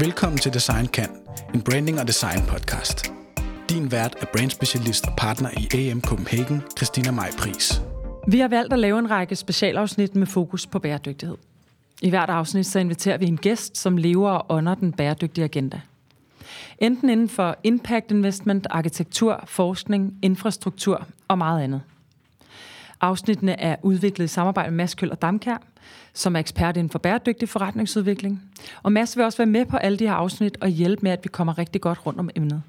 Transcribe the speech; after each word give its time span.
Velkommen 0.00 0.38
til 0.38 0.54
Design 0.54 0.86
Kan, 0.86 1.08
en 1.54 1.62
branding 1.62 2.00
og 2.00 2.06
design 2.06 2.40
podcast. 2.48 3.12
Din 3.70 3.92
vært 3.92 4.14
er 4.20 4.26
brandspecialist 4.32 5.06
og 5.06 5.12
partner 5.16 5.50
i 5.58 5.88
AM 5.88 6.00
Copenhagen, 6.00 6.62
Christina 6.76 7.10
Maj 7.10 7.30
Pris. 7.38 7.82
Vi 8.28 8.38
har 8.38 8.48
valgt 8.48 8.72
at 8.72 8.78
lave 8.78 8.98
en 8.98 9.10
række 9.10 9.36
specialafsnit 9.36 10.14
med 10.14 10.26
fokus 10.26 10.66
på 10.66 10.78
bæredygtighed. 10.78 11.36
I 12.02 12.10
hvert 12.10 12.30
afsnit 12.30 12.66
så 12.66 12.78
inviterer 12.78 13.18
vi 13.18 13.26
en 13.26 13.36
gæst, 13.36 13.78
som 13.78 13.96
lever 13.96 14.30
og 14.30 14.46
ånder 14.48 14.74
den 14.74 14.92
bæredygtige 14.92 15.44
agenda. 15.44 15.80
Enten 16.78 17.10
inden 17.10 17.28
for 17.28 17.56
impact 17.62 18.10
investment, 18.10 18.66
arkitektur, 18.70 19.44
forskning, 19.46 20.18
infrastruktur 20.22 21.06
og 21.28 21.38
meget 21.38 21.62
andet. 21.62 21.80
Afsnittene 23.00 23.60
er 23.60 23.76
udviklet 23.82 24.24
i 24.24 24.28
samarbejde 24.28 24.70
med 24.70 24.76
Mads 24.76 24.94
Køl 24.94 25.10
og 25.10 25.22
Damkær, 25.22 25.62
som 26.12 26.36
er 26.36 26.40
ekspert 26.40 26.76
inden 26.76 26.90
for 26.90 26.98
bæredygtig 26.98 27.48
forretningsudvikling. 27.48 28.42
Og 28.82 28.92
Mads 28.92 29.16
vil 29.16 29.24
også 29.24 29.38
være 29.38 29.46
med 29.46 29.66
på 29.66 29.76
alle 29.76 29.98
de 29.98 30.06
her 30.06 30.14
afsnit 30.14 30.58
og 30.60 30.68
hjælpe 30.68 31.02
med, 31.02 31.10
at 31.10 31.20
vi 31.22 31.28
kommer 31.28 31.58
rigtig 31.58 31.80
godt 31.80 32.06
rundt 32.06 32.20
om 32.20 32.30
emnet. 32.34 32.62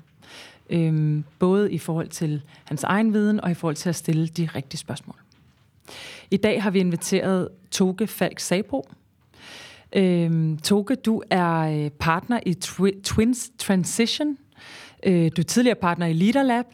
Øhm, 0.69 1.23
både 1.39 1.71
i 1.71 1.77
forhold 1.77 2.07
til 2.07 2.41
hans 2.63 2.83
egen 2.83 3.13
viden 3.13 3.41
og 3.41 3.51
i 3.51 3.53
forhold 3.53 3.75
til 3.75 3.89
at 3.89 3.95
stille 3.95 4.27
de 4.27 4.49
rigtige 4.55 4.79
spørgsmål. 4.79 5.15
I 6.31 6.37
dag 6.37 6.63
har 6.63 6.71
vi 6.71 6.79
inviteret 6.79 7.49
Toge 7.71 8.07
Falk 8.07 8.39
Sabro. 8.39 8.89
Øhm, 9.93 10.57
Toge, 10.57 10.95
du 10.95 11.21
er 11.29 11.83
øh, 11.85 11.89
partner 11.89 12.39
i 12.45 12.55
Twi- 12.65 13.01
Twins 13.03 13.51
Transition. 13.57 14.37
Øh, 15.03 15.31
du 15.37 15.41
er 15.41 15.45
tidligere 15.45 15.75
partner 15.75 16.05
i 16.05 16.13
Leaderlab. 16.13 16.65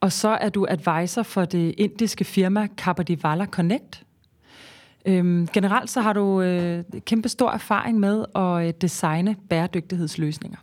Og 0.00 0.12
så 0.12 0.28
er 0.28 0.48
du 0.48 0.66
advisor 0.68 1.22
for 1.22 1.44
det 1.44 1.74
indiske 1.78 2.24
firma 2.24 2.68
Kapadivala 2.78 3.46
Connect. 3.46 4.02
Øhm, 5.06 5.48
generelt 5.52 5.90
så 5.90 6.00
har 6.00 6.12
du 6.12 6.40
øh, 6.40 6.84
kæmpe 7.06 7.28
stor 7.28 7.50
erfaring 7.50 7.98
med 7.98 8.24
at 8.34 8.66
øh, 8.66 8.72
designe 8.80 9.36
bæredygtighedsløsninger. 9.48 10.58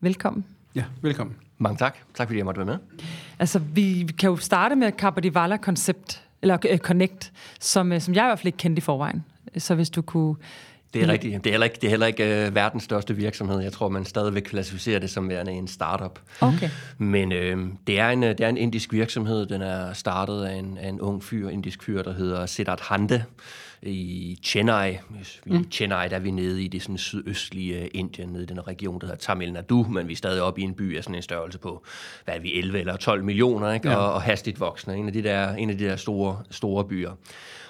Velkommen. 0.00 0.44
Ja, 0.74 0.84
velkommen. 1.02 1.36
Mange 1.58 1.78
tak. 1.78 1.96
Tak 2.14 2.28
fordi 2.28 2.38
jeg 2.38 2.44
måtte 2.44 2.58
være 2.58 2.66
med. 2.66 2.78
Altså, 3.38 3.58
vi, 3.58 4.10
kan 4.18 4.30
jo 4.30 4.36
starte 4.36 4.76
med 4.76 4.92
Kapadivala 4.92 5.56
Concept, 5.56 6.24
eller 6.42 6.58
øh, 6.70 6.78
Connect, 6.78 7.32
som, 7.60 7.92
øh, 7.92 8.00
som 8.00 8.14
jeg 8.14 8.24
i 8.24 8.28
hvert 8.28 8.38
fald 8.38 8.46
ikke 8.46 8.58
kendte 8.58 8.80
i 8.80 8.80
forvejen. 8.80 9.24
Så 9.56 9.74
hvis 9.74 9.90
du 9.90 10.02
kunne... 10.02 10.36
Det 10.94 11.02
er 11.02 11.08
rigtigt. 11.08 11.44
Det 11.44 11.50
er 11.50 11.52
heller 11.52 11.64
ikke, 11.64 11.74
det 11.80 11.84
er 11.84 11.90
heller 11.90 12.06
ikke 12.06 12.46
uh, 12.48 12.54
verdens 12.54 12.82
største 12.82 13.16
virksomhed. 13.16 13.60
Jeg 13.60 13.72
tror, 13.72 13.88
man 13.88 14.04
stadigvæk 14.04 14.42
klassificerer 14.42 14.98
det 14.98 15.10
som 15.10 15.28
værende 15.28 15.52
en 15.52 15.68
startup. 15.68 16.20
Okay. 16.40 16.70
Men 16.98 17.32
øh, 17.32 17.66
det, 17.86 18.00
er 18.00 18.08
en, 18.08 18.22
det 18.22 18.40
er 18.40 18.48
en 18.48 18.56
indisk 18.56 18.92
virksomhed. 18.92 19.46
Den 19.46 19.62
er 19.62 19.92
startet 19.92 20.44
af 20.44 20.54
en, 20.54 20.78
af 20.78 20.88
en 20.88 21.00
ung 21.00 21.24
fyr, 21.24 21.48
indisk 21.48 21.82
fyr, 21.82 22.02
der 22.02 22.12
hedder 22.12 22.46
Siddharth 22.46 22.82
Hande 22.84 23.24
i 23.82 24.38
Chennai. 24.42 24.92
I 24.92 24.98
mm. 25.46 25.70
Chennai 25.70 26.08
der 26.08 26.16
er 26.16 26.20
vi 26.20 26.30
nede 26.30 26.64
i 26.64 26.68
det 26.68 26.82
sådan 26.82 26.98
sydøstlige 26.98 27.80
uh, 27.80 27.86
Indien, 27.94 28.28
nede 28.28 28.42
i 28.42 28.46
den 28.46 28.66
region, 28.68 29.00
der 29.00 29.06
hedder 29.06 29.20
Tamil 29.20 29.52
Nadu, 29.52 29.82
men 29.82 30.08
vi 30.08 30.12
er 30.12 30.16
stadig 30.16 30.42
oppe 30.42 30.60
i 30.60 30.64
en 30.64 30.74
by 30.74 30.96
af 30.96 31.04
sådan 31.04 31.14
en 31.14 31.22
størrelse 31.22 31.58
på, 31.58 31.84
hvad 32.24 32.34
er 32.34 32.40
vi, 32.40 32.54
11 32.54 32.80
eller 32.80 32.96
12 32.96 33.24
millioner, 33.24 33.72
ikke? 33.72 33.90
Ja. 33.90 33.96
Og, 33.96 34.12
og 34.12 34.22
hastigt 34.22 34.60
voksne. 34.60 34.96
En 34.96 35.06
af 35.06 35.12
de 35.12 35.22
der, 35.22 35.54
en 35.54 35.70
af 35.70 35.78
de 35.78 35.84
der 35.84 35.96
store, 35.96 36.42
store 36.50 36.84
byer. 36.84 37.12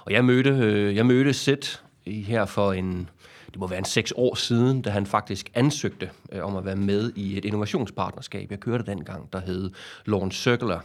Og 0.04 0.12
jeg 0.12 0.24
mødte, 0.24 0.50
øh, 0.50 0.96
jeg 0.96 1.06
mødte 1.06 1.32
Sid 1.32 1.78
her 2.12 2.46
for 2.46 2.72
en, 2.72 3.08
det 3.50 3.56
må 3.58 3.66
være 3.66 3.78
en 3.78 3.84
seks 3.84 4.12
år 4.16 4.34
siden, 4.34 4.82
da 4.82 4.90
han 4.90 5.06
faktisk 5.06 5.50
ansøgte 5.54 6.10
øh, 6.32 6.44
om 6.44 6.56
at 6.56 6.64
være 6.64 6.76
med 6.76 7.12
i 7.16 7.38
et 7.38 7.44
innovationspartnerskab. 7.44 8.50
Jeg 8.50 8.60
kørte 8.60 8.84
dengang, 8.86 9.32
der 9.32 9.40
hed 9.40 9.70
Launch 10.06 10.42
Circular, 10.42 10.84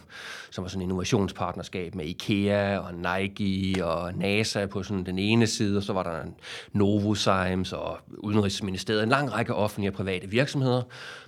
som 0.52 0.64
var 0.64 0.70
sådan 0.70 0.82
et 0.82 0.84
innovationspartnerskab 0.84 1.96
med 1.96 2.06
IKEA 2.06 2.80
og 2.80 2.92
Nike 2.94 3.86
og 3.86 4.14
NASA 4.14 4.66
på 4.66 4.84
sådan 4.84 5.06
den 5.06 5.20
ene 5.20 5.48
side, 5.48 5.78
og 5.78 5.84
så 5.84 5.94
var 5.94 6.04
der 6.04 6.20
Novozymes 6.72 7.74
og 7.74 7.98
Udenrigsministeriet, 8.18 9.04
en 9.04 9.10
lang 9.10 9.34
række 9.34 9.56
offentlige 9.56 9.90
og 9.90 9.96
private 9.96 10.30
virksomheder, 10.30 10.82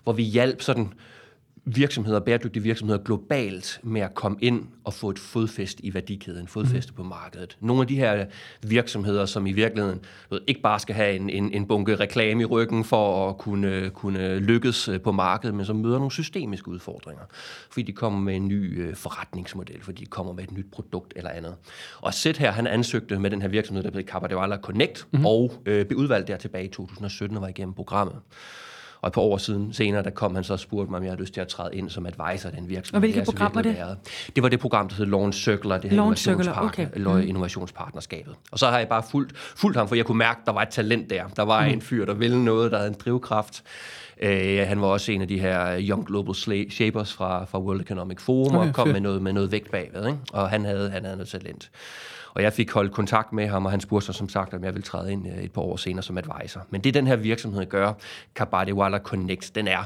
hvor 0.04 0.14
vi 0.14 0.24
hjalp 0.24 0.62
sådan 0.62 0.94
virksomheder, 1.66 2.20
bæredygtige 2.20 2.64
virksomheder 2.64 3.04
globalt 3.04 3.80
med 3.84 4.02
at 4.02 4.14
komme 4.14 4.38
ind 4.42 4.68
og 4.84 4.94
få 4.94 5.10
et 5.10 5.20
fodfæste 5.20 5.86
i 5.86 5.94
værdikæden, 5.94 6.48
fodfæste 6.48 6.92
mm. 6.92 6.96
på 6.96 7.04
markedet. 7.04 7.58
Nogle 7.60 7.82
af 7.82 7.88
de 7.88 7.96
her 7.96 8.26
virksomheder, 8.64 9.26
som 9.26 9.48
i 9.48 9.52
virkeligheden 9.52 10.00
ved, 10.30 10.40
ikke 10.48 10.62
bare 10.62 10.80
skal 10.80 10.96
have 10.96 11.16
en, 11.16 11.30
en, 11.30 11.54
en 11.54 11.68
bunke 11.68 11.96
reklame 11.96 12.42
i 12.42 12.46
ryggen 12.46 12.84
for 12.84 13.30
at 13.30 13.38
kunne, 13.38 13.90
kunne 13.90 14.40
lykkes 14.40 14.88
øh, 14.88 15.02
på 15.02 15.12
markedet, 15.12 15.56
men 15.56 15.66
som 15.66 15.76
møder 15.76 15.98
nogle 15.98 16.12
systemiske 16.12 16.68
udfordringer, 16.68 17.24
fordi 17.70 17.82
de 17.82 17.92
kommer 17.92 18.20
med 18.20 18.36
en 18.36 18.48
ny 18.48 18.82
øh, 18.82 18.96
forretningsmodel, 18.96 19.82
fordi 19.82 20.02
de 20.02 20.10
kommer 20.10 20.34
med 20.34 20.44
et 20.44 20.52
nyt 20.52 20.72
produkt 20.72 21.14
eller 21.16 21.30
andet. 21.30 21.56
Og 22.02 22.14
Sæt 22.14 22.38
her, 22.38 22.52
han 22.52 22.68
ansøgte 22.68 23.20
med 23.20 23.30
den 23.30 23.42
her 23.42 23.50
virksomhed, 23.50 23.84
der 23.84 23.92
hedder 23.92 24.12
Capadewala 24.12 24.58
Connect, 24.58 25.08
mm. 25.12 25.26
og 25.26 25.54
øh, 25.66 25.86
blev 25.86 26.00
udvalgt 26.00 26.28
der 26.28 26.38
tilbage 26.38 26.66
i 26.66 26.68
2017 26.68 27.38
og 27.38 27.42
var 27.42 27.50
igennem 27.50 27.74
programmet. 27.74 28.16
Og 29.06 29.10
et 29.10 29.14
par 29.14 29.22
år 29.22 29.38
siden, 29.38 29.74
senere, 29.74 30.04
der 30.04 30.10
kom 30.10 30.36
han 30.36 30.44
så 30.44 30.54
og 30.54 30.60
spurgte 30.60 30.92
mig, 30.92 30.98
om 30.98 31.04
jeg 31.04 31.12
havde 31.12 31.22
lyst 31.22 31.34
til 31.34 31.42
at 31.42 31.48
træde 31.48 31.76
ind 31.76 31.90
som 31.90 32.06
advisor 32.06 32.50
af 32.50 32.56
den 32.56 32.70
virksomhed. 32.70 32.96
Og 32.96 33.00
hvilket 33.00 33.26
program 33.26 33.56
var 33.56 33.62
det? 33.62 33.76
Været. 33.76 33.98
Det 34.36 34.44
var 34.44 34.50
det 34.50 34.60
program, 34.60 34.88
der 34.88 34.96
hed 34.96 35.06
Launch 35.06 35.44
Circular, 35.44 35.78
det 35.78 35.90
her 35.90 35.98
Launch 35.98 36.24
Circular, 36.24 36.66
okay. 36.66 36.88
mm. 36.96 37.20
innovationspartnerskabet. 37.28 38.36
Og 38.52 38.60
så 38.60 38.68
har 38.68 38.78
jeg 38.78 38.88
bare 38.88 39.04
fulgt, 39.12 39.38
fulgt 39.38 39.78
ham, 39.78 39.88
for 39.88 39.96
jeg 39.96 40.06
kunne 40.06 40.18
mærke, 40.18 40.40
at 40.42 40.46
der 40.46 40.52
var 40.52 40.62
et 40.62 40.70
talent 40.70 41.10
der. 41.10 41.24
Der 41.36 41.44
var 41.44 41.66
mm. 41.66 41.74
en 41.74 41.82
fyr, 41.82 42.06
der 42.06 42.14
ville 42.14 42.46
noget, 42.46 42.72
der 42.72 42.78
havde 42.78 42.90
en 42.90 42.96
drivkraft. 43.06 43.64
Uh, 44.24 44.30
han 44.68 44.82
var 44.82 44.88
også 44.88 45.12
en 45.12 45.22
af 45.22 45.28
de 45.28 45.40
her 45.40 45.78
Young 45.80 46.08
Global 46.08 46.36
Shapers 46.72 47.14
fra, 47.14 47.46
fra 47.46 47.60
World 47.60 47.82
Economic 47.82 48.22
Forum, 48.22 48.56
okay, 48.56 48.68
og 48.68 48.74
kom 48.74 48.88
med 48.88 49.02
noget, 49.02 49.22
med 49.22 49.34
noget 49.34 49.52
vægt 49.52 49.72
bagved. 49.72 50.06
Ikke? 50.08 50.20
Og 50.34 50.50
han 50.50 50.66
havde, 50.66 50.90
han 50.90 51.04
havde 51.04 51.18
noget 51.18 51.30
talent. 51.30 51.72
Og 52.36 52.44
jeg 52.44 52.54
fik 52.54 52.72
holdt 52.72 52.92
kontakt 52.92 53.34
med 53.34 53.48
ham, 53.48 53.66
og 53.66 53.72
han 53.72 53.80
spurgte 53.80 54.06
sig 54.06 54.16
som 54.16 54.30
sagt, 54.30 54.54
om 54.54 54.64
jeg 54.64 54.74
ville 54.74 54.84
træde 54.84 55.12
ind 55.12 55.28
øh, 55.28 55.44
et 55.44 55.52
par 55.52 55.62
år 55.62 55.78
senere 55.78 56.04
som 56.04 56.18
advisor. 56.18 56.68
Men 56.70 56.82
det 56.82 56.94
den 56.94 57.08
her 57.08 57.16
virksomhed 57.16 57.66
gør, 57.66 57.94
Kabadiwala 58.36 59.00
Connect, 59.00 59.56
den 59.56 59.68
er 59.68 59.84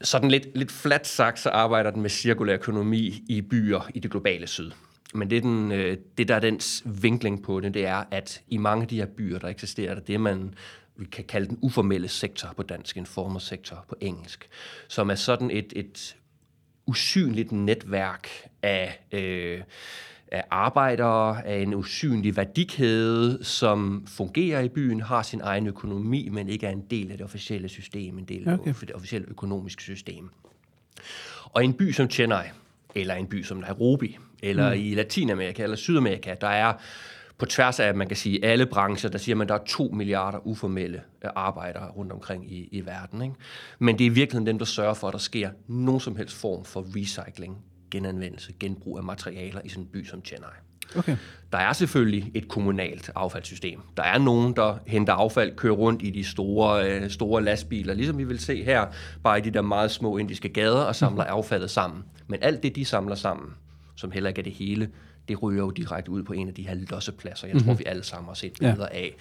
sådan 0.00 0.30
lidt, 0.30 0.56
lidt 0.56 0.72
flat 0.72 1.06
sagt, 1.06 1.38
så 1.38 1.50
arbejder 1.50 1.90
den 1.90 2.02
med 2.02 2.10
cirkulær 2.10 2.54
økonomi 2.54 3.22
i 3.28 3.40
byer 3.40 3.90
i 3.94 3.98
det 3.98 4.10
globale 4.10 4.46
syd. 4.46 4.70
Men 5.14 5.30
det, 5.30 5.42
den, 5.42 5.72
øh, 5.72 5.96
det 6.18 6.28
der 6.28 6.34
er 6.34 6.40
dens 6.40 6.82
vinkling 6.84 7.42
på 7.42 7.60
det, 7.60 7.74
det 7.74 7.86
er, 7.86 8.04
at 8.10 8.42
i 8.48 8.56
mange 8.56 8.82
af 8.82 8.88
de 8.88 8.96
her 8.96 9.06
byer, 9.06 9.38
der 9.38 9.48
eksisterer 9.48 9.94
der 9.94 10.00
det, 10.00 10.20
man 10.20 10.54
vi 10.96 11.04
kan 11.04 11.24
kalde 11.24 11.48
den 11.48 11.58
uformelle 11.62 12.08
sektor 12.08 12.52
på 12.56 12.62
dansk, 12.62 12.96
en 12.96 13.06
sektor 13.40 13.84
på 13.88 13.96
engelsk, 14.00 14.48
som 14.88 15.10
er 15.10 15.14
sådan 15.14 15.50
et, 15.50 15.72
et 15.76 16.16
usynligt 16.86 17.52
netværk 17.52 18.28
af 18.62 19.00
øh, 19.12 19.60
af 20.34 20.44
arbejdere, 20.50 21.46
af 21.46 21.58
en 21.62 21.74
usynlig 21.74 22.36
værdikæde, 22.36 23.44
som 23.44 24.06
fungerer 24.06 24.60
i 24.60 24.68
byen, 24.68 25.00
har 25.00 25.22
sin 25.22 25.40
egen 25.40 25.66
økonomi, 25.66 26.28
men 26.28 26.48
ikke 26.48 26.66
er 26.66 26.70
en 26.70 26.84
del 26.90 27.10
af 27.10 27.16
det 27.16 27.24
officielle 27.24 27.68
system, 27.68 28.18
en 28.18 28.24
del 28.24 28.48
okay. 28.48 28.68
af 28.68 28.74
det 28.74 28.92
officielle 28.92 29.28
økonomiske 29.28 29.82
system. 29.82 30.30
Og 31.44 31.64
en 31.64 31.74
by 31.74 31.92
som 31.92 32.10
Chennai, 32.10 32.44
eller 32.94 33.14
en 33.14 33.26
by 33.26 33.42
som 33.42 33.56
Nairobi, 33.56 34.18
eller 34.42 34.74
mm. 34.74 34.80
i 34.80 34.94
Latinamerika 34.94 35.62
eller 35.62 35.76
Sydamerika, 35.76 36.34
der 36.40 36.48
er 36.48 36.72
på 37.38 37.46
tværs 37.46 37.80
af, 37.80 37.94
man 37.94 38.08
kan 38.08 38.16
sige, 38.16 38.44
alle 38.44 38.66
brancher, 38.66 39.10
der 39.10 39.18
siger 39.18 39.36
man, 39.36 39.48
der 39.48 39.54
er 39.54 39.64
to 39.66 39.90
milliarder 39.92 40.46
uformelle 40.46 41.02
øh, 41.24 41.30
arbejdere 41.36 41.90
rundt 41.90 42.12
omkring 42.12 42.52
i, 42.52 42.68
i 42.72 42.86
verden. 42.86 43.22
Ikke? 43.22 43.34
Men 43.78 43.98
det 43.98 44.04
er 44.04 44.10
i 44.10 44.14
virkeligheden 44.14 44.46
dem, 44.46 44.58
der 44.58 44.64
sørger 44.64 44.94
for, 44.94 45.08
at 45.08 45.12
der 45.12 45.18
sker 45.18 45.50
nogen 45.66 46.00
som 46.00 46.16
helst 46.16 46.36
form 46.36 46.64
for 46.64 46.86
recycling 46.96 47.64
genanvendelse, 47.94 48.52
genbrug 48.60 48.98
af 48.98 49.04
materialer 49.04 49.60
i 49.64 49.68
sådan 49.68 49.84
en 49.84 49.88
by 49.92 50.06
som 50.06 50.24
Chennai. 50.24 50.50
Okay. 50.96 51.16
Der 51.52 51.58
er 51.58 51.72
selvfølgelig 51.72 52.30
et 52.34 52.48
kommunalt 52.48 53.10
affaldssystem. 53.14 53.80
Der 53.96 54.02
er 54.02 54.18
nogen, 54.18 54.56
der 54.56 54.78
henter 54.86 55.12
affald, 55.12 55.56
kører 55.56 55.74
rundt 55.74 56.02
i 56.02 56.10
de 56.10 56.24
store, 56.24 56.90
øh, 56.90 57.10
store 57.10 57.42
lastbiler, 57.42 57.94
ligesom 57.94 58.18
vi 58.18 58.24
vil 58.24 58.38
se 58.38 58.64
her, 58.64 58.86
bare 59.22 59.38
i 59.38 59.40
de 59.40 59.50
der 59.50 59.62
meget 59.62 59.90
små 59.90 60.16
indiske 60.16 60.48
gader, 60.48 60.82
og 60.82 60.96
samler 60.96 61.24
mm. 61.24 61.30
affaldet 61.30 61.70
sammen. 61.70 62.04
Men 62.26 62.38
alt 62.42 62.62
det, 62.62 62.76
de 62.76 62.84
samler 62.84 63.14
sammen, 63.14 63.50
som 63.96 64.10
heller 64.10 64.28
ikke 64.28 64.38
er 64.38 64.42
det 64.42 64.52
hele, 64.52 64.90
det 65.28 65.42
ryger 65.42 65.62
jo 65.62 65.70
direkte 65.70 66.10
ud 66.10 66.22
på 66.22 66.32
en 66.32 66.48
af 66.48 66.54
de 66.54 66.68
her 66.68 66.74
lossepladser, 66.90 67.46
jeg 67.46 67.54
mm-hmm. 67.54 67.66
tror, 67.66 67.74
vi 67.74 67.84
alle 67.86 68.02
sammen 68.02 68.26
har 68.26 68.34
set 68.34 68.52
billeder 68.58 68.88
ja. 68.92 68.98
af, 68.98 69.14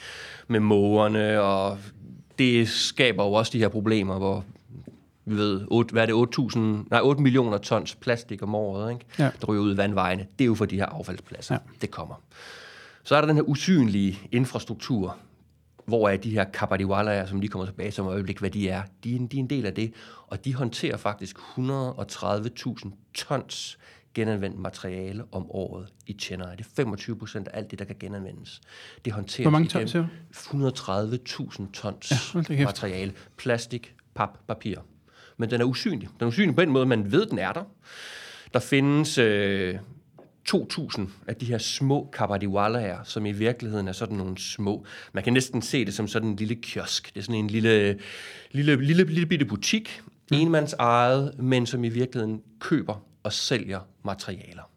med 0.48 0.60
mågerne, 0.60 1.42
og 1.42 1.78
det 2.38 2.70
skaber 2.70 3.24
jo 3.24 3.34
også 3.34 3.52
de 3.52 3.60
her 3.60 3.68
problemer, 3.68 4.18
hvor 4.18 4.46
vi 5.26 5.36
ved, 5.36 5.66
8, 5.68 5.92
hvad 5.92 6.02
er 6.02 6.06
det, 6.06 6.16
8, 6.16 6.60
nej, 6.60 7.00
8 7.02 7.22
millioner 7.22 7.58
tons 7.58 7.96
plastik 7.96 8.44
om 8.44 8.56
året, 8.56 8.92
ikke? 8.92 9.06
Ja. 9.20 9.32
der 9.42 9.48
ryger 9.48 9.64
ud 9.64 9.74
i 9.74 9.78
vandvejene. 9.78 10.28
Det 10.40 10.46
er 10.46 10.48
jo 10.48 10.56
for 10.56 10.66
de 10.66 10.76
her 10.76 10.86
affaldspladser, 10.86 11.56
ja. 11.56 11.60
det 11.82 11.92
kommer. 11.92 12.22
Så 13.04 13.16
er 13.16 13.22
der 13.22 13.28
den 13.28 13.36
her 13.36 13.44
usynlige 13.44 14.20
infrastruktur, 14.32 15.18
hvor 15.86 16.10
er 16.10 16.18
de 16.18 16.30
her 16.30 16.44
kapadiwalaer, 16.44 17.26
som 17.26 17.42
de 17.42 17.48
kommer 17.48 17.66
tilbage 17.66 17.92
til 17.92 18.04
om 18.04 18.08
øjeblik, 18.08 18.40
hvad 18.40 18.50
de 18.50 18.70
er. 18.70 18.84
De, 19.04 19.16
er, 19.16 19.28
de 19.28 19.38
er 19.38 19.40
en 19.40 19.48
del 19.48 19.66
af 19.66 19.74
det, 19.74 19.94
og 20.28 20.46
de 20.46 20.56
håndterer 20.56 20.98
faktisk 20.98 21.38
130.000 21.38 22.92
tons 23.14 23.78
genanvendt 24.14 24.60
materiale 24.60 25.24
om 25.32 25.52
året 25.52 25.88
i 26.08 26.14
Chennai. 26.14 26.56
Det 26.56 26.66
er 26.66 26.70
25 26.76 27.16
procent 27.16 27.48
af 27.48 27.58
alt 27.58 27.72
det, 27.72 27.80
der 27.80 27.86
kan 27.86 27.96
genanvendes. 28.00 28.62
Det 29.06 29.14
håndterer 29.14 29.50
Hvor 29.50 29.52
mange 29.52 29.68
tons, 29.68 29.96
130.000 29.96 31.72
tons 31.72 32.36
ja, 32.50 32.64
materiale. 32.64 33.14
Plastik, 33.38 33.96
pap, 34.16 34.38
papir 34.48 34.78
men 35.38 35.52
den 35.52 35.62
er 35.62 35.66
usynlig. 35.66 36.10
Den 36.20 36.26
er 36.26 36.28
usynlig 36.28 36.56
på 36.56 36.62
den 36.62 36.70
måde, 36.70 36.86
man 36.86 37.12
ved, 37.12 37.26
den 37.26 37.40
er 37.40 37.52
der. 37.52 37.64
Der 38.54 38.60
findes 38.60 39.18
øh, 39.18 39.76
2.000 40.50 41.02
af 41.28 41.36
de 41.36 41.46
her 41.46 41.58
små 41.58 42.10
kabadiwalaer, 42.14 43.04
som 43.04 43.26
i 43.26 43.32
virkeligheden 43.32 43.88
er 43.88 43.92
sådan 43.92 44.18
nogle 44.18 44.38
små. 44.38 44.86
Man 45.14 45.24
kan 45.24 45.34
næsten 45.34 45.62
se 45.62 45.86
det 45.86 45.94
som 45.94 46.08
sådan 46.08 46.30
en 46.30 46.36
lille 46.36 46.56
kiosk. 46.56 47.14
Det 47.14 47.20
er 47.20 47.24
sådan 47.24 47.36
en 47.36 47.48
lille, 47.48 48.00
lille, 48.52 48.86
lille, 48.86 49.04
lille 49.04 49.26
bitte 49.26 49.46
butik, 49.46 50.02
mm. 50.32 50.38
enmands 50.38 50.74
ejet, 50.74 51.40
men 51.40 51.66
som 51.66 51.84
i 51.84 51.90
virkeligheden 51.90 52.42
køber 52.60 53.06
og 53.24 53.34
sælger 53.34 53.80
materialer. 54.06 54.73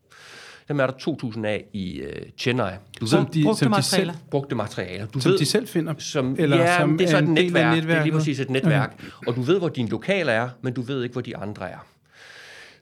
Dem 0.68 0.80
er 0.80 0.86
der 0.86 0.92
2.000 0.92 1.46
af 1.46 1.64
i 1.72 2.00
uh, 2.02 2.08
Chennai. 2.38 2.72
Du 3.00 3.06
som 3.06 3.24
ved, 3.24 3.32
de, 3.32 3.42
brugte 3.42 3.58
som 3.58 3.70
materialer. 3.70 4.12
De 4.12 4.18
selv, 4.18 4.28
brugte 4.30 4.54
materialer. 4.54 5.06
Du 5.06 5.20
som 5.20 5.32
ved, 5.32 5.38
de 5.38 5.44
selv 5.44 5.68
finder? 5.68 5.94
Som, 5.98 6.36
eller 6.38 6.56
ja, 6.56 6.80
som 6.80 6.98
det 6.98 7.04
er 7.04 7.10
så 7.10 7.18
et 7.18 7.28
netværk. 7.28 7.82
Det 7.82 7.90
er 7.90 8.02
lige 8.02 8.12
præcis 8.12 8.40
et 8.40 8.50
netværk. 8.50 8.94
Okay. 8.98 9.26
Og 9.26 9.36
du 9.36 9.40
ved, 9.40 9.58
hvor 9.58 9.68
din 9.68 9.88
lokale 9.88 10.32
er, 10.32 10.48
men 10.62 10.72
du 10.72 10.82
ved 10.82 11.02
ikke, 11.02 11.12
hvor 11.12 11.22
de 11.22 11.36
andre 11.36 11.70
er. 11.70 11.86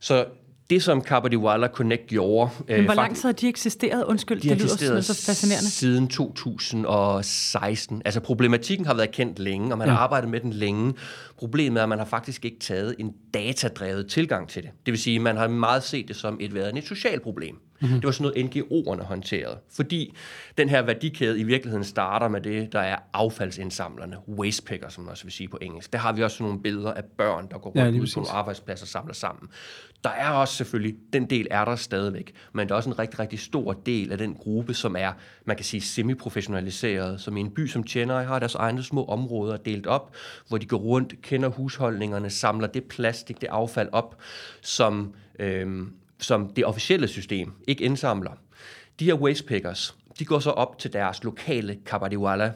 Så 0.00 0.24
det, 0.70 0.82
som 0.82 1.02
Kabadiwala 1.02 1.68
Connect 1.68 2.06
gjorde... 2.06 2.50
Men 2.68 2.76
øh, 2.76 2.84
hvor 2.84 2.94
lang 2.94 3.16
tid 3.16 3.22
har 3.22 3.32
de 3.32 3.48
eksisteret? 3.48 4.04
Undskyld, 4.04 4.40
de 4.40 4.48
det 4.48 4.58
lyder 4.58 5.00
så 5.00 5.24
fascinerende. 5.26 5.70
siden 5.70 6.08
2016. 6.08 8.02
Altså, 8.04 8.20
problematikken 8.20 8.86
har 8.86 8.94
været 8.94 9.10
kendt 9.10 9.38
længe, 9.38 9.72
og 9.72 9.78
man 9.78 9.88
ja. 9.88 9.94
har 9.94 10.00
arbejdet 10.00 10.30
med 10.30 10.40
den 10.40 10.52
længe. 10.52 10.94
Problemet 11.38 11.78
er, 11.78 11.82
at 11.82 11.88
man 11.88 11.98
har 11.98 12.06
faktisk 12.06 12.44
ikke 12.44 12.58
taget 12.60 12.94
en 12.98 13.14
datadrevet 13.34 14.06
tilgang 14.06 14.48
til 14.48 14.62
det. 14.62 14.70
Det 14.86 14.92
vil 14.92 15.00
sige, 15.00 15.16
at 15.16 15.22
man 15.22 15.36
har 15.36 15.48
meget 15.48 15.82
set 15.82 16.08
det 16.08 16.16
som 16.16 16.36
et, 16.40 16.54
været 16.54 16.78
et 16.78 16.84
socialt 16.84 17.22
problem. 17.22 17.56
Mm-hmm. 17.84 18.00
Det 18.00 18.06
var 18.06 18.12
sådan 18.12 18.32
noget, 18.34 18.56
NGO'erne 18.56 19.02
håndterede. 19.02 19.58
Fordi 19.70 20.14
den 20.58 20.68
her 20.68 20.82
værdikæde 20.82 21.40
i 21.40 21.42
virkeligheden 21.42 21.84
starter 21.84 22.28
med 22.28 22.40
det, 22.40 22.72
der 22.72 22.80
er 22.80 22.96
affaldsindsamlerne, 23.12 24.16
wastepicker, 24.28 24.88
som 24.88 25.04
man 25.04 25.10
også 25.10 25.24
vil 25.24 25.32
sige 25.32 25.48
på 25.48 25.58
engelsk. 25.62 25.92
Der 25.92 25.98
har 25.98 26.12
vi 26.12 26.22
også 26.22 26.42
nogle 26.42 26.62
billeder 26.62 26.92
af 26.92 27.04
børn, 27.04 27.48
der 27.50 27.58
går 27.58 27.70
rundt 27.70 27.96
ja, 27.96 28.00
ud 28.00 28.12
på 28.14 28.20
nogle 28.20 28.30
arbejdspladser 28.30 28.84
og 28.84 28.88
samler 28.88 29.14
sammen. 29.14 29.48
Der 30.04 30.10
er 30.10 30.30
også 30.30 30.54
selvfølgelig, 30.54 30.96
den 31.12 31.30
del 31.30 31.46
er 31.50 31.64
der 31.64 31.76
stadigvæk, 31.76 32.34
men 32.52 32.68
der 32.68 32.74
er 32.74 32.76
også 32.76 32.90
en 32.90 32.98
rigtig, 32.98 33.18
rigtig 33.20 33.38
stor 33.38 33.72
del 33.72 34.12
af 34.12 34.18
den 34.18 34.34
gruppe, 34.34 34.74
som 34.74 34.96
er, 34.98 35.12
man 35.44 35.56
kan 35.56 35.64
sige, 35.64 35.80
semi-professionaliseret, 35.80 37.20
som 37.20 37.36
i 37.36 37.40
en 37.40 37.50
by 37.50 37.66
som 37.66 37.86
Chennai 37.86 38.24
har 38.24 38.38
deres 38.38 38.54
egne 38.54 38.82
små 38.82 39.04
områder 39.04 39.56
delt 39.56 39.86
op, 39.86 40.14
hvor 40.48 40.58
de 40.58 40.66
går 40.66 40.76
rundt, 40.76 41.22
kender 41.22 41.48
husholdningerne, 41.48 42.30
samler 42.30 42.66
det 42.66 42.84
plastik, 42.84 43.40
det 43.40 43.46
affald 43.46 43.88
op, 43.92 44.16
som 44.62 45.14
øhm, 45.38 45.92
som 46.18 46.48
det 46.48 46.64
officielle 46.64 47.08
system 47.08 47.52
ikke 47.66 47.84
indsamler. 47.84 48.32
De 49.00 49.04
her 49.04 49.14
wastepickers, 49.14 49.94
de 50.18 50.24
går 50.24 50.38
så 50.38 50.50
op 50.50 50.78
til 50.78 50.92
deres 50.92 51.24
lokale 51.24 51.78
kabadiwala, 51.86 52.52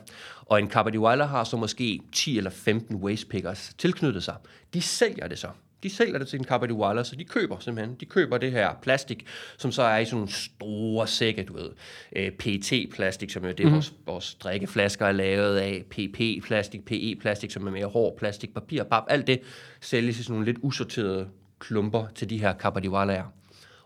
og 0.46 0.58
en 0.58 0.68
kabadiwala 0.68 1.24
har 1.24 1.44
så 1.44 1.56
måske 1.56 2.00
10 2.12 2.36
eller 2.36 2.50
15 2.50 2.96
wastepickers 2.96 3.74
tilknyttet 3.78 4.24
sig. 4.24 4.36
De 4.74 4.82
sælger 4.82 5.28
det 5.28 5.38
så. 5.38 5.48
De 5.82 5.90
sælger 5.90 6.18
det 6.18 6.28
til 6.28 6.38
en 6.38 6.44
kabadiwala, 6.44 7.04
så 7.04 7.16
de 7.16 7.24
køber 7.24 7.58
simpelthen, 7.58 7.96
de 8.00 8.04
køber 8.04 8.38
det 8.38 8.52
her 8.52 8.74
plastik, 8.82 9.26
som 9.58 9.72
så 9.72 9.82
er 9.82 9.98
i 9.98 10.04
sådan 10.04 10.16
nogle 10.16 10.32
store 10.32 11.06
sække, 11.06 11.44
du 11.44 11.52
ved, 11.52 11.70
øh, 12.16 12.30
PET-plastik, 12.30 13.30
som 13.30 13.44
er 13.44 13.52
det, 13.52 13.66
mm. 13.66 13.72
vores, 13.72 13.94
vores 14.06 14.34
drikkeflasker 14.34 15.06
er 15.06 15.12
lavet 15.12 15.56
af, 15.56 15.84
PP-plastik, 15.90 16.84
PE-plastik, 16.84 17.50
som 17.50 17.66
er 17.66 17.70
mere 17.70 17.86
hård 17.86 18.16
plastik, 18.18 18.54
papir, 18.54 18.82
pap, 18.82 19.04
alt 19.08 19.26
det 19.26 19.40
sælges 19.80 20.18
i 20.18 20.22
sådan 20.22 20.32
nogle 20.32 20.46
lidt 20.46 20.58
usorterede 20.62 21.28
klumper 21.58 22.06
til 22.14 22.30
de 22.30 22.38
her 22.38 22.52
kabadiwalaer. 22.52 23.24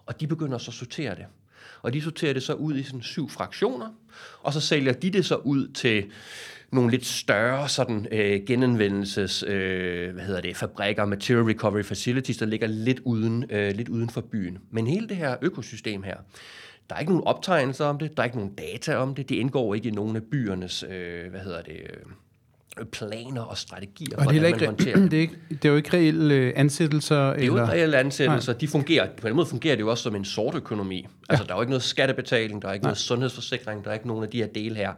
Og 0.06 0.20
de 0.20 0.26
begynder 0.26 0.58
så 0.58 0.70
at 0.70 0.74
sortere 0.74 1.14
det. 1.14 1.24
Og 1.82 1.92
de 1.92 2.02
sorterer 2.02 2.32
det 2.32 2.42
så 2.42 2.54
ud 2.54 2.76
i 2.76 2.82
sådan 2.82 3.02
syv 3.02 3.28
fraktioner, 3.28 3.88
og 4.42 4.52
så 4.52 4.60
sælger 4.60 4.92
de 4.92 5.10
det 5.10 5.24
så 5.24 5.36
ud 5.36 5.68
til 5.68 6.04
nogle 6.70 6.90
lidt 6.90 7.06
større 7.06 7.68
sådan, 7.68 8.06
øh, 8.10 8.40
genanvendelses, 8.46 9.42
øh, 9.42 10.14
hvad 10.14 10.24
hedder 10.24 10.40
det, 10.40 10.56
fabrikker, 10.56 11.04
material 11.04 11.44
recovery 11.44 11.82
facilities, 11.82 12.36
der 12.36 12.46
ligger 12.46 12.66
lidt 12.66 13.00
uden, 13.04 13.44
øh, 13.50 13.74
lidt 13.74 13.88
uden 13.88 14.10
for 14.10 14.20
byen. 14.20 14.58
Men 14.70 14.86
hele 14.86 15.08
det 15.08 15.16
her 15.16 15.36
økosystem 15.42 16.02
her, 16.02 16.16
der 16.90 16.96
er 16.96 17.00
ikke 17.00 17.12
nogen 17.12 17.26
optegnelser 17.26 17.84
om 17.84 17.98
det, 17.98 18.16
der 18.16 18.22
er 18.22 18.24
ikke 18.24 18.36
nogen 18.36 18.54
data 18.54 18.96
om 18.96 19.14
det, 19.14 19.28
det 19.28 19.34
indgår 19.34 19.74
ikke 19.74 19.88
i 19.88 19.92
nogen 19.92 20.16
af 20.16 20.22
byernes, 20.22 20.82
øh, 20.82 21.30
hvad 21.30 21.40
hedder 21.40 21.62
det, 21.62 21.76
øh, 21.76 21.96
planer 22.92 23.42
og 23.42 23.58
strategier, 23.58 24.16
og 24.18 24.32
det 24.32 24.42
er, 24.42 24.46
ikke, 24.46 24.58
man 24.58 24.66
håndterer 24.66 24.96
det. 25.08 25.12
Er, 25.12 25.20
ikke, 25.20 25.36
det 25.48 25.64
er 25.64 25.68
jo 25.68 25.76
ikke 25.76 25.96
reelle 25.96 26.34
øh, 26.34 26.52
ansættelser? 26.56 27.32
Det 27.32 27.42
er 27.42 27.46
jo 27.46 27.56
ikke 27.56 27.68
reelle 27.68 27.96
ansættelser. 27.96 28.52
De 28.52 28.68
fungerer, 28.68 29.08
på 29.20 29.28
den 29.28 29.36
måde 29.36 29.46
fungerer 29.46 29.76
det 29.76 29.80
jo 29.80 29.90
også 29.90 30.02
som 30.02 30.16
en 30.16 30.24
sort 30.24 30.54
økonomi. 30.54 31.06
Altså, 31.28 31.42
ja. 31.42 31.46
der 31.46 31.54
er 31.54 31.58
jo 31.58 31.62
ikke 31.62 31.70
noget 31.70 31.82
skattebetaling, 31.82 32.62
der 32.62 32.68
er 32.68 32.72
ikke 32.72 32.84
Nej. 32.84 32.88
noget 32.90 32.98
sundhedsforsikring, 32.98 33.84
der 33.84 33.90
er 33.90 33.94
ikke 33.94 34.06
nogen 34.06 34.24
af 34.24 34.30
de 34.30 34.38
her 34.38 34.46
dele 34.46 34.74
her. 34.74 34.92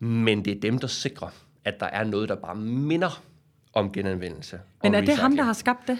Men 0.00 0.44
det 0.44 0.56
er 0.56 0.60
dem, 0.60 0.78
der 0.78 0.86
sikrer, 0.86 1.28
at 1.64 1.80
der 1.80 1.86
er 1.86 2.04
noget, 2.04 2.28
der 2.28 2.36
bare 2.36 2.56
minder 2.56 3.22
om 3.74 3.92
genanvendelse. 3.92 4.60
Men 4.82 4.94
er 4.94 5.00
det 5.00 5.16
ham, 5.16 5.36
der 5.36 5.42
har 5.42 5.52
skabt 5.52 5.88
det? 5.88 5.98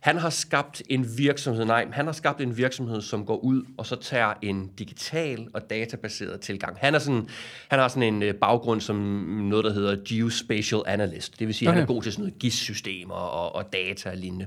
Han 0.00 0.16
har 0.16 0.30
skabt 0.30 0.82
en 0.88 1.18
virksomhed, 1.18 1.64
nej, 1.64 1.86
han 1.92 2.04
har 2.04 2.12
skabt 2.12 2.40
en 2.40 2.56
virksomhed, 2.56 3.00
som 3.00 3.26
går 3.26 3.36
ud 3.36 3.64
og 3.76 3.86
så 3.86 3.96
tager 3.96 4.34
en 4.42 4.70
digital 4.78 5.48
og 5.54 5.70
databaseret 5.70 6.40
tilgang. 6.40 6.76
Han, 6.80 6.94
er 6.94 6.98
sådan, 6.98 7.28
han 7.68 7.78
har 7.78 7.88
sådan 7.88 8.14
en 8.14 8.22
øh, 8.22 8.34
baggrund 8.34 8.80
som 8.80 8.96
noget, 8.96 9.64
der 9.64 9.72
hedder 9.72 9.96
Geospatial 10.08 10.82
Analyst. 10.86 11.38
Det 11.38 11.46
vil 11.46 11.54
sige, 11.54 11.68
okay. 11.68 11.74
han 11.74 11.82
er 11.82 11.86
god 11.86 12.02
til 12.02 12.12
sådan 12.12 12.22
noget 12.22 12.38
GIS-systemer 12.38 13.14
og, 13.14 13.54
og 13.54 13.72
data 13.72 14.10
og 14.10 14.16
lignende. 14.16 14.46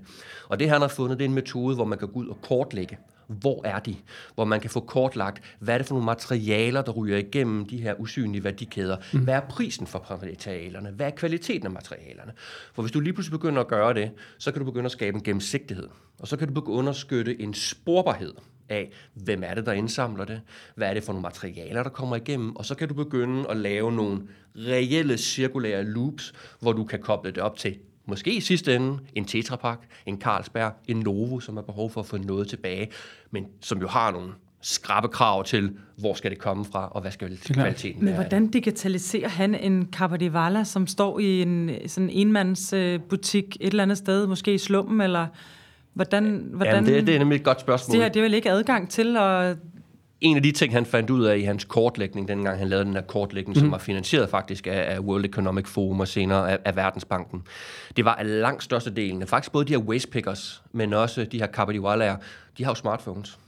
Og 0.50 0.60
det, 0.60 0.70
han 0.70 0.82
har 0.82 0.88
fundet, 0.88 1.18
det 1.18 1.26
er 1.26 1.30
en 1.30 1.36
metode, 1.36 1.76
hvor 1.76 1.86
man 1.86 1.98
kan 1.98 2.08
gå 2.08 2.20
ud 2.20 2.28
og 2.28 2.38
kortlægge 2.42 2.98
hvor 3.32 3.62
er 3.66 3.80
de? 3.80 3.96
Hvor 4.36 4.46
man 4.46 4.60
kan 4.60 4.70
få 4.70 4.80
kortlagt, 4.80 5.56
hvad 5.60 5.74
er 5.74 5.78
det 5.78 5.88
for 5.88 5.96
nogle 5.96 6.06
materialer, 6.06 6.82
der 6.82 6.92
ryger 6.92 7.18
igennem 7.18 7.66
de 7.66 7.78
her 7.78 7.94
usynlige 8.00 8.44
værdikæder? 8.44 8.98
Mm. 9.14 9.20
Hvad 9.20 9.34
er 9.34 9.40
prisen 9.40 9.88
for 9.88 10.18
materialerne? 10.22 10.90
Hvad 10.90 11.06
er 11.06 11.12
kvaliteten 11.12 11.66
af 11.66 11.72
materialerne? 11.72 12.32
For 12.74 12.82
hvis 12.82 12.92
du 12.92 13.00
lige 13.00 13.14
pludselig 13.14 13.40
begynder 13.40 13.62
at 13.62 13.68
gøre 13.68 13.94
det, 13.94 14.12
så 14.38 14.52
kan 14.52 14.60
du 14.60 14.66
begynde 14.66 14.86
at 14.86 14.92
skabe 14.92 15.16
en 15.16 15.24
gennemsigtighed. 15.24 15.88
Og 16.20 16.28
så 16.28 16.38
kan 16.38 16.48
du 16.48 16.54
begynde 16.54 16.76
at 16.76 16.80
understøtte 16.80 17.42
en 17.42 17.54
sporbarhed 17.54 18.34
af, 18.70 18.92
hvem 19.14 19.44
er 19.46 19.54
det, 19.54 19.66
der 19.66 19.72
indsamler 19.72 20.26
det? 20.26 20.42
Hvad 20.76 20.90
er 20.90 20.94
det 20.94 21.04
for 21.04 21.14
nogle 21.14 21.22
materialer, 21.22 21.84
der 21.84 21.90
kommer 21.90 22.16
igennem? 22.16 22.56
Og 22.56 22.66
så 22.66 22.76
kan 22.76 22.88
du 22.88 22.94
begynde 22.94 23.50
at 23.50 23.58
lave 23.58 23.92
nogle 23.92 24.22
reelle 24.56 25.18
cirkulære 25.18 25.84
loops, 25.84 26.34
hvor 26.60 26.74
du 26.74 26.84
kan 26.84 27.00
koble 27.00 27.32
det 27.32 27.44
op 27.44 27.58
til 27.58 27.78
Måske 28.12 28.34
i 28.34 28.40
sidste 28.40 28.76
ende 28.76 29.00
en 29.16 29.26
Tetra 29.26 29.56
Pak, 29.56 29.80
en 30.06 30.22
Carlsberg, 30.22 30.74
en 30.88 30.98
Novo, 30.98 31.40
som 31.40 31.56
har 31.56 31.64
behov 31.64 31.92
for 31.92 32.02
at 32.02 32.08
få 32.08 32.18
noget 32.18 32.48
tilbage, 32.48 32.90
men 33.32 33.46
som 33.62 33.82
jo 33.82 33.88
har 33.88 34.12
nogle 34.12 34.30
skrabe 34.62 35.08
krav 35.08 35.44
til, 35.44 35.72
hvor 35.98 36.14
skal 36.14 36.32
det 36.32 36.40
komme 36.40 36.66
fra, 36.66 36.88
og 36.88 37.02
hvad 37.02 37.12
skal 37.12 37.38
kvaliteten 37.38 38.06
være. 38.06 38.06
Men 38.06 38.14
hvordan 38.14 38.48
digitaliserer 38.48 39.30
han 39.30 39.56
en 39.56 39.90
Cabardivala, 39.92 40.64
som 40.64 40.88
står 40.88 41.20
i 41.20 41.42
en 41.42 41.72
sådan 41.88 42.10
enmandsbutik 42.10 43.58
et 43.60 43.68
eller 43.68 43.84
andet 43.84 43.98
sted, 43.98 44.28
måske 44.28 44.54
i 44.54 44.58
slummen, 44.58 45.02
eller 45.02 45.28
hvordan... 45.94 46.50
hvordan 46.54 46.76
Jamen, 46.76 46.94
det, 46.94 47.08
det 47.08 47.16
er 47.16 47.20
nemlig 47.20 47.36
et 47.36 47.44
godt 47.44 47.62
spørgsmål. 47.62 47.96
Det, 47.96 48.04
her, 48.04 48.10
det 48.10 48.20
er 48.20 48.24
vel 48.24 48.34
ikke 48.34 48.52
adgang 48.52 48.90
til 48.90 49.18
at 49.18 49.58
en 50.22 50.38
af 50.38 50.44
de 50.44 50.52
ting, 50.52 50.74
han 50.74 50.86
fandt 50.86 51.10
ud 51.10 51.24
af 51.26 51.38
i 51.38 51.42
hans 51.42 51.64
kortlægning, 51.64 52.28
dengang 52.28 52.60
han 52.60 52.68
lavede 52.68 52.86
den 52.86 52.94
her 52.94 53.02
kortlægning, 53.02 53.50
mm. 53.50 53.60
som 53.60 53.64
mhm. 53.64 53.72
var 53.72 53.78
finansieret 53.78 54.30
faktisk 54.30 54.68
af, 54.68 54.96
af 54.96 55.00
World 55.00 55.26
Economic 55.26 55.68
Forum 55.68 56.00
og 56.00 56.08
senere 56.08 56.52
af, 56.52 56.60
af 56.66 56.76
Verdensbanken, 56.76 57.44
det 57.98 58.06
var 58.06 58.16
at 58.16 58.26
langt 58.26 58.64
størstedelen 58.64 59.22
af 59.22 59.28
faktisk 59.28 59.52
både 59.52 59.66
de 59.66 59.74
her 59.74 59.80
wastepickers, 59.80 60.64
men 60.72 60.94
også 60.94 61.24
de 61.24 61.40
her 61.40 61.48
Kabadiwalaer, 61.48 62.16
de 62.58 62.64
har 62.64 62.72
jo 62.72 62.76
smartphones. 62.76 63.40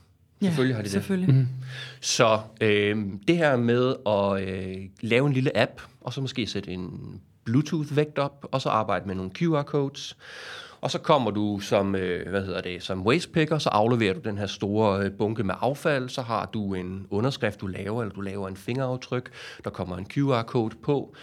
Ja, 0.42 0.46
selvfølgelig 0.46 0.76
har 0.76 0.82
de 0.82 0.90
selvfølgelig. 0.90 1.28
det. 1.28 1.34
Mm. 1.34 1.48
Så 2.00 2.40
øh, 2.60 2.96
det 3.28 3.36
her 3.36 3.56
med 3.56 3.94
at 4.06 4.48
øh, 4.48 4.76
lave 5.00 5.26
en 5.26 5.32
lille 5.32 5.56
app, 5.58 5.80
og 6.00 6.12
så 6.12 6.20
måske 6.20 6.46
sætte 6.46 6.70
en 6.70 6.90
Bluetooth-vægt 7.44 8.18
op, 8.18 8.46
og 8.52 8.60
så 8.60 8.68
arbejde 8.68 9.06
med 9.06 9.14
nogle 9.14 9.30
QR-codes, 9.38 10.16
og 10.84 10.90
så 10.90 10.98
kommer 10.98 11.30
du 11.30 11.60
som, 11.60 11.94
øh, 11.94 12.28
hvad 12.28 12.44
hedder 12.44 12.60
det, 12.60 12.82
som 12.82 13.06
wastepicker, 13.06 13.58
så 13.58 13.68
afleverer 13.68 14.14
du 14.14 14.20
den 14.20 14.38
her 14.38 14.46
store 14.46 15.04
øh, 15.04 15.12
bunke 15.12 15.42
med 15.44 15.54
affald, 15.60 16.08
så 16.08 16.22
har 16.22 16.50
du 16.54 16.74
en 16.74 17.06
underskrift, 17.10 17.60
du 17.60 17.66
laver, 17.66 18.02
eller 18.02 18.14
du 18.14 18.20
laver 18.20 18.48
en 18.48 18.56
fingeraftryk, 18.56 19.30
der 19.64 19.70
kommer 19.70 19.96
en 19.96 20.06
QR-code 20.06 20.76
på, 20.82 21.14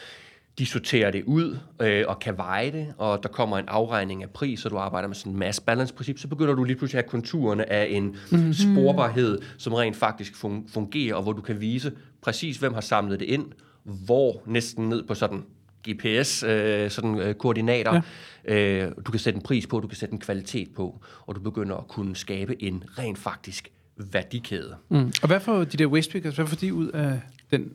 de 0.57 0.65
sorterer 0.65 1.11
det 1.11 1.23
ud 1.23 1.57
øh, 1.81 2.03
og 2.07 2.19
kan 2.19 2.37
veje 2.37 2.71
det, 2.71 2.93
og 2.97 3.23
der 3.23 3.29
kommer 3.29 3.57
en 3.57 3.65
afregning 3.67 4.23
af 4.23 4.29
pris, 4.29 4.59
så 4.59 4.69
du 4.69 4.77
arbejder 4.77 5.07
med 5.07 5.15
sådan 5.15 5.31
en 5.31 5.39
mass 5.39 5.59
balance 5.59 5.93
princip, 5.93 6.19
så 6.19 6.27
begynder 6.27 6.53
du 6.53 6.63
lige 6.63 6.77
pludselig 6.77 6.99
at 6.99 7.05
have 7.05 7.09
konturerne 7.09 7.71
af 7.71 7.87
en 7.89 8.15
mm-hmm. 8.31 8.53
sporbarhed, 8.53 9.39
som 9.57 9.73
rent 9.73 9.95
faktisk 9.95 10.35
fungerer, 10.73 11.15
og 11.15 11.23
hvor 11.23 11.33
du 11.33 11.41
kan 11.41 11.61
vise 11.61 11.91
præcis, 12.21 12.57
hvem 12.57 12.73
har 12.73 12.81
samlet 12.81 13.19
det 13.19 13.25
ind, 13.25 13.45
hvor 13.83 14.41
næsten 14.45 14.89
ned 14.89 15.03
på 15.03 15.13
sådan 15.13 15.43
GPS, 15.89 16.43
øh, 16.43 16.91
sådan 16.91 17.19
øh, 17.19 17.35
koordinater. 17.35 18.01
Ja. 18.47 18.85
Øh, 18.85 18.91
du 19.05 19.11
kan 19.11 19.19
sætte 19.19 19.37
en 19.37 19.43
pris 19.43 19.67
på, 19.67 19.79
du 19.79 19.87
kan 19.87 19.97
sætte 19.97 20.13
en 20.13 20.19
kvalitet 20.19 20.69
på, 20.75 21.01
og 21.25 21.35
du 21.35 21.39
begynder 21.39 21.75
at 21.75 21.87
kunne 21.87 22.15
skabe 22.15 22.63
en 22.63 22.83
rent 22.97 23.17
faktisk 23.17 23.71
værdikæde. 23.97 24.75
Mm. 24.89 25.11
Og 25.21 25.27
hvad 25.27 25.39
får 25.39 25.63
de 25.63 25.77
der 25.77 25.85
wastepickers, 25.85 26.35
hvad 26.35 26.47
får 26.47 26.55
de 26.55 26.73
ud 26.73 26.87
af 26.87 27.19
den? 27.51 27.71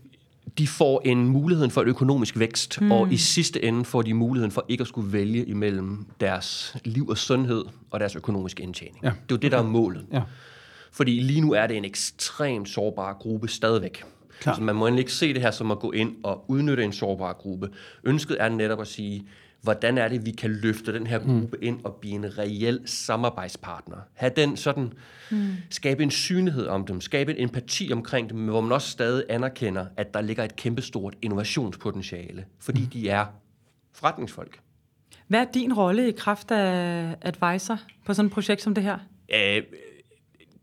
De 0.59 0.67
får 0.67 1.03
en 1.05 1.29
mulighed 1.29 1.71
for 1.71 1.83
økonomisk 1.83 2.39
vækst, 2.39 2.81
mm. 2.81 2.93
og 2.93 3.13
i 3.13 3.17
sidste 3.17 3.65
ende 3.65 3.85
får 3.85 4.03
de 4.03 4.15
muligheden 4.15 4.53
for 4.53 4.65
ikke 4.69 4.83
at 4.83 4.89
skulle 4.89 5.13
vælge 5.13 5.45
imellem 5.45 6.07
deres 6.21 6.77
liv 6.85 7.09
og 7.09 7.19
sundhed 7.19 7.65
og 7.91 8.01
deres 8.01 8.17
økonomiske 8.17 8.63
indtjening. 8.63 8.99
Ja. 9.03 9.09
Det 9.09 9.15
er 9.15 9.21
jo 9.31 9.37
det, 9.37 9.53
der 9.53 9.59
er 9.59 9.63
målet. 9.63 10.07
Ja. 10.13 10.23
Fordi 10.93 11.21
lige 11.21 11.41
nu 11.41 11.53
er 11.53 11.67
det 11.67 11.77
en 11.77 11.85
ekstremt 11.85 12.69
sårbar 12.69 13.13
gruppe 13.13 13.49
stadigvæk. 13.49 14.05
Klar. 14.41 14.55
Så 14.55 14.63
man 14.63 14.77
må 14.77 14.87
endelig 14.87 15.01
ikke 15.01 15.13
se 15.13 15.35
det 15.35 15.43
her 15.43 15.51
som 15.51 15.71
at 15.71 15.79
gå 15.79 15.93
ind 15.93 16.17
og 16.25 16.45
udnytte 16.49 16.85
en 16.85 16.93
sårbar 16.93 17.33
gruppe. 17.33 17.69
Ønsket 18.05 18.37
er 18.41 18.49
netop 18.49 18.81
at 18.81 18.87
sige, 18.87 19.27
hvordan 19.63 19.99
er 19.99 20.09
det, 20.09 20.27
vi 20.27 20.31
kan 20.31 20.51
løfte 20.51 20.93
den 20.93 21.07
her 21.07 21.19
gruppe 21.19 21.57
ind 21.63 21.81
og 21.85 21.95
blive 21.95 22.15
en 22.15 22.39
reel 22.39 22.81
samarbejdspartner. 22.85 23.97
Ha' 24.15 24.29
den 24.29 24.57
sådan, 24.57 24.93
mm. 25.31 25.49
skabe 25.71 26.03
en 26.03 26.11
synlighed 26.11 26.67
om 26.67 26.87
dem, 26.87 27.01
skabe 27.01 27.37
en 27.39 27.45
empati 27.45 27.93
omkring 27.93 28.31
dem, 28.31 28.39
men 28.39 28.49
hvor 28.49 28.61
man 28.61 28.73
også 28.73 28.91
stadig 28.91 29.25
anerkender, 29.29 29.87
at 29.97 30.15
der 30.15 30.21
ligger 30.21 30.45
et 30.45 30.57
kæmpestort 30.57 31.15
innovationspotentiale, 31.23 32.45
fordi 32.61 32.81
mm. 32.81 32.87
de 32.87 33.09
er 33.09 33.27
forretningsfolk. 33.93 34.61
Hvad 35.29 35.41
er 35.41 35.47
din 35.55 35.73
rolle 35.73 36.09
i 36.09 36.13
kraft 36.13 36.51
af 36.51 37.17
advisor 37.23 37.79
på 38.07 38.15
sådan 38.15 38.27
et 38.27 38.33
projekt 38.33 38.63
som 38.63 38.75
det 38.75 38.85
her? 38.85 38.99
Øh, 39.35 39.63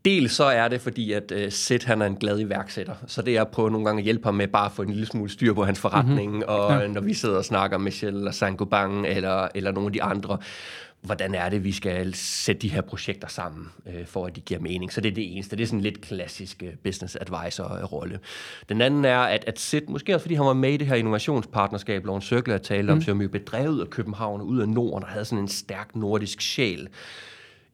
Dels 0.04 0.32
så 0.32 0.44
er 0.44 0.68
det, 0.68 0.80
fordi 0.80 1.12
at 1.12 1.32
uh, 1.32 1.38
Sid, 1.50 1.78
han 1.84 2.02
er 2.02 2.06
en 2.06 2.16
glad 2.16 2.40
iværksætter, 2.40 2.94
så 3.06 3.22
det 3.22 3.36
er 3.36 3.40
at 3.40 3.48
prøve 3.48 3.70
nogle 3.70 3.86
gange 3.86 4.00
at 4.00 4.04
hjælpe 4.04 4.24
ham 4.24 4.34
med 4.34 4.48
bare 4.48 4.66
at 4.66 4.72
få 4.72 4.82
en 4.82 4.90
lille 4.90 5.06
smule 5.06 5.30
styr 5.30 5.54
på 5.54 5.64
hans 5.64 5.78
forretning, 5.78 6.30
mm-hmm. 6.30 6.48
og 6.48 6.80
ja. 6.80 6.86
når 6.86 7.00
vi 7.00 7.14
sidder 7.14 7.36
og 7.36 7.44
snakker 7.44 7.78
med 7.78 7.84
Michelle 7.84 8.18
eller 8.18 8.32
Saint-Gobain 8.32 9.06
eller, 9.06 9.48
eller 9.54 9.72
nogle 9.72 9.86
af 9.86 9.92
de 9.92 10.02
andre, 10.02 10.38
hvordan 11.02 11.34
er 11.34 11.48
det, 11.48 11.64
vi 11.64 11.72
skal 11.72 12.14
sætte 12.14 12.62
de 12.62 12.68
her 12.68 12.80
projekter 12.80 13.28
sammen, 13.28 13.68
øh, 13.86 14.06
for 14.06 14.26
at 14.26 14.36
de 14.36 14.40
giver 14.40 14.60
mening. 14.60 14.92
Så 14.92 15.00
det 15.00 15.10
er 15.10 15.14
det 15.14 15.34
eneste. 15.34 15.56
Det 15.56 15.62
er 15.62 15.66
sådan 15.66 15.78
en 15.78 15.82
lidt 15.82 16.00
klassisk 16.00 16.62
uh, 16.66 16.68
business 16.84 17.16
advisor-rolle. 17.20 18.18
Den 18.68 18.80
anden 18.80 19.04
er, 19.04 19.18
at, 19.18 19.44
at 19.46 19.58
Sid, 19.58 19.82
måske 19.88 20.14
også 20.14 20.24
fordi 20.24 20.34
han 20.34 20.46
var 20.46 20.52
med 20.52 20.72
i 20.72 20.76
det 20.76 20.86
her 20.86 20.94
innovationspartnerskab, 20.94 22.06
Lån 22.06 22.22
Circle, 22.22 22.58
talte 22.58 22.90
om, 22.90 22.96
mm. 22.96 23.02
som 23.02 23.22
jo 23.22 23.28
bedrevet 23.28 23.80
af 23.80 23.90
København 23.90 24.40
og 24.40 24.46
ud 24.46 24.60
af 24.60 24.68
Norden, 24.68 25.04
og 25.04 25.08
havde 25.08 25.24
sådan 25.24 25.42
en 25.42 25.48
stærk 25.48 25.96
nordisk 25.96 26.40
sjæl 26.40 26.88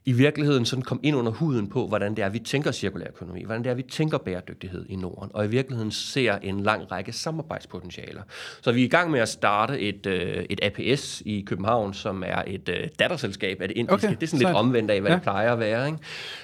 i 0.05 0.13
virkeligheden 0.13 0.65
sådan 0.65 0.83
kom 0.83 1.01
ind 1.03 1.17
under 1.17 1.33
huden 1.33 1.69
på, 1.69 1.87
hvordan 1.87 2.15
det 2.15 2.25
er, 2.25 2.29
vi 2.29 2.39
tænker 2.39 2.73
cirkulær 2.73 3.07
økonomi, 3.09 3.45
hvordan 3.45 3.65
det 3.65 3.71
er, 3.71 3.75
vi 3.75 3.83
tænker 3.83 4.19
bæredygtighed 4.19 4.87
i 4.89 4.97
Norden, 4.97 5.31
og 5.35 5.45
i 5.45 5.49
virkeligheden 5.49 5.91
ser 5.91 6.39
en 6.43 6.61
lang 6.61 6.93
række 6.93 7.13
samarbejdspotentialer. 7.13 8.23
Så 8.63 8.73
vi 8.73 8.81
er 8.81 8.85
i 8.85 8.89
gang 8.89 9.11
med 9.11 9.21
at 9.21 9.29
starte 9.29 9.81
et, 9.81 10.07
øh, 10.07 10.45
et 10.51 10.61
APS 10.63 11.23
i 11.27 11.41
København, 11.41 11.95
som 11.95 12.23
er 12.27 12.43
et 12.47 12.69
øh, 12.69 12.89
datterselskab 12.99 13.61
af 13.61 13.69
det 13.69 13.77
indiske. 13.77 14.07
Okay, 14.07 14.17
det 14.17 14.23
er 14.23 14.27
sådan 14.27 14.47
lidt 14.47 14.57
omvendt 14.57 14.91
af, 14.91 15.01
hvad 15.01 15.11
ja. 15.11 15.15
det 15.15 15.23
plejer 15.23 15.53
at 15.53 15.59
være. 15.59 15.87
Ikke? 15.87 15.99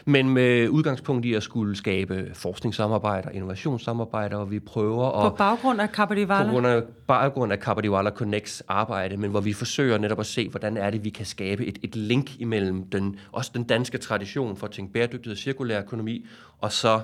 Men 0.05 0.29
med 0.29 0.69
udgangspunkt 0.69 1.27
i 1.27 1.35
at 1.35 1.43
skulle 1.43 1.77
skabe 1.77 2.31
forskningssamarbejder, 2.35 3.31
innovationssamarbejder, 3.31 4.37
og 4.37 4.51
vi 4.51 4.61
prøver 4.61 5.25
at... 5.25 5.33
På 5.33 5.37
baggrund 5.37 5.81
af 5.81 5.93
Kapadiwala? 5.93 6.45
På 6.45 6.53
grund 6.53 6.67
af, 6.67 6.83
baggrund 7.07 7.53
af 7.53 7.61
Kapadiwala 7.61 8.11
Connects 8.11 8.63
arbejde, 8.69 9.17
men 9.17 9.31
hvor 9.31 9.41
vi 9.41 9.53
forsøger 9.53 9.99
netop 9.99 10.21
at 10.21 10.27
se, 10.27 10.49
hvordan 10.49 10.77
er 10.77 10.91
det, 10.91 11.05
vi 11.05 11.11
kan 11.11 11.27
skabe 11.27 11.67
et, 11.67 11.79
et 11.83 11.97
link 11.97 12.41
imellem 12.41 12.91
den, 12.91 13.19
også 13.47 13.59
den 13.59 13.65
danske 13.65 13.99
tradition 13.99 14.57
for 14.57 14.67
at 14.67 14.73
tænke 14.73 14.93
bæredygtighed 14.93 15.33
og 15.33 15.39
cirkulær 15.39 15.81
økonomi, 15.81 16.27
og 16.61 16.73
så 16.73 17.01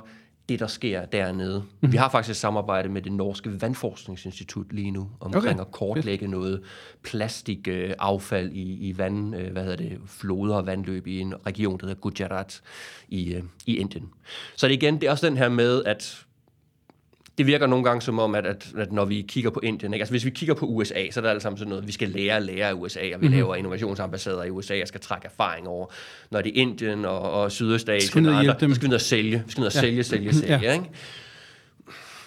det, 0.48 0.60
der 0.60 0.66
sker 0.66 1.04
dernede. 1.04 1.64
Mm. 1.80 1.92
Vi 1.92 1.96
har 1.96 2.08
faktisk 2.08 2.30
et 2.30 2.36
samarbejde 2.36 2.88
med 2.88 3.02
det 3.02 3.12
norske 3.12 3.62
vandforskningsinstitut 3.62 4.72
lige 4.72 4.90
nu, 4.90 5.10
omkring 5.20 5.46
okay. 5.46 5.60
at 5.60 5.72
kortlægge 5.72 6.28
noget 6.28 6.62
plastikaffald 7.02 8.52
i, 8.52 8.88
i 8.88 8.98
vand, 8.98 9.36
øh, 9.36 9.52
hvad 9.52 9.62
hedder 9.62 9.76
det, 9.76 9.98
floder 10.06 10.56
og 10.56 10.66
vandløb 10.66 11.06
i 11.06 11.20
en 11.20 11.34
region, 11.46 11.78
der 11.80 11.86
hedder 11.86 12.00
Gujarat 12.00 12.62
i, 13.08 13.34
øh, 13.34 13.42
i 13.66 13.76
Indien. 13.76 14.08
Så 14.56 14.68
det 14.68 14.74
igen, 14.74 14.94
det 15.00 15.06
er 15.06 15.10
også 15.10 15.26
den 15.26 15.36
her 15.36 15.48
med, 15.48 15.84
at 15.84 16.24
det 17.38 17.46
virker 17.46 17.66
nogle 17.66 17.84
gange 17.84 18.02
som 18.02 18.18
om, 18.18 18.34
at, 18.34 18.46
at, 18.46 18.72
at 18.78 18.92
når 18.92 19.04
vi 19.04 19.24
kigger 19.28 19.50
på 19.50 19.60
Indien, 19.62 19.92
ikke? 19.92 20.02
altså 20.02 20.12
hvis 20.12 20.24
vi 20.24 20.30
kigger 20.30 20.54
på 20.54 20.66
USA, 20.66 21.10
så 21.10 21.20
er 21.20 21.22
det 21.22 21.30
alt 21.30 21.42
sammen 21.42 21.58
sådan 21.58 21.68
noget, 21.68 21.86
vi 21.86 21.92
skal 21.92 22.08
lære 22.08 22.36
at 22.36 22.42
lære 22.42 22.68
af 22.68 22.72
USA, 22.72 23.00
og 23.00 23.06
vi 23.06 23.14
mm-hmm. 23.14 23.32
laver 23.32 23.54
innovationsambassader 23.54 24.44
i 24.44 24.50
USA, 24.50 24.82
og 24.82 24.88
skal 24.88 25.00
trække 25.00 25.26
erfaring 25.26 25.68
over. 25.68 25.86
Når 26.30 26.40
det 26.40 26.58
er 26.58 26.60
Indien 26.60 27.04
og, 27.04 27.20
og 27.20 27.52
Sydøstasien, 27.52 28.26
og 28.26 28.38
andre, 28.38 28.56
så 28.60 28.74
skal 28.74 28.82
vi 28.82 28.88
ned 28.88 28.94
og 28.94 29.00
sælge, 29.00 29.42
vi 29.46 29.50
skal 29.50 29.60
ned 29.60 29.66
og 29.66 29.72
sælge, 29.72 29.96
ja. 29.96 30.02
sælge, 30.02 30.32
sælge, 30.32 30.58
ja. 30.62 30.72
ikke? 30.72 30.84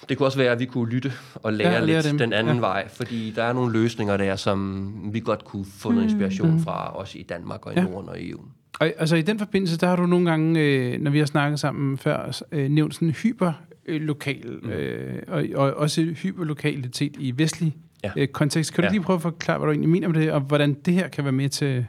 Det 0.09 0.17
kunne 0.17 0.27
også 0.27 0.38
være, 0.38 0.51
at 0.51 0.59
vi 0.59 0.65
kunne 0.65 0.89
lytte 0.89 1.13
og 1.35 1.53
lære, 1.53 1.71
ja, 1.71 1.79
lære 1.79 2.01
lidt 2.01 2.05
dem. 2.12 2.17
den 2.17 2.33
anden 2.33 2.55
ja. 2.55 2.59
vej, 2.59 2.88
fordi 2.88 3.33
der 3.35 3.43
er 3.43 3.53
nogle 3.53 3.74
løsninger 3.74 4.17
der, 4.17 4.35
som 4.35 4.93
vi 5.13 5.19
godt 5.19 5.45
kunne 5.45 5.65
få 5.77 5.91
noget 5.91 6.03
inspiration 6.03 6.51
mm. 6.51 6.63
fra, 6.63 6.95
også 6.95 7.17
i 7.17 7.24
Danmark 7.24 7.65
og 7.65 7.74
i 7.74 7.75
ja. 7.75 7.83
Norden 7.83 8.09
og 8.09 8.19
i 8.19 8.29
EU. 8.29 8.39
Og, 8.79 8.93
altså 8.97 9.15
i 9.15 9.21
den 9.21 9.39
forbindelse, 9.39 9.77
der 9.77 9.88
har 9.88 9.95
du 9.95 10.05
nogle 10.05 10.29
gange, 10.29 10.59
øh, 10.59 11.01
når 11.01 11.12
vi 11.12 11.19
har 11.19 11.25
snakket 11.25 11.59
sammen 11.59 11.97
før, 11.97 12.41
øh, 12.51 12.69
nævnt 12.69 12.95
sådan 12.95 13.12
hyper 13.12 13.53
øh, 13.85 14.01
lokal, 14.01 14.59
mm. 14.63 14.69
øh, 14.69 15.23
og, 15.27 15.45
og 15.55 15.73
også 15.73 16.01
hyperlokalitet 16.01 17.15
i 17.19 17.33
vestlig 17.37 17.75
ja. 18.03 18.11
øh, 18.17 18.27
kontekst. 18.27 18.73
Kan 18.73 18.81
du 18.81 18.85
ja. 18.85 18.91
lige 18.91 19.01
prøve 19.01 19.15
at 19.15 19.21
forklare, 19.21 19.57
hvad 19.57 19.67
du 19.67 19.71
egentlig 19.71 19.89
mener 19.89 20.07
med 20.07 20.21
det, 20.21 20.31
og 20.31 20.41
hvordan 20.41 20.73
det 20.73 20.93
her 20.93 21.07
kan 21.07 21.23
være 21.23 21.33
med 21.33 21.49
til, 21.49 21.85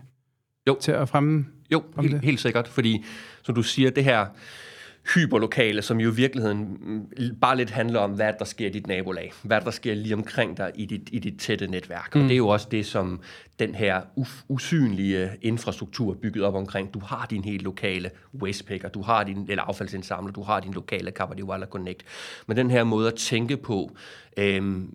jo. 0.68 0.76
til 0.80 0.92
at 0.92 1.08
fremme 1.08 1.46
Jo, 1.72 1.82
helt, 2.00 2.12
det? 2.12 2.24
helt 2.24 2.40
sikkert, 2.40 2.68
fordi 2.68 3.04
som 3.42 3.54
du 3.54 3.62
siger, 3.62 3.90
det 3.90 4.04
her 4.04 4.26
hyperlokale, 5.14 5.82
som 5.82 6.00
jo 6.00 6.12
i 6.12 6.14
virkeligheden 6.14 6.78
mm, 6.80 7.36
bare 7.40 7.56
lidt 7.56 7.70
handler 7.70 8.00
om, 8.00 8.10
hvad 8.10 8.32
der 8.38 8.44
sker 8.44 8.66
i 8.66 8.70
dit 8.70 8.86
nabolag, 8.86 9.32
hvad 9.42 9.60
der 9.60 9.70
sker 9.70 9.94
lige 9.94 10.14
omkring 10.14 10.56
dig 10.56 10.72
i 10.75 10.84
dit, 10.84 11.08
i 11.12 11.18
dit 11.18 11.40
tætte 11.40 11.66
netværk. 11.66 12.14
Mm. 12.14 12.20
Og 12.20 12.28
det 12.28 12.34
er 12.34 12.38
jo 12.38 12.48
også 12.48 12.68
det, 12.70 12.86
som 12.86 13.20
den 13.58 13.75
her 13.75 14.00
uf- 14.20 14.44
usynlige 14.48 15.30
infrastruktur 15.42 16.12
er 16.12 16.16
bygget 16.16 16.44
op 16.44 16.54
omkring. 16.54 16.94
Du 16.94 17.00
har 17.00 17.26
din 17.30 17.44
helt 17.44 17.62
lokale 17.62 18.10
wastepicker, 18.42 18.88
du 18.88 19.02
har 19.02 19.25
din, 19.25 19.46
eller 19.48 19.62
affaldsindsamler, 19.62 20.32
du 20.32 20.42
har 20.42 20.60
din 20.60 20.72
lokale 20.72 21.10
Kabadiwala 21.10 21.66
Connect. 21.66 22.02
Men 22.46 22.56
den 22.56 22.70
her 22.70 22.84
måde 22.84 23.08
at 23.08 23.14
tænke 23.14 23.56
på, 23.56 23.96
øhm, 24.36 24.94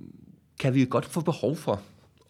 kan 0.59 0.73
vi 0.73 0.85
godt 0.85 1.05
få 1.05 1.21
behov 1.21 1.55
for 1.55 1.81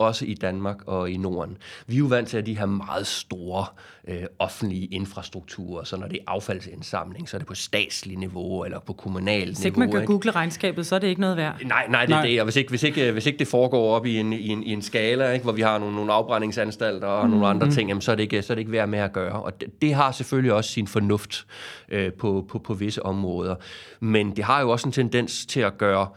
også 0.02 0.26
i 0.26 0.34
Danmark 0.34 0.78
og 0.86 1.10
i 1.10 1.18
Norden. 1.18 1.58
Vi 1.88 1.96
er 1.96 2.00
jo 2.00 2.06
vant 2.06 2.28
til 2.28 2.38
at 2.38 2.46
de 2.46 2.58
her 2.58 2.66
meget 2.66 3.08
store 3.08 3.66
øh, 4.08 4.24
offentlige 4.40 4.86
infrastrukturer, 4.86 5.84
så 5.84 5.98
når 5.98 6.08
det 6.08 6.16
er 6.16 6.32
affaldsindsamling, 6.32 7.30
så 7.30 7.38
er 7.38 7.40
det 7.40 7.48
på 7.48 7.56
statslig 7.56 8.18
niveau 8.18 8.64
eller 8.64 8.80
på 8.80 8.94
kommunal 8.94 9.40
niveau. 9.40 9.54
Hvis 9.54 9.66
ikke 9.66 9.80
man 9.80 9.92
kan 9.92 10.02
ikke? 10.02 10.12
google 10.12 10.32
regnskabet, 10.32 10.86
så 10.86 10.96
er 10.96 11.00
det 11.00 11.08
ikke 11.08 11.22
noget 11.22 11.38
værd. 11.38 11.56
Nej, 11.66 11.88
nej, 11.90 12.06
det 12.06 12.16
er 12.16 12.22
det. 12.22 12.40
Og 12.40 12.44
hvis 12.44 12.56
ikke, 12.56 12.70
hvis, 12.70 12.84
ikke, 12.84 13.12
hvis 13.12 13.26
ikke 13.26 13.40
det 13.40 13.48
foregår 13.48 13.96
op 13.96 14.06
i 14.06 14.18
en, 14.18 14.34
i 14.34 14.48
en, 14.48 14.64
i 14.64 14.74
en 14.74 14.82
skala, 14.82 15.32
ikke, 15.32 15.44
hvor 15.44 15.54
vi 15.54 15.62
har 15.62 15.78
nogle, 15.78 15.96
nogle 15.96 16.14
afbrændingsanstalter 16.14 17.08
og 17.08 17.26
mm, 17.26 17.32
nogle 17.32 17.48
andre 17.48 17.66
mm. 17.66 17.72
ting, 17.72 17.90
jamen, 17.90 18.02
så, 18.02 18.12
er 18.12 18.16
det 18.16 18.24
ikke, 18.24 18.42
så 18.42 18.54
er 18.54 18.56
det 18.56 18.60
ikke 18.60 18.72
værd 18.72 18.90
med 18.90 19.00
at 19.00 19.14
gøre. 19.14 19.44
Og 19.44 19.62
det, 19.62 19.82
det 19.82 19.94
har 19.94 20.12
selvfølgelig 20.12 20.54
også 20.54 20.70
sin 20.70 20.88
fornuft 20.88 21.46
øh, 21.90 22.14
på, 22.14 22.46
på, 22.50 22.60
på 22.60 22.74
visse 22.74 23.06
områder. 23.06 23.56
Men 24.00 24.36
det 24.36 24.44
har 24.44 24.62
jo 24.62 24.70
også 24.70 24.88
en 24.88 24.92
tendens 24.92 25.46
til 25.46 25.60
at 25.60 25.78
gøre 25.78 26.08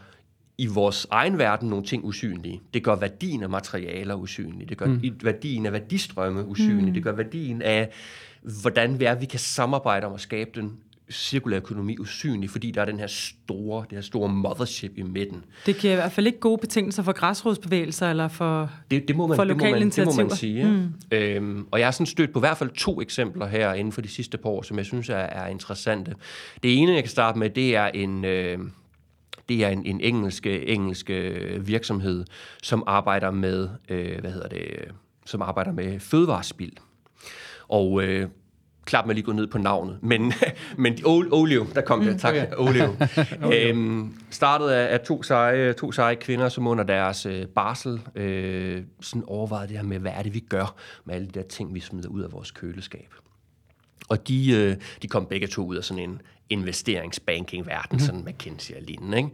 i 0.57 0.67
vores 0.67 1.07
egen 1.11 1.37
verden 1.37 1.69
nogle 1.69 1.85
ting 1.85 2.05
usynlige. 2.05 2.61
Det 2.73 2.83
gør 2.83 2.95
værdien 2.95 3.43
af 3.43 3.49
materialer 3.49 4.15
usynlige. 4.15 4.69
Det 4.69 4.77
gør 4.77 4.85
mm. 4.85 5.01
værdien 5.23 5.65
af 5.65 5.73
værdistrømme 5.73 6.45
usynlige. 6.45 6.87
Mm. 6.87 6.93
Det 6.93 7.03
gør 7.03 7.11
værdien 7.11 7.61
af, 7.61 7.89
hvordan 8.61 8.99
vi, 8.99 9.05
er, 9.05 9.15
vi 9.15 9.25
kan 9.25 9.39
samarbejde 9.39 10.07
om 10.07 10.13
at 10.13 10.21
skabe 10.21 10.49
den 10.55 10.71
cirkulær 11.11 11.57
økonomi 11.57 11.97
usynlig, 11.99 12.49
fordi 12.49 12.71
der 12.71 12.81
er 12.81 12.85
den 12.85 12.99
her 12.99 13.07
store, 13.07 13.85
det 13.89 13.97
her 13.97 14.01
store 14.01 14.29
mothership 14.29 14.91
i 14.97 15.01
midten. 15.01 15.43
Det 15.65 15.77
giver 15.77 15.93
i 15.93 15.95
hvert 15.95 16.11
fald 16.11 16.27
ikke 16.27 16.39
gode 16.39 16.57
betingelser 16.57 17.03
for 17.03 17.11
græsrodsbevægelser 17.11 18.09
eller 18.09 18.27
for, 18.27 18.71
det, 18.91 19.07
det 19.07 19.15
må 19.15 19.27
man, 19.27 19.35
for 19.35 19.43
lokale 19.43 19.65
det 19.65 19.71
må 19.71 19.75
man, 19.75 19.81
initiativer. 19.81 20.11
Det 20.11 20.23
må 20.23 20.27
man 20.29 20.37
sige. 20.37 20.65
Mm. 20.65 20.93
Øhm, 21.11 21.67
og 21.71 21.79
jeg 21.79 21.87
har 21.87 21.91
sådan 21.91 22.05
stødt 22.05 22.33
på 22.33 22.39
i 22.39 22.41
hvert 22.41 22.57
fald 22.57 22.69
to 22.69 23.01
eksempler 23.01 23.47
her 23.47 23.73
inden 23.73 23.91
for 23.91 24.01
de 24.01 24.07
sidste 24.07 24.37
par 24.37 24.49
år, 24.49 24.61
som 24.61 24.77
jeg 24.77 24.85
synes 24.85 25.09
er, 25.09 25.15
er 25.15 25.47
interessante. 25.47 26.15
Det 26.63 26.77
ene, 26.77 26.93
jeg 26.93 27.03
kan 27.03 27.09
starte 27.09 27.39
med, 27.39 27.49
det 27.49 27.75
er 27.75 27.87
en... 27.87 28.25
Øh, 28.25 28.59
det 29.49 29.65
er 29.65 29.69
en, 29.69 29.85
en 29.85 30.01
engelsk, 30.01 30.45
engelsk 30.47 31.09
virksomhed, 31.59 32.25
som 32.63 32.83
arbejder 32.87 33.31
med, 33.31 33.69
øh, 33.89 34.19
hvad 34.19 34.31
hedder 34.31 34.47
det, 34.47 34.91
som 35.25 35.41
arbejder 35.41 35.71
med 35.71 35.99
fødevarespild. 35.99 36.73
Og 37.67 38.03
øh, 38.03 38.27
klap 38.85 39.05
mig 39.05 39.15
lige 39.15 39.25
gå 39.25 39.31
ned 39.31 39.47
på 39.47 39.57
navnet. 39.57 39.97
Men, 40.01 40.33
men 40.77 40.97
Olio, 41.05 41.65
der 41.75 41.81
kom 41.81 42.01
det, 42.01 42.11
mm, 42.11 42.19
tak, 42.19 42.33
okay. 42.33 42.47
Olio. 42.57 42.95
øhm, 43.53 44.13
startet 44.29 44.69
af, 44.69 44.93
af 44.93 44.99
to, 44.99 45.23
seje, 45.23 45.73
to 45.73 45.91
seje 45.91 46.15
kvinder, 46.15 46.49
som 46.49 46.67
under 46.67 46.83
deres 46.83 47.25
øh, 47.25 47.47
barsel 47.47 48.01
øh, 48.15 48.83
sådan 49.01 49.23
overvejede 49.27 49.67
det 49.67 49.77
her 49.77 49.83
med, 49.83 49.99
hvad 49.99 50.11
er 50.15 50.23
det, 50.23 50.33
vi 50.33 50.39
gør 50.39 50.75
med 51.05 51.15
alle 51.15 51.27
de 51.27 51.31
der 51.31 51.47
ting, 51.47 51.73
vi 51.73 51.79
smider 51.79 52.09
ud 52.09 52.21
af 52.21 52.31
vores 52.31 52.51
køleskab. 52.51 53.13
Og 54.09 54.27
de, 54.27 54.51
øh, 54.51 54.75
de 55.01 55.07
kom 55.07 55.25
begge 55.25 55.47
to 55.47 55.65
ud 55.65 55.75
af 55.75 55.83
sådan 55.83 56.09
en 56.09 56.21
investeringsbanking-verden, 56.49 57.87
mm-hmm. 57.91 58.05
sådan 58.05 58.25
McKinsey 58.25 58.75
og 58.75 58.81
lignende. 58.81 59.17
Ikke? 59.17 59.29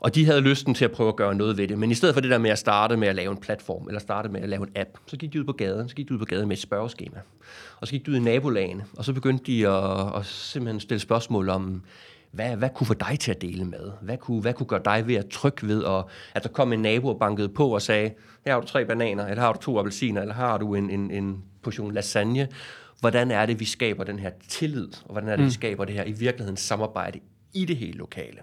Og 0.00 0.14
de 0.14 0.26
havde 0.26 0.40
lysten 0.40 0.74
til 0.74 0.84
at 0.84 0.92
prøve 0.92 1.08
at 1.08 1.16
gøre 1.16 1.34
noget 1.34 1.56
ved 1.56 1.68
det, 1.68 1.78
men 1.78 1.90
i 1.90 1.94
stedet 1.94 2.14
for 2.14 2.20
det 2.20 2.30
der 2.30 2.38
med 2.38 2.50
at 2.50 2.58
starte 2.58 2.96
med 2.96 3.08
at 3.08 3.14
lave 3.14 3.30
en 3.30 3.36
platform, 3.36 3.88
eller 3.88 4.00
starte 4.00 4.28
med 4.28 4.40
at 4.40 4.48
lave 4.48 4.62
en 4.62 4.72
app, 4.76 4.90
så 5.06 5.16
gik 5.16 5.32
de 5.32 5.40
ud 5.40 5.44
på 5.44 5.52
gaden, 5.52 5.88
så 5.88 5.94
gik 5.94 6.08
de 6.08 6.14
ud 6.14 6.18
på 6.18 6.24
gaden 6.24 6.48
med 6.48 6.56
et 6.56 6.62
spørgeskema. 6.62 7.18
Og 7.80 7.86
så 7.86 7.90
gik 7.90 8.06
de 8.06 8.10
ud 8.10 8.16
i 8.16 8.20
nabolagene, 8.20 8.84
og 8.96 9.04
så 9.04 9.12
begyndte 9.12 9.44
de 9.44 9.68
at, 9.68 10.16
at 10.16 10.26
simpelthen 10.26 10.80
stille 10.80 11.00
spørgsmål 11.00 11.48
om, 11.48 11.82
hvad, 12.30 12.56
hvad 12.56 12.68
kunne 12.74 12.86
få 12.86 12.94
dig 12.94 13.18
til 13.20 13.30
at 13.30 13.42
dele 13.42 13.64
med? 13.64 13.92
Hvad 14.02 14.16
kunne, 14.16 14.40
hvad 14.40 14.52
kunne 14.52 14.66
gøre 14.66 14.80
dig 14.84 15.06
ved 15.06 15.14
at 15.14 15.26
trykke 15.26 15.66
ved, 15.66 15.84
at, 15.84 16.04
at 16.34 16.42
der 16.42 16.48
kom 16.48 16.72
en 16.72 16.82
nabo 16.82 17.08
og 17.08 17.18
bankede 17.18 17.48
på 17.48 17.74
og 17.74 17.82
sagde, 17.82 18.10
her 18.46 18.52
har 18.52 18.60
du 18.60 18.66
tre 18.66 18.84
bananer, 18.84 19.24
eller 19.26 19.40
her 19.40 19.46
har 19.46 19.52
du 19.52 19.60
to 19.60 19.78
appelsiner, 19.78 20.20
eller 20.20 20.34
her 20.34 20.46
har 20.46 20.58
du 20.58 20.74
en, 20.74 20.90
en, 20.90 21.10
en 21.10 21.42
portion 21.62 21.94
lasagne, 21.94 22.48
hvordan 23.04 23.30
er 23.30 23.46
det, 23.46 23.60
vi 23.60 23.64
skaber 23.64 24.04
den 24.04 24.18
her 24.18 24.30
tillid, 24.48 24.88
og 25.04 25.12
hvordan 25.12 25.28
er 25.28 25.36
det, 25.36 25.40
mm. 25.40 25.46
vi 25.46 25.52
skaber 25.52 25.84
det 25.84 25.94
her 25.94 26.04
i 26.04 26.12
virkeligheden 26.12 26.56
samarbejde 26.56 27.20
i 27.54 27.64
det 27.64 27.76
hele 27.76 27.98
lokale. 27.98 28.38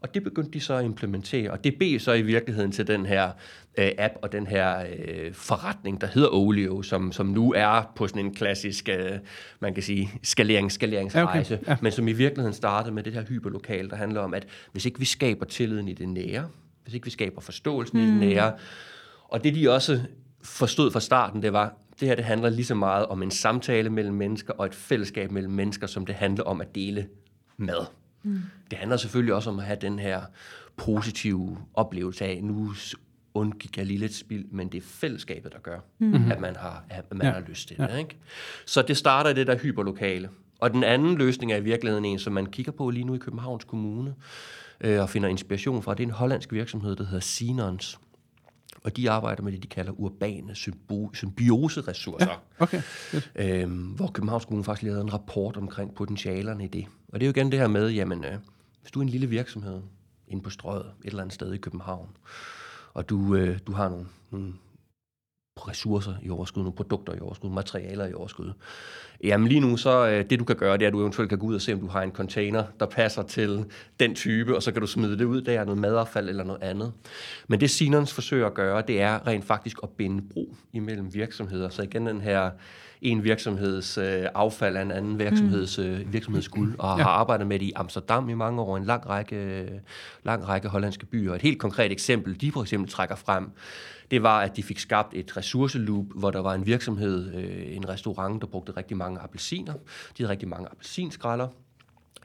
Og 0.00 0.14
det 0.14 0.24
begyndte 0.24 0.50
de 0.50 0.60
så 0.60 0.74
at 0.74 0.84
implementere, 0.84 1.50
og 1.50 1.64
det 1.64 1.78
blev 1.78 2.00
så 2.00 2.12
i 2.12 2.22
virkeligheden 2.22 2.72
til 2.72 2.86
den 2.86 3.06
her 3.06 3.30
øh, 3.78 3.90
app 3.98 4.14
og 4.22 4.32
den 4.32 4.46
her 4.46 4.84
øh, 4.98 5.34
forretning, 5.34 6.00
der 6.00 6.06
hedder 6.06 6.28
Olio, 6.28 6.82
som, 6.82 7.12
som 7.12 7.26
nu 7.26 7.52
er 7.56 7.92
på 7.96 8.08
sådan 8.08 8.24
en 8.24 8.34
klassisk, 8.34 8.88
øh, 8.88 9.18
man 9.60 9.74
kan 9.74 9.82
sige, 9.82 10.10
skalering, 10.22 10.72
skaleringsrejse, 10.72 11.54
okay. 11.54 11.68
ja. 11.68 11.76
men 11.82 11.92
som 11.92 12.08
i 12.08 12.12
virkeligheden 12.12 12.54
startede 12.54 12.94
med 12.94 13.02
det 13.02 13.12
her 13.12 13.22
hyperlokale, 13.22 13.90
der 13.90 13.96
handler 13.96 14.20
om, 14.20 14.34
at 14.34 14.46
hvis 14.72 14.86
ikke 14.86 14.98
vi 14.98 15.04
skaber 15.04 15.46
tilliden 15.46 15.88
i 15.88 15.92
det 15.92 16.08
nære, 16.08 16.48
hvis 16.82 16.94
ikke 16.94 17.04
vi 17.04 17.10
skaber 17.10 17.40
forståelsen 17.40 17.98
mm. 17.98 18.04
i 18.04 18.06
det 18.06 18.14
mm. 18.14 18.20
nære, 18.20 18.52
og 19.24 19.44
det 19.44 19.54
de 19.54 19.70
også 19.70 20.00
forstod 20.42 20.90
fra 20.90 21.00
starten, 21.00 21.42
det 21.42 21.52
var, 21.52 21.74
det 22.00 22.08
her 22.08 22.14
det 22.14 22.24
handler 22.24 22.50
lige 22.50 22.64
så 22.64 22.74
meget 22.74 23.06
om 23.06 23.22
en 23.22 23.30
samtale 23.30 23.90
mellem 23.90 24.14
mennesker 24.14 24.52
og 24.52 24.66
et 24.66 24.74
fællesskab 24.74 25.30
mellem 25.30 25.52
mennesker, 25.52 25.86
som 25.86 26.06
det 26.06 26.14
handler 26.14 26.44
om 26.44 26.60
at 26.60 26.74
dele 26.74 27.08
mad. 27.56 27.86
Mm. 28.22 28.40
Det 28.70 28.78
handler 28.78 28.96
selvfølgelig 28.96 29.34
også 29.34 29.50
om 29.50 29.58
at 29.58 29.64
have 29.64 29.78
den 29.80 29.98
her 29.98 30.22
positive 30.76 31.58
oplevelse 31.74 32.24
af, 32.24 32.40
nu 32.42 32.74
undgik 33.34 33.78
jeg 33.78 33.86
lige 33.86 33.98
lidt 33.98 34.14
spild, 34.14 34.44
men 34.50 34.68
det 34.68 34.78
er 34.78 34.86
fællesskabet, 34.86 35.52
der 35.52 35.58
gør, 35.58 35.78
mm. 35.98 36.30
at 36.30 36.40
man 36.40 36.56
har, 36.56 36.84
at 36.90 37.04
man 37.14 37.26
ja. 37.26 37.32
har 37.32 37.40
lyst 37.48 37.68
til 37.68 37.76
ja. 37.78 37.86
det. 37.86 37.98
Ikke? 37.98 38.16
Så 38.66 38.82
det 38.82 38.96
starter 38.96 39.30
i 39.30 39.34
det 39.34 39.46
der 39.46 39.56
hyperlokale. 39.56 40.28
Og 40.58 40.70
den 40.72 40.84
anden 40.84 41.18
løsning 41.18 41.52
er 41.52 41.56
i 41.56 41.60
virkeligheden 41.60 42.04
en, 42.04 42.18
som 42.18 42.32
man 42.32 42.46
kigger 42.46 42.72
på 42.72 42.90
lige 42.90 43.04
nu 43.04 43.14
i 43.14 43.18
Københavns 43.18 43.64
Kommune, 43.64 44.14
øh, 44.80 45.00
og 45.00 45.10
finder 45.10 45.28
inspiration 45.28 45.82
fra. 45.82 45.94
Det 45.94 46.02
er 46.02 46.06
en 46.06 46.12
hollandsk 46.12 46.52
virksomhed, 46.52 46.96
der 46.96 47.04
hedder 47.04 47.20
Sinons. 47.20 47.98
Og 48.84 48.96
de 48.96 49.10
arbejder 49.10 49.42
med 49.42 49.52
det, 49.52 49.62
de 49.62 49.68
kalder 49.68 49.92
urbane 49.92 50.52
symbo- 50.52 51.10
symbioseressourcer. 51.14 52.26
Ja, 52.30 52.64
okay. 52.64 52.82
Øhm, 53.36 53.86
hvor 53.86 54.10
Københavns 54.10 54.44
Kommune 54.44 54.64
faktisk 54.64 54.82
lavede 54.82 55.00
en 55.00 55.12
rapport 55.12 55.56
omkring 55.56 55.94
potentialerne 55.94 56.64
i 56.64 56.68
det. 56.68 56.86
Og 57.08 57.20
det 57.20 57.26
er 57.26 57.28
jo 57.28 57.30
igen 57.30 57.52
det 57.52 57.60
her 57.60 57.68
med, 57.68 57.90
jamen, 57.90 58.24
øh, 58.24 58.38
hvis 58.80 58.90
du 58.90 58.98
er 59.00 59.02
en 59.02 59.08
lille 59.08 59.26
virksomhed 59.26 59.80
inde 60.28 60.42
på 60.42 60.50
strøget 60.50 60.86
et 61.04 61.10
eller 61.10 61.22
andet 61.22 61.34
sted 61.34 61.52
i 61.52 61.58
København, 61.58 62.08
og 62.94 63.08
du, 63.08 63.34
øh, 63.34 63.58
du 63.66 63.72
har 63.72 63.88
nogle, 63.88 64.06
nogle 64.30 64.52
ressourcer 65.58 66.14
i 66.22 66.30
overskud, 66.30 66.62
nogle 66.62 66.76
produkter 66.76 67.14
i 67.14 67.20
overskud, 67.20 67.50
materialer 67.50 68.06
i 68.06 68.14
overskud. 68.14 68.52
Jamen 69.24 69.48
lige 69.48 69.60
nu, 69.60 69.76
så 69.76 70.08
øh, 70.08 70.24
det 70.30 70.38
du 70.38 70.44
kan 70.44 70.56
gøre, 70.56 70.76
det 70.76 70.82
er, 70.82 70.86
at 70.86 70.92
du 70.92 71.00
eventuelt 71.00 71.28
kan 71.28 71.38
gå 71.38 71.46
ud 71.46 71.54
og 71.54 71.60
se, 71.60 71.72
om 71.72 71.80
du 71.80 71.86
har 71.86 72.02
en 72.02 72.10
container, 72.10 72.64
der 72.80 72.86
passer 72.86 73.22
til 73.22 73.64
den 74.00 74.14
type, 74.14 74.56
og 74.56 74.62
så 74.62 74.72
kan 74.72 74.80
du 74.80 74.86
smide 74.86 75.18
det 75.18 75.24
ud, 75.24 75.42
der 75.42 75.60
er 75.60 75.64
noget 75.64 75.80
madaffald 75.80 76.28
eller 76.28 76.44
noget 76.44 76.62
andet. 76.62 76.92
Men 77.48 77.60
det 77.60 77.70
Sinons 77.70 78.14
forsøger 78.14 78.46
at 78.46 78.54
gøre, 78.54 78.82
det 78.88 79.00
er 79.00 79.26
rent 79.26 79.44
faktisk 79.44 79.76
at 79.82 79.88
binde 79.88 80.22
bro 80.32 80.56
imellem 80.72 81.14
virksomheder. 81.14 81.68
Så 81.68 81.82
igen 81.82 82.06
den 82.06 82.20
her 82.20 82.50
en 83.02 83.24
virksomheds 83.24 83.98
øh, 83.98 84.24
affald 84.34 84.76
af 84.76 84.82
en 84.82 84.90
anden 84.90 85.18
virksomheds, 85.18 85.78
øh, 85.78 86.12
virksomhedsguld, 86.12 86.74
og 86.78 86.98
ja. 86.98 87.02
har 87.02 87.10
arbejdet 87.10 87.46
med 87.46 87.58
det 87.58 87.66
i 87.66 87.72
Amsterdam 87.76 88.28
i 88.28 88.34
mange 88.34 88.62
år, 88.62 88.76
en 88.76 88.84
lang 88.84 89.08
række, 89.08 89.68
lang 90.24 90.48
række 90.48 90.68
hollandske 90.68 91.06
byer. 91.06 91.34
Et 91.34 91.42
helt 91.42 91.58
konkret 91.58 91.92
eksempel, 91.92 92.40
de 92.40 92.52
for 92.52 92.62
eksempel 92.62 92.90
trækker 92.90 93.16
frem, 93.16 93.50
det 94.10 94.22
var, 94.22 94.40
at 94.40 94.56
de 94.56 94.62
fik 94.62 94.78
skabt 94.78 95.14
et 95.14 95.36
ressourceloop, 95.36 96.06
hvor 96.14 96.30
der 96.30 96.40
var 96.40 96.54
en 96.54 96.66
virksomhed, 96.66 97.34
øh, 97.34 97.76
en 97.76 97.88
restaurant, 97.88 98.40
der 98.40 98.46
brugte 98.46 98.72
rigtig 98.76 98.96
mange 98.96 99.20
appelsiner. 99.20 99.72
De 99.72 99.78
havde 100.18 100.30
rigtig 100.30 100.48
mange 100.48 100.68
appelsinskralder. 100.70 101.48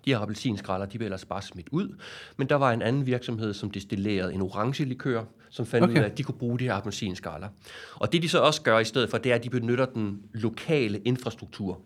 De 0.06 0.10
her 0.10 0.20
appelsinskralder, 0.20 0.86
de 0.86 0.98
blev 0.98 1.06
ellers 1.06 1.26
bare 1.26 1.42
smidt 1.42 1.68
ud. 1.72 1.96
Men 2.38 2.50
der 2.50 2.56
var 2.56 2.72
en 2.72 2.82
anden 2.82 3.06
virksomhed, 3.06 3.54
som 3.54 3.72
destillerede 3.72 4.34
en 4.34 4.42
orange 4.42 4.86
likør, 4.86 5.24
som 5.50 5.66
fandt 5.66 5.84
okay. 5.84 5.94
ud 5.94 6.04
af, 6.04 6.06
at 6.06 6.18
de 6.18 6.24
kunne 6.24 6.38
bruge 6.38 6.60
de 6.60 6.64
her 6.64 6.74
appelsinskralder. 6.74 7.48
Og 7.96 8.12
det 8.12 8.22
de 8.22 8.30
så 8.30 8.40
også 8.40 8.62
gør 8.62 8.80
i 8.80 8.86
stedet 8.86 9.10
for, 9.10 9.18
det 9.18 9.32
er, 9.32 9.36
at 9.36 9.44
de 9.44 9.50
benytter 9.50 9.86
den 9.86 10.22
lokale 10.34 11.00
infrastruktur, 11.00 11.82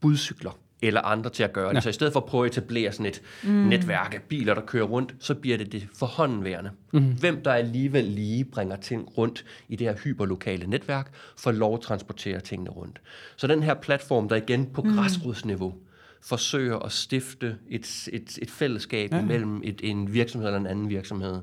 budcykler, 0.00 0.58
eller 0.82 1.00
andre 1.00 1.30
til 1.30 1.42
at 1.42 1.52
gøre 1.52 1.68
det. 1.68 1.74
Ja. 1.74 1.80
Så 1.80 1.88
i 1.88 1.92
stedet 1.92 2.12
for 2.12 2.20
at 2.20 2.26
prøve 2.26 2.46
at 2.46 2.50
etablere 2.50 2.92
sådan 2.92 3.06
et 3.06 3.22
mm. 3.42 3.50
netværk 3.50 4.14
af 4.14 4.22
biler, 4.22 4.54
der 4.54 4.62
kører 4.62 4.84
rundt, 4.84 5.14
så 5.18 5.34
bliver 5.34 5.58
det 5.58 5.72
det 5.72 5.88
forhåndenværende. 5.98 6.70
Mm. 6.92 7.04
Hvem 7.20 7.42
der 7.42 7.52
alligevel 7.52 8.04
lige 8.04 8.44
bringer 8.44 8.76
ting 8.76 9.18
rundt 9.18 9.44
i 9.68 9.76
det 9.76 9.86
her 9.86 9.96
hyperlokale 10.04 10.66
netværk, 10.66 11.12
får 11.38 11.52
lov 11.52 11.74
at 11.74 11.80
transportere 11.80 12.40
tingene 12.40 12.70
rundt. 12.70 13.00
Så 13.36 13.46
den 13.46 13.62
her 13.62 13.74
platform, 13.74 14.28
der 14.28 14.36
igen 14.36 14.66
på 14.66 14.82
mm. 14.82 14.94
græsrodsniveau 14.94 15.74
forsøger 16.22 16.78
at 16.78 16.92
stifte 16.92 17.56
et, 17.68 18.08
et, 18.12 18.38
et 18.42 18.50
fællesskab 18.50 19.12
ja. 19.12 19.22
mellem 19.22 19.60
et, 19.64 19.80
en 19.84 20.12
virksomhed 20.12 20.48
eller 20.48 20.60
en 20.60 20.66
anden 20.66 20.88
virksomhed, 20.88 21.40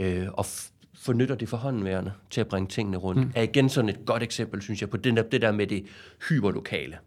øh, 0.00 0.26
og 0.32 0.46
fornytter 0.94 1.34
det 1.34 1.48
forhåndenværende 1.48 2.12
til 2.30 2.40
at 2.40 2.46
bringe 2.46 2.68
tingene 2.68 2.96
rundt, 2.96 3.20
mm. 3.20 3.32
er 3.34 3.42
igen 3.42 3.68
sådan 3.68 3.88
et 3.88 3.98
godt 4.06 4.22
eksempel, 4.22 4.62
synes 4.62 4.80
jeg, 4.80 4.90
på 4.90 4.96
den 4.96 5.16
der, 5.16 5.22
det 5.22 5.42
der 5.42 5.52
med 5.52 5.66
det 5.66 5.86
hyperlokale 6.28 6.98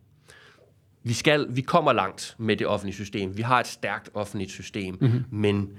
vi, 1.06 1.14
skal, 1.14 1.48
vi 1.50 1.62
kommer 1.62 1.94
langt 1.94 2.36
med 2.38 2.58
det 2.58 2.68
offentlige 2.68 2.96
system. 2.96 3.38
Vi 3.38 3.42
har 3.42 3.60
et 3.60 3.68
stærkt 3.68 4.10
offentligt 4.14 4.52
system, 4.52 4.98
mm-hmm. 5.02 5.24
men 5.30 5.70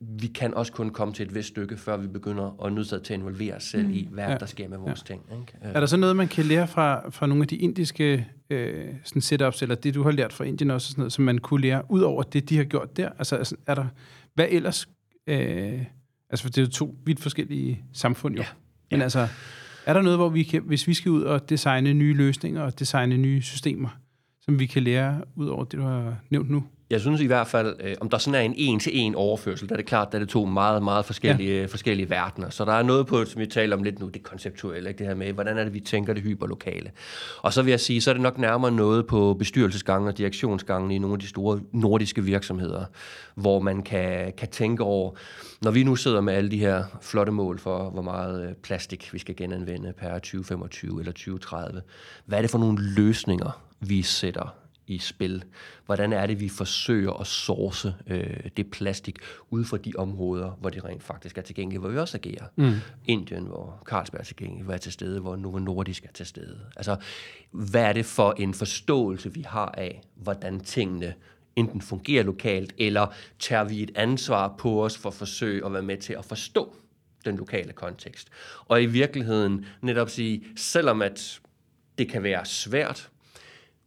vi 0.00 0.26
kan 0.26 0.54
også 0.54 0.72
kun 0.72 0.90
komme 0.90 1.14
til 1.14 1.26
et 1.26 1.34
vist 1.34 1.48
stykke, 1.48 1.76
før 1.76 1.96
vi 1.96 2.06
begynder 2.06 2.64
at 2.64 2.72
nødt 2.72 2.88
til 2.88 2.96
at 2.96 3.10
involvere 3.10 3.54
os 3.54 3.64
selv 3.64 3.86
mm. 3.86 3.92
i, 3.92 4.08
hvad 4.10 4.24
ja. 4.24 4.36
der 4.36 4.46
sker 4.46 4.68
med 4.68 4.78
vores 4.78 5.04
ja. 5.08 5.14
ting. 5.14 5.22
Ikke? 5.40 5.52
Er 5.60 5.80
der 5.80 5.86
så 5.86 5.96
noget, 5.96 6.16
man 6.16 6.28
kan 6.28 6.44
lære 6.44 6.68
fra, 6.68 7.10
fra 7.10 7.26
nogle 7.26 7.42
af 7.42 7.48
de 7.48 7.56
indiske 7.56 8.26
øh, 8.50 8.86
sådan 9.04 9.22
setups, 9.22 9.62
eller 9.62 9.74
det, 9.74 9.94
du 9.94 10.02
har 10.02 10.10
lært 10.10 10.32
fra 10.32 10.44
Indien 10.44 10.70
også, 10.70 10.88
sådan 10.88 11.00
noget, 11.00 11.12
som 11.12 11.24
man 11.24 11.38
kunne 11.38 11.60
lære, 11.60 11.82
ud 11.88 12.00
over 12.00 12.22
det, 12.22 12.48
de 12.48 12.56
har 12.56 12.64
gjort 12.64 12.96
der? 12.96 13.10
Altså, 13.18 13.36
altså 13.36 13.56
er 13.66 13.74
der, 13.74 13.86
hvad 14.34 14.46
ellers? 14.50 14.88
Øh, 15.26 15.82
altså, 16.30 16.42
for 16.42 16.50
det 16.50 16.58
er 16.58 16.62
jo 16.62 16.70
to 16.70 16.96
vidt 17.04 17.20
forskellige 17.20 17.84
samfund, 17.92 18.36
jo. 18.36 18.42
Ja. 18.42 18.48
Men 18.90 19.00
ja. 19.00 19.04
altså, 19.04 19.28
er 19.86 19.92
der 19.92 20.02
noget, 20.02 20.18
hvor 20.18 20.28
vi 20.28 20.42
kan, 20.42 20.62
hvis 20.62 20.86
vi 20.88 20.94
skal 20.94 21.10
ud 21.10 21.22
og 21.22 21.48
designe 21.48 21.94
nye 21.94 22.14
løsninger 22.14 22.62
og 22.62 22.78
designe 22.78 23.16
nye 23.16 23.42
systemer, 23.42 23.88
som 24.48 24.58
vi 24.58 24.66
kan 24.66 24.82
lære 24.82 25.20
ud 25.36 25.48
over 25.48 25.64
det, 25.64 25.72
du 25.72 25.82
har 25.82 26.16
nævnt 26.30 26.50
nu? 26.50 26.62
Jeg 26.90 27.00
synes 27.00 27.20
i 27.20 27.26
hvert 27.26 27.46
fald, 27.46 27.76
øh, 27.80 27.94
om 28.00 28.08
der 28.08 28.18
sådan 28.18 28.34
er 28.34 28.40
en 28.40 28.54
en-til-en 28.56 29.14
overførsel, 29.14 29.68
der 29.68 29.74
er 29.74 29.76
det 29.76 29.86
klart, 29.86 30.06
at 30.06 30.12
det 30.12 30.22
er 30.22 30.26
to 30.26 30.44
meget, 30.44 30.82
meget 30.82 31.04
forskellige, 31.04 31.60
ja. 31.60 31.66
forskellige 31.66 32.10
verdener. 32.10 32.50
Så 32.50 32.64
der 32.64 32.72
er 32.72 32.82
noget 32.82 33.06
på, 33.06 33.24
som 33.24 33.40
vi 33.40 33.46
taler 33.46 33.76
om 33.76 33.82
lidt 33.82 34.00
nu, 34.00 34.08
det 34.08 34.22
konceptuelle, 34.22 34.88
ikke? 34.88 34.98
det 34.98 35.06
her 35.06 35.14
med, 35.14 35.32
hvordan 35.32 35.58
er 35.58 35.64
det, 35.64 35.74
vi 35.74 35.80
tænker 35.80 36.12
det 36.12 36.22
hyperlokale. 36.22 36.90
Og 37.42 37.52
så 37.52 37.62
vil 37.62 37.70
jeg 37.70 37.80
sige, 37.80 38.00
så 38.00 38.10
er 38.10 38.14
det 38.14 38.22
nok 38.22 38.38
nærmere 38.38 38.72
noget 38.72 39.06
på 39.06 39.34
bestyrelsesgangen 39.38 40.08
og 40.08 40.18
direktionsgangen 40.18 40.90
i 40.90 40.98
nogle 40.98 41.14
af 41.14 41.20
de 41.20 41.28
store 41.28 41.60
nordiske 41.72 42.24
virksomheder, 42.24 42.84
hvor 43.34 43.60
man 43.60 43.82
kan, 43.82 44.32
kan 44.38 44.48
tænke 44.48 44.82
over, 44.82 45.10
når 45.62 45.70
vi 45.70 45.84
nu 45.84 45.96
sidder 45.96 46.20
med 46.20 46.34
alle 46.34 46.50
de 46.50 46.58
her 46.58 46.84
flotte 47.02 47.32
mål 47.32 47.58
for, 47.58 47.90
hvor 47.90 48.02
meget 48.02 48.48
øh, 48.48 48.54
plastik 48.54 49.12
vi 49.12 49.18
skal 49.18 49.36
genanvende 49.36 49.92
per 49.98 50.12
2025 50.12 51.00
eller 51.00 51.12
2030, 51.12 51.82
hvad 52.26 52.38
er 52.38 52.42
det 52.42 52.50
for 52.50 52.58
nogle 52.58 52.94
løsninger, 52.94 53.67
vi 53.80 54.02
sætter 54.02 54.54
i 54.86 54.98
spil. 54.98 55.44
Hvordan 55.86 56.12
er 56.12 56.26
det, 56.26 56.40
vi 56.40 56.48
forsøger 56.48 57.12
at 57.12 57.26
source 57.26 57.94
øh, 58.06 58.50
det 58.56 58.70
plastik 58.70 59.18
ud 59.50 59.64
fra 59.64 59.76
de 59.76 59.92
områder, 59.98 60.50
hvor 60.50 60.70
det 60.70 60.84
rent 60.84 61.02
faktisk 61.02 61.38
er 61.38 61.42
tilgængeligt, 61.42 61.80
hvor 61.80 61.88
vi 61.90 61.98
også 61.98 62.16
agerer. 62.16 62.44
Mm. 62.56 62.72
Indien, 63.04 63.44
hvor 63.44 63.82
Carlsberg 63.86 64.20
er 64.20 64.24
tilgængelig, 64.24 64.64
hvor 64.64 64.74
er 64.74 64.78
til 64.78 64.92
stede, 64.92 65.20
hvor 65.20 65.36
Novo 65.36 65.58
Nordisk 65.58 66.04
er 66.04 66.12
til 66.14 66.26
stede. 66.26 66.58
Altså, 66.76 66.96
hvad 67.50 67.82
er 67.82 67.92
det 67.92 68.06
for 68.06 68.34
en 68.38 68.54
forståelse, 68.54 69.34
vi 69.34 69.42
har 69.42 69.74
af, 69.78 70.02
hvordan 70.14 70.60
tingene 70.60 71.14
enten 71.56 71.80
fungerer 71.80 72.24
lokalt, 72.24 72.74
eller 72.78 73.06
tager 73.38 73.64
vi 73.64 73.82
et 73.82 73.90
ansvar 73.94 74.54
på 74.58 74.84
os 74.84 74.98
for 74.98 75.08
at 75.08 75.14
forsøge 75.14 75.66
at 75.66 75.72
være 75.72 75.82
med 75.82 75.96
til 75.96 76.12
at 76.12 76.24
forstå 76.24 76.74
den 77.24 77.36
lokale 77.36 77.72
kontekst. 77.72 78.28
Og 78.64 78.82
i 78.82 78.86
virkeligheden 78.86 79.66
netop 79.82 80.10
sige, 80.10 80.44
selvom 80.56 81.02
at 81.02 81.40
det 81.98 82.08
kan 82.08 82.22
være 82.22 82.44
svært, 82.44 83.10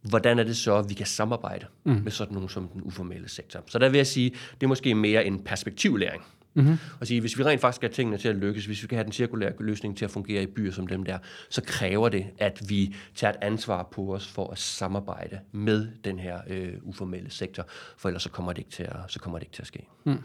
hvordan 0.02 0.38
er 0.38 0.44
det 0.44 0.56
så, 0.56 0.76
at 0.76 0.88
vi 0.88 0.94
kan 0.94 1.06
samarbejde 1.06 1.66
mm. 1.84 1.92
med 1.92 2.12
sådan 2.12 2.34
nogen 2.34 2.48
som 2.48 2.68
den 2.68 2.82
uformelle 2.82 3.28
sektor. 3.28 3.60
Så 3.66 3.78
der 3.78 3.88
vil 3.88 3.96
jeg 3.96 4.06
sige, 4.06 4.30
det 4.30 4.62
er 4.62 4.68
måske 4.68 4.94
mere 4.94 5.24
en 5.24 5.42
perspektivlæring. 5.44 6.22
Mm-hmm. 6.54 6.78
Og 7.00 7.06
sige, 7.06 7.20
hvis 7.20 7.38
vi 7.38 7.44
rent 7.44 7.60
faktisk 7.60 7.76
skal 7.76 7.88
have 7.88 7.94
tingene 7.94 8.18
til 8.18 8.28
at 8.28 8.36
lykkes, 8.36 8.66
hvis 8.66 8.80
vi 8.80 8.84
skal 8.84 8.96
have 8.96 9.04
den 9.04 9.12
cirkulære 9.12 9.52
løsning 9.60 9.96
til 9.96 10.04
at 10.04 10.10
fungere 10.10 10.42
i 10.42 10.46
byer 10.46 10.72
som 10.72 10.86
dem 10.86 11.04
der, 11.04 11.18
så 11.50 11.62
kræver 11.66 12.08
det, 12.08 12.26
at 12.38 12.62
vi 12.68 12.94
tager 13.14 13.32
et 13.32 13.38
ansvar 13.42 13.82
på 13.82 14.14
os 14.14 14.28
for 14.28 14.50
at 14.50 14.58
samarbejde 14.58 15.40
med 15.52 15.88
den 16.04 16.18
her 16.18 16.40
øh, 16.48 16.72
uformelle 16.82 17.30
sektor, 17.30 17.66
for 17.96 18.08
ellers 18.08 18.22
så 18.22 18.30
kommer 18.30 18.52
det 18.52 18.58
ikke 18.58 18.70
til 18.70 18.82
at, 18.82 18.96
så 19.08 19.20
kommer 19.20 19.38
det 19.38 19.46
ikke 19.46 19.54
til 19.54 19.62
at 19.62 19.66
ske. 19.66 19.86
Mm. 20.04 20.18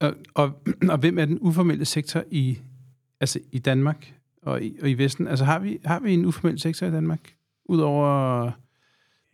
Og, 0.00 0.14
og, 0.34 0.62
og 0.92 0.98
hvem 0.98 1.18
er 1.18 1.24
den 1.24 1.38
uformelle 1.40 1.84
sektor 1.84 2.24
i, 2.30 2.58
altså 3.20 3.40
i 3.52 3.58
Danmark 3.58 4.14
og 4.42 4.62
i, 4.62 4.78
og 4.82 4.90
i 4.90 4.94
Vesten? 4.94 5.28
Altså 5.28 5.44
har 5.44 5.58
vi, 5.58 5.78
har 5.84 6.00
vi 6.00 6.14
en 6.14 6.24
uformel 6.24 6.60
sektor 6.60 6.86
i 6.86 6.90
Danmark? 6.90 7.35
Udover 7.68 8.50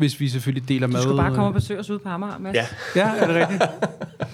hvis 0.03 0.21
vi 0.21 0.29
selvfølgelig 0.29 0.69
deler 0.69 0.87
mad. 0.87 0.97
Du 0.97 1.03
skal 1.03 1.17
bare 1.17 1.35
komme 1.35 1.47
og 1.47 1.55
besøge 1.55 1.81
os 1.81 1.91
ude 1.91 1.99
på 1.99 2.09
Amager, 2.09 2.39
Mads. 2.39 2.55
Ja. 2.55 2.67
ja, 2.97 3.09
er 3.17 3.27
det 3.27 3.37
rigtigt? 3.37 3.63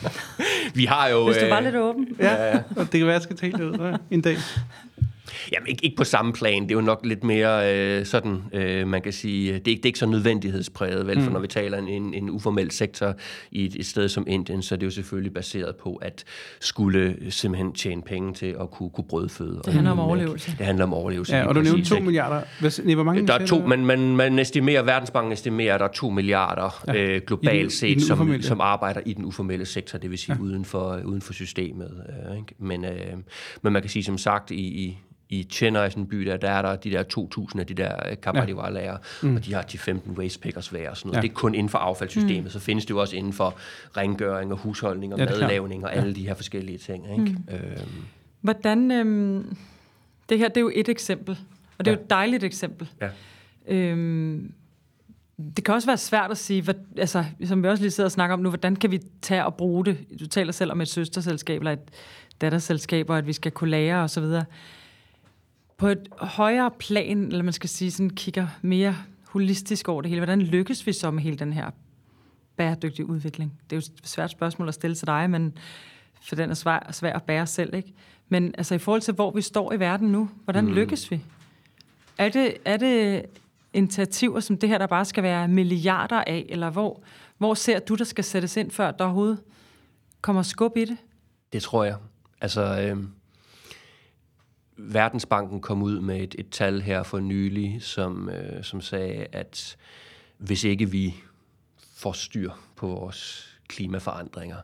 vi 0.79 0.85
har 0.85 1.09
jo... 1.09 1.25
Hvis 1.25 1.37
du 1.37 1.49
var 1.49 1.59
øh, 1.59 1.65
lidt 1.65 1.77
åben. 1.77 2.09
Ja, 2.19 2.35
ja, 2.35 2.51
ja. 2.51 2.63
og 2.77 2.93
det 2.93 3.01
kan 3.01 3.07
være, 3.07 3.09
at 3.09 3.13
jeg 3.15 3.23
skal 3.23 3.37
tale 3.37 3.53
det 3.53 3.65
ud 3.65 3.99
en 4.11 4.21
dag. 4.21 4.37
Jamen, 5.53 5.69
ikke, 5.69 5.85
ikke 5.85 5.97
på 5.97 6.05
samme 6.05 6.33
plan. 6.33 6.63
Det 6.63 6.71
er 6.71 6.75
jo 6.75 6.81
nok 6.81 7.01
lidt 7.05 7.25
mere 7.25 7.75
øh, 7.75 8.07
sådan, 8.07 8.43
øh, 8.53 8.89
man 8.89 9.03
kan 9.03 9.13
sige, 9.13 9.53
det 9.53 9.57
er, 9.57 9.61
det 9.61 9.79
er 9.79 9.87
ikke 9.87 9.99
så 9.99 10.07
nødvendighedspræget, 10.07 11.07
vel? 11.07 11.19
Mm. 11.19 11.25
For 11.25 11.31
når 11.31 11.41
vi 11.41 11.47
taler 11.47 11.79
en, 11.79 12.15
en, 12.15 12.31
uformel 12.31 12.71
sektor 12.71 13.15
i 13.51 13.65
et, 13.65 13.75
et 13.75 13.87
sted 13.87 14.09
som 14.09 14.25
Indien, 14.29 14.63
så 14.63 14.75
er 14.75 14.77
det 14.77 14.87
jo 14.87 14.91
selvfølgelig 14.91 15.35
baseret 15.35 15.77
på, 15.77 15.95
at 15.95 16.25
skulle 16.61 17.17
simpelthen 17.31 17.73
tjene 17.73 18.03
penge 18.03 18.35
til 18.35 18.57
at 18.61 18.71
kunne, 18.71 18.91
kunne 18.91 19.05
brødføde. 19.09 19.61
Det 19.65 19.73
handler 19.73 19.91
om 19.91 20.01
overlevelse. 20.01 20.55
Det 20.59 20.67
handler 20.67 20.85
om 20.85 20.95
overlevelse. 20.95 21.37
Ja, 21.37 21.47
og 21.47 21.55
du 21.55 21.61
nævnte 21.61 21.85
2 21.85 22.01
milliarder. 22.01 22.43
Hvad, 22.61 22.85
nej, 22.85 22.95
hvor 22.95 23.05
mange 23.05 23.27
der 23.27 23.35
er 23.35 23.47
to, 23.47 23.67
man, 23.67 23.85
man, 23.85 24.17
man 24.17 24.39
estimerer, 24.39 24.83
Verdensbanken 24.83 25.33
estimerer, 25.33 25.75
at 25.75 25.81
der 25.81 25.87
er 25.87 25.93
2 25.93 26.11
milliarder 26.11 26.85
ja. 26.87 27.03
øh, 27.03 27.23
globalt 27.27 27.61
den, 27.61 27.71
set, 27.71 28.03
som, 28.03 28.43
som 28.43 28.61
arbejder 28.61 29.01
i 29.07 29.13
den 29.13 29.25
uformelle 29.25 29.67
sektor, 29.67 29.99
det 29.99 30.11
vil 30.11 30.19
sige 30.19 30.37
ja. 30.39 30.43
uden, 30.43 30.65
for, 30.65 31.01
uden 31.05 31.21
for 31.21 31.33
systemet. 31.33 32.05
Øh, 32.09 32.37
ikke? 32.37 32.55
Men, 32.59 32.85
øh, 32.85 33.13
men 33.63 33.73
man 33.73 33.83
kan 33.83 33.89
sige, 33.89 34.05
som 34.05 34.19
sagt, 34.19 34.51
i, 34.51 34.55
i 34.55 34.99
i 35.31 35.47
Chennai, 35.51 35.91
sådan 35.91 36.03
en 36.03 36.09
by 36.09 36.17
der, 36.17 36.37
der 36.37 36.51
er 36.51 36.63
der 36.63 36.77
de 36.77 36.91
der 36.91 37.05
2.000 37.55 37.61
af 37.61 37.67
de 37.67 37.75
der 37.75 38.15
Kapadiwala 38.23 38.81
ja. 38.81 38.95
mm. 39.23 39.37
og 39.37 39.45
de 39.45 39.55
har 39.55 39.63
10-15 39.63 40.11
waste 40.11 40.41
pickers 40.41 40.69
hver 40.69 40.91
og 40.91 40.97
sådan 40.97 41.09
noget. 41.09 41.17
Ja. 41.17 41.23
Det 41.23 41.29
er 41.29 41.35
kun 41.35 41.55
inden 41.55 41.69
for 41.69 41.79
affaldssystemet. 41.79 42.45
Mm. 42.45 42.51
Så 42.51 42.59
findes 42.59 42.85
det 42.87 42.91
jo 42.91 43.01
også 43.01 43.17
inden 43.17 43.33
for 43.33 43.55
rengøring 43.97 44.53
og 44.53 44.59
husholdning 44.59 45.13
og 45.13 45.19
ja, 45.19 45.25
madlavning 45.25 45.85
og 45.85 45.95
alle 45.95 46.09
ja. 46.09 46.15
de 46.15 46.27
her 46.27 46.35
forskellige 46.35 46.79
ting. 46.79 47.05
Ikke? 47.11 47.25
Mm. 47.25 47.55
Øhm. 47.55 48.05
Hvordan, 48.41 48.91
øhm, 48.91 49.57
Det 50.29 50.39
her, 50.39 50.49
det 50.49 50.57
er 50.57 50.61
jo 50.61 50.71
et 50.75 50.89
eksempel, 50.89 51.39
og 51.79 51.85
det 51.85 51.91
er 51.91 51.95
ja. 51.95 51.99
jo 51.99 52.03
et 52.03 52.11
dejligt 52.11 52.45
eksempel. 52.45 52.89
Ja. 53.01 53.09
Øhm, 53.69 54.53
det 55.57 55.65
kan 55.65 55.75
også 55.75 55.87
være 55.89 55.97
svært 55.97 56.31
at 56.31 56.39
sige, 56.39 56.63
hvad, 56.63 56.75
altså, 56.97 57.25
som 57.45 57.63
vi 57.63 57.69
også 57.69 57.83
lige 57.83 57.91
sidder 57.91 58.09
og 58.09 58.13
snakker 58.13 58.35
om 58.35 58.41
nu, 58.41 58.49
hvordan 58.49 58.77
kan 58.77 58.91
vi 58.91 59.01
tage 59.23 59.45
og 59.45 59.55
bruge 59.55 59.85
det? 59.85 59.99
Du 60.21 60.27
taler 60.27 60.53
selv 60.53 60.73
om 60.73 60.81
et 60.81 60.89
søsterselskab 60.89 61.61
eller 61.61 61.73
et 61.73 61.91
datterselskab, 62.41 63.11
og 63.11 63.19
at 63.19 63.27
vi 63.27 63.33
skal 63.33 63.53
kunne 63.53 63.71
lære 63.71 63.97
osv. 63.97 64.25
På 65.79 65.87
et 65.87 66.09
højere 66.19 66.71
plan, 66.79 67.19
eller 67.19 67.43
man 67.43 67.53
skal 67.53 67.69
sige, 67.69 67.91
sådan 67.91 68.11
kigger 68.11 68.47
mere 68.63 68.97
holistisk 69.29 69.89
over 69.89 70.03
det 70.03 70.09
hele. 70.09 70.21
Hvordan 70.21 70.43
lykkes 70.43 70.87
vi 70.87 70.93
så 70.93 71.11
med 71.11 71.23
hele 71.23 71.37
den 71.37 71.53
her 71.53 71.71
bæredygtige 72.57 73.07
udvikling? 73.07 73.61
Det 73.71 73.77
er 73.77 73.81
jo 73.81 73.93
et 74.03 74.09
svært 74.09 74.31
spørgsmål 74.31 74.69
at 74.69 74.75
stille 74.75 74.97
til 74.97 75.07
dig, 75.07 75.31
men 75.31 75.59
for 76.23 76.37
den 76.37 76.51
er 76.51 76.55
svær, 76.55 76.93
svær 76.93 77.13
at 77.13 77.23
bære 77.23 77.47
selv, 77.47 77.75
ikke? 77.75 77.93
Men 78.29 78.55
altså 78.59 78.75
i 78.75 78.79
forhold 78.79 79.03
til, 79.03 79.15
hvor 79.15 79.31
vi 79.31 79.43
står 79.43 79.73
i 79.73 79.81
verden 79.81 80.09
nu, 80.09 80.31
hvordan 80.45 80.65
mm. 80.65 80.73
lykkes 80.73 81.11
vi? 81.11 81.21
Er 82.19 82.29
det, 82.29 82.57
er 82.65 82.77
det 82.77 83.25
initiativer 83.73 84.41
som 84.41 84.59
det 84.59 84.69
her, 84.69 84.79
der 84.79 84.87
bare 84.87 85.05
skal 85.05 85.23
være 85.23 85.49
milliarder 85.49 86.25
af, 86.27 86.47
eller 86.49 86.71
hvor, 86.71 87.03
hvor 87.39 87.55
ser 87.55 87.79
du, 87.79 87.95
der 87.95 88.05
skal 88.05 88.25
sættes 88.25 88.57
ind, 88.57 88.71
før 88.71 88.91
der 88.91 89.05
overhovedet 89.05 89.39
kommer 90.21 90.43
skub 90.43 90.77
i 90.77 90.85
det? 90.85 90.97
Det 91.53 91.63
tror 91.63 91.85
jeg. 91.85 91.97
Altså, 92.41 92.81
øh, 92.81 93.05
Verdensbanken 94.79 95.61
kom 95.61 95.83
ud 95.83 96.01
med 96.01 96.21
et, 96.21 96.35
et 96.39 96.51
tal 96.51 96.83
her 96.83 97.03
for 97.03 97.21
nylig, 97.21 97.83
som, 97.83 98.29
øh, 98.29 98.65
som 98.65 98.81
sagde, 98.81 99.27
at 99.33 99.77
hvis 100.39 100.65
ikke 100.65 100.91
vi 100.91 101.15
får 101.95 102.13
styr 102.13 102.51
på 102.77 102.87
vores 102.87 103.49
klimaforandringer, 103.69 104.57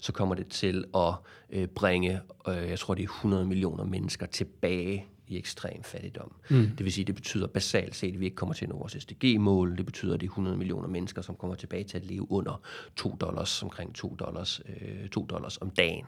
så 0.00 0.12
kommer 0.12 0.34
det 0.34 0.48
til 0.48 0.84
at 0.94 1.14
øh, 1.50 1.68
bringe, 1.68 2.20
øh, 2.48 2.68
jeg 2.68 2.78
tror 2.78 2.94
det 2.94 3.02
er 3.02 3.08
100 3.08 3.44
millioner 3.44 3.84
mennesker 3.84 4.26
tilbage 4.26 5.06
i 5.28 5.38
ekstrem 5.38 5.82
fattigdom. 5.82 6.32
Mm. 6.50 6.70
Det 6.78 6.84
vil 6.84 6.92
sige, 6.92 7.04
det 7.04 7.14
betyder 7.14 7.46
basalt 7.46 7.96
set, 7.96 8.12
at 8.14 8.20
vi 8.20 8.24
ikke 8.24 8.34
kommer 8.34 8.54
til 8.54 8.64
at 8.64 8.68
nå 8.68 8.78
vores 8.78 8.96
SDG-mål. 9.00 9.76
Det 9.76 9.86
betyder, 9.86 10.14
at 10.14 10.20
det 10.20 10.26
er 10.26 10.30
100 10.30 10.56
millioner 10.56 10.88
mennesker, 10.88 11.22
som 11.22 11.34
kommer 11.34 11.56
tilbage 11.56 11.84
til 11.84 11.96
at 11.96 12.04
leve 12.04 12.32
under 12.32 12.60
2 12.96 13.16
dollars, 13.20 13.62
omkring 13.62 13.94
2 13.94 14.14
dollars, 14.14 14.60
øh, 14.80 15.08
2 15.08 15.26
dollars 15.26 15.56
om 15.56 15.70
dagen. 15.70 16.04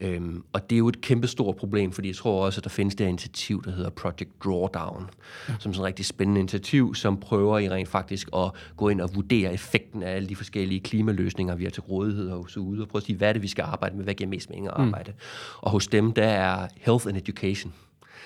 Øhm, 0.00 0.44
og 0.52 0.70
det 0.70 0.76
er 0.76 0.78
jo 0.78 0.88
et 0.88 1.00
kæmpe 1.00 1.26
stort 1.26 1.56
problem, 1.56 1.92
fordi 1.92 2.08
jeg 2.08 2.16
tror 2.16 2.44
også, 2.44 2.60
at 2.60 2.64
der 2.64 2.70
findes 2.70 2.94
det 2.94 3.04
her 3.04 3.08
initiativ, 3.08 3.64
der 3.64 3.70
hedder 3.70 3.90
Project 3.90 4.44
Drawdown, 4.44 5.10
ja. 5.48 5.54
som 5.58 5.70
er 5.70 5.72
sådan 5.74 5.80
et 5.80 5.86
rigtig 5.86 6.06
spændende 6.06 6.40
initiativ, 6.40 6.94
som 6.94 7.20
prøver 7.20 7.58
i 7.58 7.70
rent 7.70 7.88
faktisk 7.88 8.28
at 8.36 8.50
gå 8.76 8.88
ind 8.88 9.00
og 9.00 9.14
vurdere 9.14 9.52
effekten 9.52 10.02
af 10.02 10.16
alle 10.16 10.28
de 10.28 10.36
forskellige 10.36 10.80
klimaløsninger, 10.80 11.54
vi 11.54 11.64
har 11.64 11.70
til 11.70 11.82
rådighed 11.82 12.30
hos 12.30 12.56
ude, 12.56 12.82
og 12.82 12.88
prøve 12.88 13.00
at 13.00 13.06
sige, 13.06 13.16
hvad 13.16 13.28
er 13.28 13.32
det, 13.32 13.42
vi 13.42 13.48
skal 13.48 13.62
arbejde 13.62 13.96
med, 13.96 14.04
hvad 14.04 14.14
giver 14.14 14.30
mest 14.30 14.50
mening 14.50 14.66
at 14.68 14.74
mm. 14.78 14.84
arbejde. 14.84 15.10
Mm. 15.10 15.18
Og 15.60 15.70
hos 15.70 15.86
dem, 15.86 16.12
der 16.12 16.26
er 16.26 16.68
health 16.76 17.06
and 17.08 17.16
education 17.16 17.72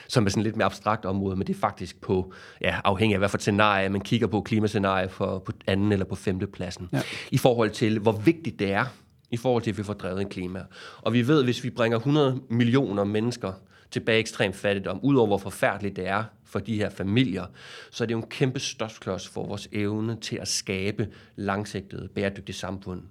som 0.08 0.26
er 0.26 0.30
sådan 0.30 0.42
lidt 0.42 0.56
mere 0.56 0.66
abstrakt 0.66 1.04
område, 1.04 1.36
men 1.36 1.46
det 1.46 1.56
er 1.56 1.60
faktisk 1.60 2.00
på, 2.00 2.32
ja, 2.60 2.80
afhængig 2.84 3.14
af 3.14 3.20
hvad 3.20 3.28
for 3.28 3.38
scenarie, 3.38 3.88
man 3.88 4.00
kigger 4.00 4.26
på 4.26 4.40
klimascenarie 4.40 5.08
for, 5.08 5.38
på 5.38 5.52
anden 5.66 5.92
eller 5.92 6.04
på 6.04 6.14
femte 6.14 6.46
pladsen, 6.46 6.88
ja. 6.92 7.02
i 7.30 7.38
forhold 7.38 7.70
til, 7.70 7.98
hvor 7.98 8.12
vigtigt 8.12 8.58
det 8.58 8.72
er, 8.72 8.84
i 9.30 9.36
forhold 9.36 9.62
til, 9.62 9.70
at 9.70 9.78
vi 9.78 9.82
får 9.82 9.92
drevet 9.92 10.20
en 10.20 10.28
klima. 10.28 10.62
Og 11.02 11.12
vi 11.12 11.28
ved, 11.28 11.38
at 11.38 11.44
hvis 11.44 11.64
vi 11.64 11.70
bringer 11.70 11.98
100 11.98 12.40
millioner 12.50 13.04
mennesker 13.04 13.52
tilbage 13.90 14.18
ekstrem 14.18 14.52
fattigdom, 14.52 15.00
udover 15.02 15.26
hvor 15.26 15.38
forfærdeligt 15.38 15.96
det 15.96 16.08
er 16.08 16.24
for 16.44 16.58
de 16.58 16.76
her 16.76 16.90
familier, 16.90 17.46
så 17.90 18.04
er 18.04 18.06
det 18.06 18.12
jo 18.12 18.18
en 18.18 18.26
kæmpe 18.30 18.60
stofklods 18.60 19.28
for 19.28 19.46
vores 19.46 19.68
evne 19.72 20.16
til 20.20 20.36
at 20.36 20.48
skabe 20.48 21.08
langsigtede, 21.36 22.08
bæredygtige 22.14 22.56
samfund. 22.56 23.02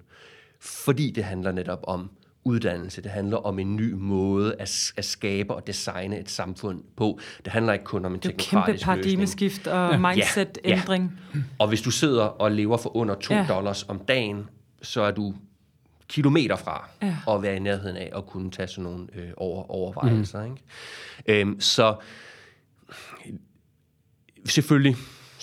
Fordi 0.60 1.10
det 1.10 1.24
handler 1.24 1.52
netop 1.52 1.80
om 1.82 2.10
uddannelse. 2.48 3.02
Det 3.02 3.10
handler 3.10 3.36
om 3.36 3.58
en 3.58 3.76
ny 3.76 3.92
måde 3.92 4.54
at, 4.58 4.92
at 4.96 5.04
skabe 5.04 5.54
og 5.54 5.66
designe 5.66 6.18
et 6.18 6.30
samfund 6.30 6.82
på. 6.96 7.18
Det 7.44 7.52
handler 7.52 7.72
ikke 7.72 7.84
kun 7.84 8.04
om 8.04 8.14
en 8.14 8.20
teknokratisk 8.20 8.50
løsning. 8.50 8.66
Det 8.66 8.82
er 8.82 8.86
kæmpe 8.86 9.02
paradigmeskift 9.02 9.66
og 9.66 9.90
ja. 9.90 9.96
mindset-ændring. 9.96 11.12
Ja, 11.34 11.38
ja. 11.38 11.44
Og 11.58 11.68
hvis 11.68 11.82
du 11.82 11.90
sidder 11.90 12.24
og 12.24 12.50
lever 12.50 12.76
for 12.76 12.96
under 12.96 13.14
2 13.14 13.34
ja. 13.34 13.46
dollars 13.48 13.84
om 13.88 13.98
dagen, 13.98 14.48
så 14.82 15.02
er 15.02 15.10
du 15.10 15.34
kilometer 16.08 16.56
fra 16.56 16.88
ja. 17.02 17.16
at 17.34 17.42
være 17.42 17.56
i 17.56 17.58
nærheden 17.58 17.96
af 17.96 18.10
at 18.16 18.26
kunne 18.26 18.50
tage 18.50 18.68
sådan 18.68 18.84
nogle 18.84 19.06
øh, 19.14 19.30
over, 19.36 19.70
overvejelser. 19.70 20.46
Mm. 20.46 20.52
Ikke? 21.26 21.40
Øhm, 21.40 21.60
så 21.60 21.96
selvfølgelig 24.46 24.96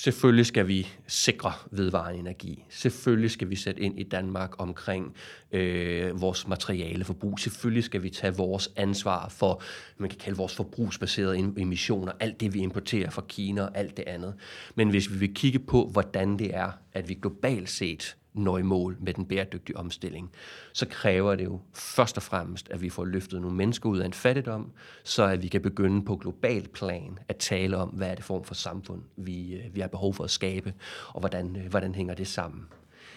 Selvfølgelig 0.06 0.46
skal 0.46 0.68
vi 0.68 0.88
sikre 1.08 1.54
vedvarende 1.72 2.20
energi. 2.20 2.66
Selvfølgelig 2.70 3.32
skal 3.32 3.50
vi 3.50 3.56
sætte 3.56 3.82
ind 3.82 4.00
i 4.00 4.04
Danmark 4.04 4.62
omkring 4.62 5.16
øh, 5.52 6.22
vores 6.22 6.48
materialeforbrug. 6.48 7.40
Selvfølgelig 7.40 7.84
skal 7.84 8.04
vi 8.04 8.10
tage 8.10 8.36
vores 8.36 8.70
ansvar 8.76 9.30
for, 9.30 9.62
man 9.98 10.10
kan 10.10 10.20
kalde 10.20 10.38
vores 10.38 10.56
forbrugsbaserede 10.56 11.38
emissioner, 11.58 12.12
alt 12.20 12.40
det 12.40 12.54
vi 12.54 12.60
importerer 12.60 13.10
fra 13.10 13.24
Kina 13.28 13.62
og 13.62 13.78
alt 13.78 13.98
det 13.98 14.04
andet. 14.08 14.34
Men 14.76 14.90
hvis 14.90 15.12
vi 15.12 15.18
vil 15.18 15.34
kigge 15.34 15.60
på, 15.60 15.90
hvordan 15.92 16.40
det 16.40 16.56
er, 16.56 16.72
at 16.94 17.10
vi 17.10 17.14
globalt 17.14 17.70
set 17.70 18.16
når 18.36 18.58
i 18.58 18.62
mål 18.62 18.98
med 19.00 19.14
den 19.14 19.26
bæredygtige 19.26 19.78
omstilling, 19.78 20.32
så 20.74 20.86
kræver 20.86 21.36
det 21.36 21.44
jo 21.44 21.60
først 21.74 22.18
og 22.18 22.24
fremmest, 22.24 22.70
at 22.70 22.82
vi 22.82 22.90
får 22.90 23.06
løftet 23.06 23.42
nogle 23.42 23.58
mennesker 23.58 23.90
ud 23.90 24.00
af 24.00 24.06
en 24.06 24.14
fattigdom, 24.14 24.72
så 25.04 25.24
at 25.24 25.44
vi 25.44 25.48
kan 25.48 25.62
begynde 25.62 26.06
på 26.06 26.16
global 26.16 26.68
plan 26.68 27.20
at 27.28 27.36
tale 27.36 27.78
om, 27.78 27.90
hvad 27.90 28.10
er 28.10 28.16
det 28.16 28.24
form 28.24 28.44
for 28.44 28.54
samfund, 28.54 29.02
vi, 29.18 29.54
øh, 29.54 29.76
vi 29.76 29.80
har 29.80 29.88
behov 29.88 30.14
for 30.14 30.24
at 30.24 30.30
skabe, 30.30 30.74
og 31.14 31.20
hvordan, 31.20 31.56
øh, 31.56 31.70
hvordan 31.70 31.96
hænger 31.96 32.14
det 32.14 32.28
sammen. 32.28 32.64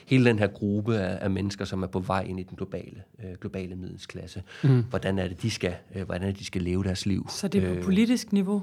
Hele 0.06 0.24
den 0.24 0.38
her 0.38 0.46
gruppe 0.46 0.98
af, 0.98 1.18
af 1.24 1.30
mennesker, 1.30 1.64
som 1.64 1.82
er 1.82 1.86
på 1.86 2.00
vej 2.00 2.22
ind 2.22 2.40
i 2.40 2.42
den 2.42 2.56
globale, 2.56 3.02
øh, 3.24 3.34
globale 3.40 3.76
middelsklasse, 3.76 4.42
mm. 4.64 4.84
hvordan 4.90 5.18
er 5.18 5.28
det, 5.28 5.42
de 5.42 5.50
skal, 5.50 5.74
øh, 5.94 6.02
hvordan 6.02 6.22
er 6.22 6.26
det, 6.26 6.38
de 6.38 6.44
skal 6.44 6.62
leve 6.62 6.84
deres 6.84 7.06
liv. 7.06 7.26
Så 7.30 7.48
det 7.48 7.64
er 7.64 7.68
på 7.68 7.74
øh, 7.74 7.82
politisk 7.82 8.32
niveau? 8.32 8.62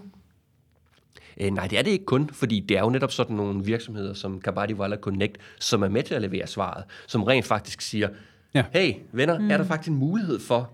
Øh, 1.42 1.52
nej, 1.52 1.68
det 1.68 1.80
er 1.80 1.82
det 1.82 1.92
ikke 1.92 2.06
kun, 2.06 2.30
fordi 2.34 2.60
det 2.60 2.78
er 2.78 2.82
jo 2.82 2.90
netop 2.90 3.12
sådan 3.12 3.36
nogle 3.36 3.66
virksomheder 3.66 4.14
som 4.14 4.42
Kabadi 4.42 4.74
Walla 4.74 4.98
Connect, 4.98 5.38
som 5.60 5.84
er 5.84 5.90
med 5.90 6.04
til 6.04 6.16
at 6.16 6.22
levere 6.22 6.48
svaret, 6.48 6.84
som 7.08 7.24
rent 7.24 7.46
faktisk 7.46 7.82
siger, 7.82 8.10
ja. 8.54 8.64
hey 8.74 8.94
venner, 9.12 9.40
mm. 9.40 9.52
er 9.52 9.58
der 9.58 9.64
mm. 9.64 9.68
faktisk 9.68 9.90
en 9.90 9.96
mulighed 9.96 10.40
for 10.40 10.72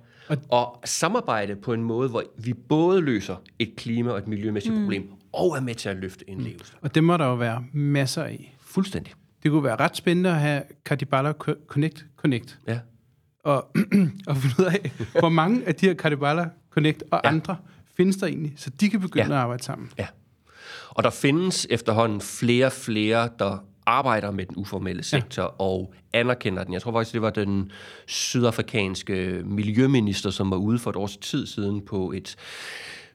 at 0.53 0.89
samarbejde 0.89 1.55
på 1.55 1.73
en 1.73 1.83
måde, 1.83 2.09
hvor 2.09 2.23
vi 2.37 2.53
både 2.53 3.01
løser 3.01 3.35
et 3.59 3.75
klima- 3.77 4.11
og 4.11 4.17
et 4.17 4.27
miljømæssigt 4.27 4.75
mm. 4.75 4.81
problem, 4.81 5.11
og 5.33 5.57
er 5.57 5.61
med 5.61 5.75
til 5.75 5.89
at 5.89 5.97
løfte 5.97 6.29
en 6.29 6.37
mm. 6.37 6.43
levelse. 6.43 6.73
Og 6.81 6.95
det 6.95 7.03
må 7.03 7.17
der 7.17 7.25
jo 7.25 7.35
være 7.35 7.63
masser 7.73 8.23
af. 8.23 8.55
Fuldstændig. 8.61 9.13
Det 9.43 9.51
kunne 9.51 9.63
være 9.63 9.75
ret 9.75 9.97
spændende 9.97 10.29
at 10.29 10.35
have 10.35 10.63
Kadibala 10.85 11.33
Connect 11.67 12.05
Connect. 12.17 12.59
Ja. 12.67 12.79
Og, 13.43 13.71
og 14.27 14.37
finde 14.37 14.55
ud 14.59 14.65
af, 14.65 14.91
hvor 15.19 15.29
mange 15.29 15.67
af 15.67 15.75
de 15.75 15.85
her 15.85 15.93
Kadibala 15.93 16.49
Connect 16.69 17.03
og 17.11 17.21
ja. 17.23 17.29
andre 17.29 17.55
findes 17.97 18.17
der 18.17 18.27
egentlig, 18.27 18.53
så 18.55 18.69
de 18.69 18.89
kan 18.89 18.99
begynde 18.99 19.25
ja. 19.25 19.31
at 19.31 19.37
arbejde 19.37 19.63
sammen. 19.63 19.91
Ja. 19.99 20.07
Og 20.93 21.03
der 21.03 21.09
findes 21.09 21.67
efterhånden 21.69 22.21
flere 22.21 22.65
og 22.65 22.71
flere, 22.71 23.29
der 23.39 23.57
arbejder 23.85 24.31
med 24.31 24.45
den 24.45 24.55
uformelle 24.57 25.03
sektor 25.03 25.43
ja. 25.43 25.47
og 25.47 25.93
anerkender 26.13 26.63
den. 26.63 26.73
Jeg 26.73 26.81
tror 26.81 26.91
faktisk, 26.91 27.13
det 27.13 27.21
var 27.21 27.29
den 27.29 27.71
sydafrikanske 28.07 29.41
miljøminister, 29.45 30.29
som 30.29 30.51
var 30.51 30.57
ude 30.57 30.79
for 30.79 30.89
et 30.89 30.95
års 30.95 31.17
tid 31.17 31.47
siden 31.47 31.81
på 31.81 32.11
et 32.11 32.37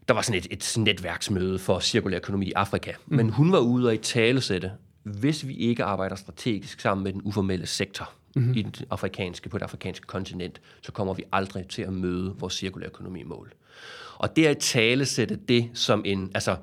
der 0.09 0.15
var 0.15 0.23
sådan 0.23 0.39
et, 0.39 0.47
et 0.51 0.75
netværksmøde 0.79 1.59
for 1.59 1.81
cirkulær 1.81 2.17
økonomi 2.17 2.47
i 2.47 2.53
Afrika. 2.53 2.93
Mm. 3.07 3.17
Men 3.17 3.31
hun 3.31 3.53
var 3.53 3.59
ude 3.59 3.89
og 3.89 3.95
i 3.95 3.99
talesætte, 3.99 4.73
hvis 5.03 5.49
vi 5.49 5.55
ikke 5.55 5.85
arbejder 5.85 6.17
strategisk 6.17 6.81
sammen 6.81 7.05
med 7.05 7.13
den 7.13 7.21
uformelle 7.25 7.67
sektor 7.67 8.11
mm-hmm. 8.37 8.55
i 8.55 8.63
den 8.63 8.75
afrikanske, 8.91 9.49
på 9.49 9.59
det 9.59 9.63
afrikanske 9.63 10.07
kontinent, 10.07 10.61
så 10.83 10.93
kommer 10.93 11.15
vi 11.15 11.23
aldrig 11.33 11.69
til 11.69 11.83
at 11.83 11.93
møde 11.93 12.35
vores 12.39 12.55
cirkulær 12.55 12.87
økonomi-mål. 12.87 13.53
Og 14.19 14.37
det 14.37 14.47
er 14.47 14.51
at 14.51 14.59
talesætte 14.59 15.37
det 15.49 15.71
som 15.75 16.03
en, 16.05 16.31
altså 16.35 16.57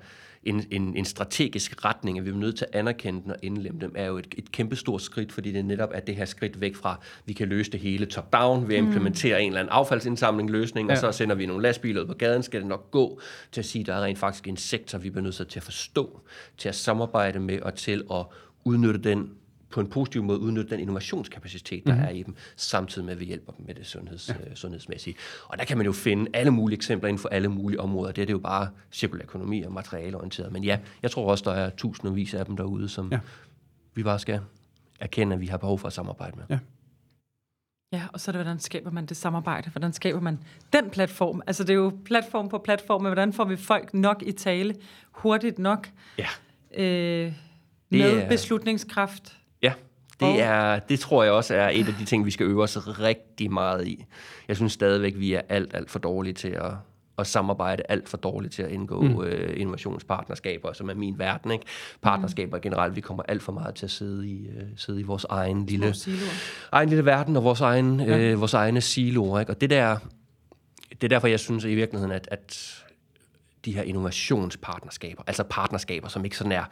en, 0.45 0.65
en, 0.71 0.97
en 0.97 1.05
strategisk 1.05 1.85
retning, 1.85 2.17
at 2.17 2.25
vi 2.25 2.29
er 2.29 2.33
nødt 2.33 2.57
til 2.57 2.65
at 2.71 2.79
anerkende 2.79 3.23
den 3.23 3.31
og 3.31 3.37
indlemme 3.41 3.81
dem, 3.81 3.91
er 3.95 4.05
jo 4.05 4.17
et, 4.17 4.35
et 4.37 4.51
kæmpe 4.51 4.75
stort 4.75 5.01
skridt, 5.01 5.31
fordi 5.31 5.51
det 5.51 5.65
netop 5.65 5.89
er 5.93 5.99
det 5.99 6.15
her 6.15 6.25
skridt 6.25 6.61
væk 6.61 6.75
fra, 6.75 6.99
vi 7.25 7.33
kan 7.33 7.47
løse 7.47 7.71
det 7.71 7.79
hele 7.79 8.05
top-down 8.05 8.67
ved 8.67 8.75
at 8.75 8.83
mm. 8.83 8.91
en 8.91 9.07
eller 9.25 9.59
anden 9.59 9.69
affaldsindsamling 9.69 10.49
løsning, 10.49 10.89
ja. 10.89 10.93
og 10.93 10.97
så 10.97 11.11
sender 11.11 11.35
vi 11.35 11.45
nogle 11.45 11.63
lastbiler 11.63 12.01
ud 12.01 12.07
på 12.07 12.13
gaden, 12.13 12.43
skal 12.43 12.59
det 12.59 12.67
nok 12.67 12.91
gå 12.91 13.19
til 13.51 13.61
at 13.61 13.65
sige, 13.65 13.81
at 13.81 13.87
der 13.87 13.93
er 13.93 14.03
rent 14.03 14.19
faktisk 14.19 14.47
en 14.47 14.57
sektor, 14.57 14.97
vi 14.97 15.09
bliver 15.09 15.23
nødt 15.23 15.49
til 15.49 15.59
at 15.59 15.63
forstå, 15.63 16.19
til 16.57 16.69
at 16.69 16.75
samarbejde 16.75 17.39
med 17.39 17.61
og 17.61 17.75
til 17.75 18.03
at 18.11 18.25
udnytte 18.63 18.99
den 19.09 19.29
på 19.73 19.81
en 19.81 19.87
positiv 19.87 20.23
måde 20.23 20.39
udnytte 20.39 20.69
den 20.69 20.79
innovationskapacitet, 20.79 21.87
der 21.87 21.95
mm. 21.95 22.01
er 22.01 22.09
i 22.09 22.23
dem, 22.23 22.35
samtidig 22.55 23.05
med, 23.05 23.13
at 23.13 23.19
vi 23.19 23.25
hjælper 23.25 23.51
dem 23.51 23.65
med 23.65 23.75
det 23.75 23.85
sundheds, 23.85 24.29
ja. 24.29 24.33
øh, 24.33 24.55
sundhedsmæssige. 24.55 25.15
Og 25.47 25.57
der 25.57 25.65
kan 25.65 25.77
man 25.77 25.85
jo 25.85 25.91
finde 25.91 26.31
alle 26.33 26.51
mulige 26.51 26.77
eksempler 26.77 27.09
inden 27.09 27.21
for 27.21 27.29
alle 27.29 27.49
mulige 27.49 27.79
områder. 27.79 28.11
Det 28.11 28.21
er 28.21 28.25
det 28.25 28.33
jo 28.33 28.39
bare 28.39 28.69
cirkulær 28.91 29.23
økonomi 29.23 29.61
og 29.61 29.71
materialeorienteret. 29.71 30.51
Men 30.51 30.63
ja, 30.63 30.79
jeg 31.03 31.11
tror 31.11 31.31
også, 31.31 31.43
der 31.43 31.51
er 31.51 31.69
tusindvis 31.69 32.33
af 32.33 32.45
dem 32.45 32.57
derude, 32.57 32.89
som 32.89 33.11
ja. 33.11 33.19
vi 33.95 34.03
bare 34.03 34.19
skal 34.19 34.39
erkende, 34.99 35.33
at 35.33 35.41
vi 35.41 35.47
har 35.47 35.57
behov 35.57 35.79
for 35.79 35.87
at 35.87 35.93
samarbejde 35.93 36.35
med. 36.35 36.43
Ja. 36.49 36.59
Ja, 37.93 38.03
og 38.13 38.19
så 38.19 38.31
er 38.31 38.33
det, 38.33 38.41
hvordan 38.41 38.59
skaber 38.59 38.91
man 38.91 39.05
det 39.05 39.17
samarbejde? 39.17 39.69
Hvordan 39.69 39.93
skaber 39.93 40.19
man 40.19 40.39
den 40.73 40.89
platform? 40.89 41.41
Altså, 41.47 41.63
det 41.63 41.69
er 41.69 41.77
jo 41.77 41.99
platform 42.05 42.49
på 42.49 42.57
platform, 42.57 43.01
men 43.01 43.09
hvordan 43.09 43.33
får 43.33 43.45
vi 43.45 43.55
folk 43.55 43.93
nok 43.93 44.23
i 44.25 44.31
tale 44.31 44.75
hurtigt 45.11 45.59
nok? 45.59 45.89
Ja. 46.17 46.27
Øh, 46.83 47.33
med 47.89 48.17
er... 48.17 48.29
beslutningskraft? 48.29 49.37
Det, 50.31 50.41
er, 50.41 50.79
det 50.79 50.99
tror 50.99 51.23
jeg 51.23 51.33
også 51.33 51.55
er 51.55 51.69
et 51.69 51.87
af 51.87 51.93
de 51.99 52.05
ting, 52.05 52.25
vi 52.25 52.31
skal 52.31 52.45
øve 52.45 52.63
os 52.63 52.99
rigtig 52.99 53.51
meget 53.51 53.87
i. 53.87 54.05
Jeg 54.47 54.55
synes 54.55 54.73
stadigvæk, 54.73 55.13
vi 55.17 55.33
er 55.33 55.41
alt, 55.49 55.75
alt 55.75 55.91
for 55.91 55.99
dårlige 55.99 56.33
til 56.33 56.47
at, 56.47 56.71
og 57.17 57.27
samarbejde 57.27 57.83
alt 57.89 58.09
for 58.09 58.17
dårligt 58.17 58.53
til 58.53 58.63
at 58.63 58.71
indgå 58.71 59.01
mm. 59.01 59.21
øh, 59.23 59.59
innovationspartnerskaber, 59.61 60.73
som 60.73 60.89
er 60.89 60.93
min 60.93 61.19
verden. 61.19 61.51
Ikke? 61.51 61.65
Partnerskaber 62.01 62.57
generelt, 62.57 62.95
vi 62.95 63.01
kommer 63.01 63.23
alt 63.27 63.43
for 63.43 63.51
meget 63.51 63.75
til 63.75 63.85
at 63.85 63.91
sidde 63.91 64.27
i, 64.27 64.47
øh, 64.47 64.63
sidde 64.75 64.99
i 64.99 65.03
vores 65.03 65.25
egen 65.29 65.65
lille, 65.65 65.95
egen 66.71 66.89
lille 66.89 67.05
verden 67.05 67.35
og 67.37 67.43
vores, 67.43 67.61
egen, 67.61 67.99
ja. 67.99 68.17
øh, 68.17 68.39
vores 68.39 68.53
egne 68.53 68.81
siloer. 68.81 69.39
Ikke? 69.39 69.51
Og 69.51 69.61
det 69.61 69.69
der, 69.69 69.97
det 70.89 71.03
er 71.03 71.07
derfor, 71.07 71.27
jeg 71.27 71.39
synes 71.39 71.63
i 71.63 71.75
virkeligheden, 71.75 72.11
at, 72.11 72.27
at 72.31 72.79
de 73.65 73.71
her 73.71 73.81
innovationspartnerskaber, 73.81 75.23
altså 75.27 75.43
partnerskaber, 75.43 76.07
som 76.07 76.25
ikke 76.25 76.37
sådan 76.37 76.51
er 76.51 76.63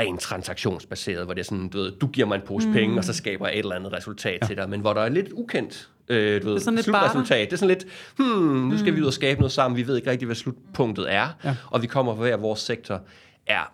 rent 0.00 0.20
transaktionsbaseret, 0.20 1.24
hvor 1.24 1.34
det 1.34 1.40
er 1.40 1.44
sådan, 1.44 1.68
du 1.68 1.78
ved, 1.78 1.92
du 1.92 2.06
giver 2.06 2.26
mig 2.26 2.36
en 2.36 2.42
pose 2.46 2.66
mm. 2.66 2.72
penge, 2.72 2.98
og 2.98 3.04
så 3.04 3.12
skaber 3.12 3.46
jeg 3.46 3.54
et 3.54 3.58
eller 3.58 3.76
andet 3.76 3.92
resultat 3.92 4.38
ja. 4.42 4.46
til 4.46 4.56
dig, 4.56 4.70
men 4.70 4.80
hvor 4.80 4.92
der 4.92 5.00
er 5.00 5.08
lidt 5.08 5.32
ukendt 5.32 5.88
øh, 6.08 6.42
du 6.42 6.46
ved, 6.46 6.54
det 6.54 6.60
er 6.60 6.64
sådan 6.64 6.74
lidt 6.74 6.84
slutresultat. 6.84 7.50
Det 7.50 7.52
er 7.52 7.58
sådan 7.58 7.68
lidt, 7.68 7.86
hmm, 8.16 8.68
nu 8.68 8.78
skal 8.78 8.90
mm. 8.90 8.96
vi 8.96 9.02
ud 9.02 9.06
og 9.06 9.12
skabe 9.12 9.40
noget 9.40 9.52
sammen, 9.52 9.76
vi 9.76 9.86
ved 9.86 9.96
ikke 9.96 10.10
rigtig, 10.10 10.26
hvad 10.26 10.36
slutpunktet 10.36 11.12
er, 11.12 11.28
ja. 11.44 11.56
og 11.70 11.82
vi 11.82 11.86
kommer 11.86 12.14
fra 12.14 12.22
hver 12.22 12.36
vores 12.36 12.60
sektor, 12.60 13.02
er 13.46 13.72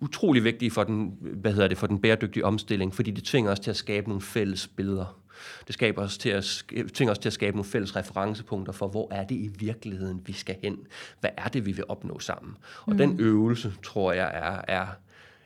utrolig 0.00 0.44
vigtige 0.44 0.70
for 0.70 0.84
den, 0.84 1.12
hvad 1.20 1.52
hedder 1.52 1.68
det, 1.68 1.78
for 1.78 1.86
den 1.86 1.98
bæredygtige 1.98 2.44
omstilling, 2.44 2.94
fordi 2.94 3.10
det 3.10 3.24
tvinger 3.24 3.50
os 3.52 3.60
til 3.60 3.70
at 3.70 3.76
skabe 3.76 4.08
nogle 4.08 4.22
fælles 4.22 4.68
billeder. 4.68 5.18
Det 5.66 5.74
skaber 5.74 6.02
os 6.02 6.18
til 6.18 6.28
at, 6.28 6.64
tvinger 6.94 7.12
os 7.12 7.18
til 7.18 7.28
at 7.28 7.32
skabe 7.32 7.56
nogle 7.56 7.70
fælles 7.70 7.96
referencepunkter 7.96 8.72
for, 8.72 8.88
hvor 8.88 9.08
er 9.10 9.24
det 9.24 9.34
i 9.34 9.50
virkeligheden, 9.58 10.20
vi 10.26 10.32
skal 10.32 10.56
hen? 10.62 10.78
Hvad 11.20 11.30
er 11.36 11.48
det, 11.48 11.66
vi 11.66 11.72
vil 11.72 11.84
opnå 11.88 12.18
sammen? 12.18 12.56
Og 12.86 12.92
mm. 12.92 12.98
den 12.98 13.20
øvelse, 13.20 13.72
tror 13.82 14.12
jeg, 14.12 14.30
er, 14.34 14.74
er, 14.78 14.86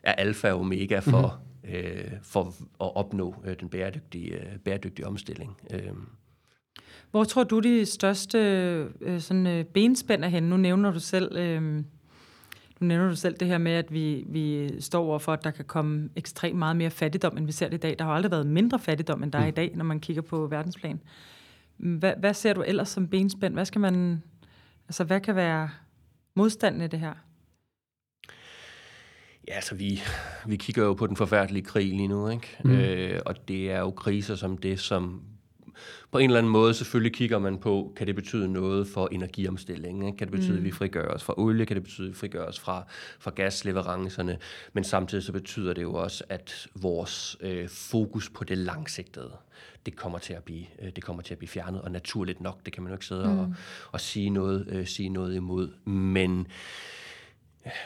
er 0.06 0.12
alfa 0.12 0.52
og 0.52 0.60
omega 0.60 0.98
for, 0.98 1.40
mm. 1.64 1.70
øh, 1.70 2.10
for 2.22 2.42
at 2.80 2.96
opnå 2.96 3.34
øh, 3.44 3.56
den 3.60 3.68
bæredygtige, 3.68 4.34
øh, 4.34 4.58
bæredygtige 4.64 5.06
omstilling. 5.06 5.56
Øh. 5.70 5.92
Hvor 7.10 7.24
tror 7.24 7.44
du, 7.44 7.60
de 7.60 7.86
største 7.86 8.38
øh, 9.00 9.20
sådan, 9.20 9.46
øh, 9.46 9.64
benspænd 9.64 10.24
er 10.24 10.28
henne? 10.28 10.48
Nu 10.48 10.56
nævner 10.56 10.90
du 10.90 11.00
selv... 11.00 11.36
Øh 11.36 11.82
nu 12.80 12.86
nævner 12.86 13.08
du 13.08 13.16
selv 13.16 13.36
det 13.36 13.48
her 13.48 13.58
med, 13.58 13.72
at 13.72 13.92
vi, 13.92 14.24
vi 14.28 14.70
står 14.80 15.04
over 15.04 15.18
for, 15.18 15.32
at 15.32 15.44
der 15.44 15.50
kan 15.50 15.64
komme 15.64 16.08
ekstremt 16.16 16.58
meget 16.58 16.76
mere 16.76 16.90
fattigdom, 16.90 17.36
end 17.36 17.46
vi 17.46 17.52
ser 17.52 17.68
det 17.68 17.76
i 17.76 17.80
dag. 17.80 17.96
Der 17.98 18.04
har 18.04 18.12
aldrig 18.12 18.30
været 18.30 18.46
mindre 18.46 18.78
fattigdom, 18.78 19.22
end 19.22 19.32
der 19.32 19.38
er 19.38 19.46
i 19.46 19.50
mm. 19.50 19.54
dag, 19.54 19.72
når 19.74 19.84
man 19.84 20.00
kigger 20.00 20.22
på 20.22 20.46
verdensplan. 20.46 21.00
Hvad, 21.76 22.12
hvad 22.18 22.34
ser 22.34 22.52
du 22.52 22.62
ellers 22.62 22.88
som 22.88 23.08
benspænd? 23.08 23.54
Hvad 23.54 23.64
skal 23.64 23.80
man, 23.80 24.22
altså 24.88 25.04
hvad 25.04 25.20
kan 25.20 25.36
være 25.36 25.70
modstanden 26.34 26.82
i 26.82 26.86
det 26.86 26.98
her? 26.98 27.14
Ja, 29.48 29.54
altså 29.54 29.74
vi, 29.74 30.02
vi 30.46 30.56
kigger 30.56 30.84
jo 30.84 30.94
på 30.94 31.06
den 31.06 31.16
forfærdelige 31.16 31.64
krig 31.64 31.86
lige 31.86 32.08
nu, 32.08 32.28
ikke? 32.28 32.56
Mm. 32.64 32.70
Øh, 32.70 33.20
og 33.26 33.48
det 33.48 33.70
er 33.70 33.78
jo 33.78 33.90
kriser 33.90 34.34
som 34.34 34.58
det, 34.58 34.80
som 34.80 35.22
på 36.12 36.18
en 36.18 36.30
eller 36.30 36.38
anden 36.38 36.52
måde 36.52 36.74
selvfølgelig 36.74 37.12
kigger 37.12 37.38
man 37.38 37.58
på, 37.58 37.92
kan 37.96 38.06
det 38.06 38.14
betyde 38.14 38.52
noget 38.52 38.86
for 38.86 39.08
energiomstillingen? 39.12 40.06
Ikke? 40.06 40.18
Kan 40.18 40.26
det 40.26 40.32
betyde, 40.32 40.52
mm. 40.52 40.58
at 40.58 40.64
vi 40.64 40.70
frigør 40.70 41.08
os 41.08 41.24
fra 41.24 41.34
olie? 41.36 41.66
Kan 41.66 41.76
det 41.76 41.82
betyde, 41.82 42.06
at 42.06 42.12
vi 42.12 42.18
frigør 42.18 42.44
os 42.44 42.60
fra, 42.60 42.84
fra 43.18 43.30
gasleverancerne? 43.30 44.38
Men 44.72 44.84
samtidig 44.84 45.24
så 45.24 45.32
betyder 45.32 45.74
det 45.74 45.82
jo 45.82 45.94
også, 45.94 46.24
at 46.28 46.68
vores 46.74 47.36
øh, 47.40 47.68
fokus 47.68 48.30
på 48.30 48.44
det 48.44 48.58
langsigtede, 48.58 49.32
det 49.86 49.96
kommer 49.96 50.18
til 50.18 50.32
at 50.32 50.44
blive, 50.44 50.66
øh, 50.82 50.90
det 50.96 51.04
kommer 51.04 51.22
til 51.22 51.34
at 51.34 51.38
blive 51.38 51.48
fjernet, 51.48 51.82
og 51.82 51.90
naturligt 51.90 52.40
nok, 52.40 52.64
det 52.64 52.72
kan 52.72 52.82
man 52.82 52.90
jo 52.90 52.94
ikke 52.94 53.06
sidde 53.06 53.24
mm. 53.24 53.38
og, 53.38 53.54
og 53.92 54.00
sige, 54.00 54.30
noget, 54.30 54.66
øh, 54.68 54.86
sige 54.86 55.08
noget 55.08 55.34
imod. 55.34 55.70
Men 55.90 56.46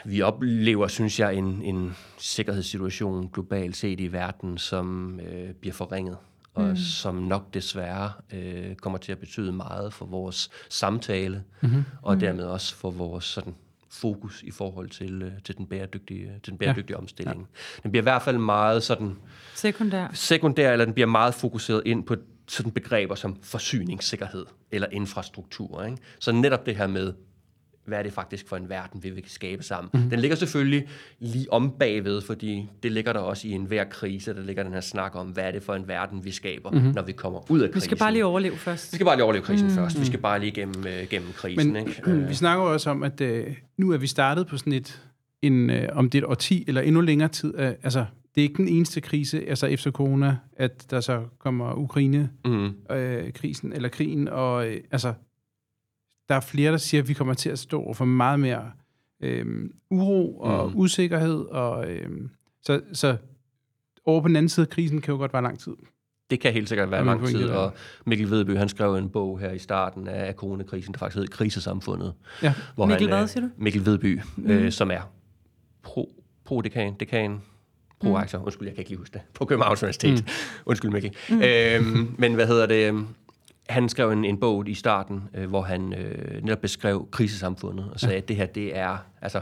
vi 0.05 0.21
oplever, 0.21 0.87
synes 0.87 1.19
jeg, 1.19 1.35
en, 1.35 1.61
en 1.63 1.95
sikkerhedssituation 2.17 3.29
globalt 3.33 3.77
set 3.77 3.99
i 3.99 4.07
verden, 4.07 4.57
som 4.57 5.19
øh, 5.19 5.53
bliver 5.53 5.73
forringet 5.73 6.17
og 6.53 6.63
mm. 6.63 6.75
som 6.75 7.15
nok 7.15 7.53
desværre 7.53 8.11
øh, 8.33 8.75
kommer 8.75 8.97
til 8.99 9.11
at 9.11 9.19
betyde 9.19 9.51
meget 9.51 9.93
for 9.93 10.05
vores 10.05 10.49
samtale, 10.69 11.43
mm-hmm. 11.61 11.83
og 12.01 12.13
mm. 12.13 12.19
dermed 12.19 12.43
også 12.45 12.75
for 12.75 12.91
vores 12.91 13.25
sådan, 13.25 13.55
fokus 13.89 14.43
i 14.43 14.51
forhold 14.51 14.89
til, 14.89 15.21
øh, 15.21 15.31
til 15.43 15.57
den 15.57 15.65
bæredygtige, 15.65 16.31
til 16.43 16.51
den 16.51 16.57
bæredygtige 16.57 16.95
ja. 16.95 17.01
omstilling. 17.01 17.39
Ja. 17.39 17.79
Den 17.83 17.91
bliver 17.91 18.01
i 18.01 18.03
hvert 18.03 18.21
fald 18.21 18.37
meget 18.37 18.83
sådan... 18.83 19.15
Sekundær. 19.55 20.07
Sekundær, 20.13 20.71
eller 20.71 20.85
den 20.85 20.93
bliver 20.93 21.07
meget 21.07 21.33
fokuseret 21.33 21.81
ind 21.85 22.03
på 22.03 22.15
sådan 22.47 22.71
begreber 22.71 23.15
som 23.15 23.37
forsyningssikkerhed 23.43 24.45
eller 24.71 24.87
infrastruktur. 24.91 25.83
Ikke? 25.83 25.97
Så 26.19 26.31
netop 26.31 26.65
det 26.65 26.75
her 26.75 26.87
med 26.87 27.13
hvad 27.85 27.99
er 27.99 28.03
det 28.03 28.13
faktisk 28.13 28.47
for 28.47 28.57
en 28.57 28.69
verden, 28.69 29.03
vi 29.03 29.09
vil 29.09 29.23
skabe 29.27 29.63
sammen. 29.63 29.89
Mm. 29.93 30.09
Den 30.09 30.19
ligger 30.19 30.37
selvfølgelig 30.37 30.87
lige 31.19 31.53
om 31.53 31.71
bagved, 31.79 32.21
fordi 32.21 32.69
det 32.83 32.91
ligger 32.91 33.13
der 33.13 33.19
også 33.19 33.47
i 33.47 33.51
enhver 33.51 33.83
krise, 33.83 34.33
der 34.33 34.41
ligger 34.41 34.63
den 34.63 34.73
her 34.73 34.81
snak 34.81 35.15
om, 35.15 35.27
hvad 35.27 35.43
er 35.43 35.51
det 35.51 35.63
for 35.63 35.75
en 35.75 35.87
verden, 35.87 36.25
vi 36.25 36.31
skaber, 36.31 36.71
mm. 36.71 36.77
når 36.77 37.01
vi 37.01 37.11
kommer 37.11 37.51
ud 37.51 37.59
af 37.59 37.71
krisen. 37.71 37.75
Vi 37.75 37.85
skal 37.85 37.97
bare 37.97 38.11
lige 38.11 38.25
overleve 38.25 38.57
først. 38.57 38.93
Vi 38.93 38.95
skal 38.95 39.05
bare 39.05 39.15
lige 39.15 39.23
overleve 39.23 39.43
krisen 39.43 39.67
mm. 39.67 39.73
først. 39.73 39.99
Vi 39.99 40.05
skal 40.05 40.19
bare 40.19 40.39
lige 40.39 40.51
gennem, 40.51 40.79
uh, 40.79 41.09
gennem 41.09 41.29
krisen. 41.35 41.73
Men, 41.73 41.87
ikke? 41.87 42.03
vi 42.29 42.33
snakker 42.33 42.63
også 42.63 42.89
om, 42.89 43.03
at 43.03 43.21
uh, 43.21 43.53
nu 43.77 43.91
er 43.91 43.97
vi 43.97 44.07
startet 44.07 44.47
på 44.47 44.57
sådan 44.57 44.73
et, 44.73 45.01
en, 45.41 45.69
uh, 45.69 45.75
om 45.91 46.09
det 46.09 46.17
er 46.17 46.23
et 46.23 46.29
årti 46.29 46.63
eller 46.67 46.81
endnu 46.81 47.01
længere 47.01 47.29
tid, 47.29 47.59
uh, 47.59 47.65
altså 47.65 48.05
det 48.35 48.41
er 48.41 48.43
ikke 48.43 48.57
den 48.57 48.67
eneste 48.67 49.01
krise, 49.01 49.49
altså 49.49 49.67
efter 49.67 49.91
corona, 49.91 50.37
at 50.57 50.91
der 50.91 50.99
så 50.99 51.23
kommer 51.39 51.73
Ukraine-krisen, 51.73 53.67
mm. 53.67 53.71
øh, 53.71 53.75
eller 53.75 53.89
krigen, 53.89 54.27
og 54.27 54.67
øh, 54.67 54.77
altså, 54.91 55.13
der 56.31 56.37
er 56.37 56.41
flere, 56.41 56.71
der 56.71 56.77
siger, 56.77 57.01
at 57.01 57.07
vi 57.07 57.13
kommer 57.13 57.33
til 57.33 57.49
at 57.49 57.59
stå 57.59 57.93
for 57.93 58.05
meget 58.05 58.39
mere 58.39 58.71
øh, 59.21 59.45
uro 59.89 60.37
og 60.39 60.69
mm. 60.69 60.77
usikkerhed. 60.77 61.39
Og, 61.39 61.91
øh, 61.91 62.09
så, 62.61 62.81
så 62.93 63.17
over 64.05 64.21
på 64.21 64.27
den 64.27 64.35
anden 64.35 64.49
side 64.49 64.65
af 64.65 64.69
krisen 64.69 65.01
kan 65.01 65.11
jo 65.11 65.17
godt 65.17 65.33
være 65.33 65.41
lang 65.41 65.59
tid. 65.59 65.71
Det 66.29 66.39
kan 66.39 66.53
helt 66.53 66.69
sikkert 66.69 66.91
være 66.91 67.05
lang 67.05 67.27
tid, 67.27 67.49
og 67.49 67.73
Mikkel 68.05 68.31
Vedby, 68.31 68.57
han 68.57 68.69
skrev 68.69 68.95
en 68.95 69.09
bog 69.09 69.39
her 69.39 69.51
i 69.51 69.59
starten 69.59 70.07
af 70.07 70.33
coronakrisen, 70.33 70.93
der 70.93 70.99
faktisk 70.99 71.17
hed 71.17 71.27
Krisesamfundet. 71.27 72.13
Ja. 72.43 72.53
Hvor 72.75 72.85
Mikkel 72.85 73.09
han, 73.09 73.17
hvad, 73.17 73.27
siger 73.27 73.41
du? 73.41 73.49
Mikkel 73.57 73.85
Vedby, 73.85 74.21
mm. 74.35 74.51
øh, 74.51 74.71
som 74.71 74.91
er 74.91 75.11
pro, 75.83 76.09
pro-dekan, 76.45 76.93
dekan, 76.99 77.41
pro-aktor, 77.99 78.37
mm. 78.37 78.43
undskyld, 78.43 78.67
jeg 78.67 78.75
kan 78.75 78.81
ikke 78.81 78.91
lige 78.91 78.99
huske 78.99 79.13
det, 79.13 79.21
på 79.33 79.45
Københavns 79.45 79.83
Universitet. 79.83 80.19
Mm. 80.19 80.61
undskyld, 80.65 80.91
Mikkel. 80.91 81.15
Mm. 81.29 81.41
Øhm, 81.41 82.15
men 82.17 82.33
hvad 82.33 82.47
hedder 82.47 82.65
det? 82.65 83.05
Han 83.69 83.89
skrev 83.89 84.11
en, 84.11 84.25
en 84.25 84.37
bog 84.37 84.69
i 84.69 84.73
starten, 84.73 85.23
øh, 85.33 85.49
hvor 85.49 85.61
han 85.61 85.93
øh, 85.93 86.43
netop 86.43 86.61
beskrev 86.61 87.07
krisesamfundet 87.11 87.89
og 87.93 87.99
sagde, 87.99 88.13
ja. 88.15 88.21
at 88.21 88.27
det 88.27 88.35
her, 88.35 88.45
det 88.45 88.77
er, 88.77 88.97
altså, 89.21 89.41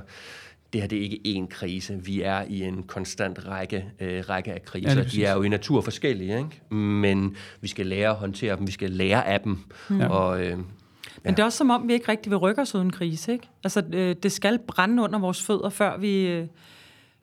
det 0.73 0.82
her 0.82 0.88
det 0.88 0.97
er 0.97 1.01
ikke 1.01 1.19
én 1.25 1.47
krise. 1.47 1.99
Vi 2.03 2.21
er 2.21 2.43
i 2.49 2.63
en 2.63 2.84
konstant 2.84 3.47
række, 3.47 3.86
øh, 3.99 4.23
række 4.29 4.53
af 4.53 4.65
kriser. 4.65 4.95
Ja, 4.95 5.03
De 5.03 5.25
er 5.25 5.36
jo 5.36 5.43
i 5.43 5.49
natur 5.49 5.82
forskellige, 5.82 6.38
ikke? 6.38 6.75
men 6.75 7.36
vi 7.62 7.67
skal 7.67 7.86
lære 7.86 8.10
at 8.10 8.15
håndtere 8.15 8.55
dem, 8.58 8.67
vi 8.67 8.71
skal 8.71 8.91
lære 8.91 9.27
af 9.27 9.41
dem. 9.41 9.58
Ja. 9.89 10.08
Og, 10.10 10.45
øh, 10.45 10.58
men 11.23 11.34
det 11.34 11.39
er 11.39 11.43
også 11.43 11.58
som 11.58 11.69
om, 11.69 11.88
vi 11.88 11.93
ikke 11.93 12.12
rigtig 12.12 12.29
vil 12.29 12.38
rykke 12.38 12.62
os 12.62 12.75
uden 12.75 12.91
krise. 12.91 13.34
Ikke? 13.34 13.49
Altså, 13.63 13.84
øh, 13.93 14.15
det 14.23 14.32
skal 14.32 14.60
brænde 14.67 15.03
under 15.03 15.19
vores 15.19 15.43
fødder, 15.43 15.69
før 15.69 15.97
vi, 15.97 16.27
øh, 16.27 16.47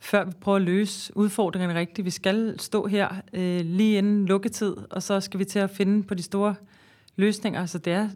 før 0.00 0.24
vi 0.24 0.32
prøver 0.40 0.56
at 0.56 0.62
løse 0.62 1.16
udfordringerne 1.16 1.78
rigtigt. 1.78 2.04
Vi 2.04 2.11
skal 2.11 2.61
stå 2.61 2.87
her 2.87 3.09
øh, 3.32 3.61
lige 3.61 3.98
inden 3.98 4.26
lukketid, 4.26 4.74
og 4.90 5.02
så 5.02 5.20
skal 5.20 5.40
vi 5.40 5.44
til 5.44 5.59
at 5.59 5.70
finde 5.70 6.02
på 6.02 6.14
de 6.14 6.22
store 6.22 6.54
løsninger. 7.16 7.61
Altså 7.61 7.79
det 7.79 7.92
er, 7.92 8.09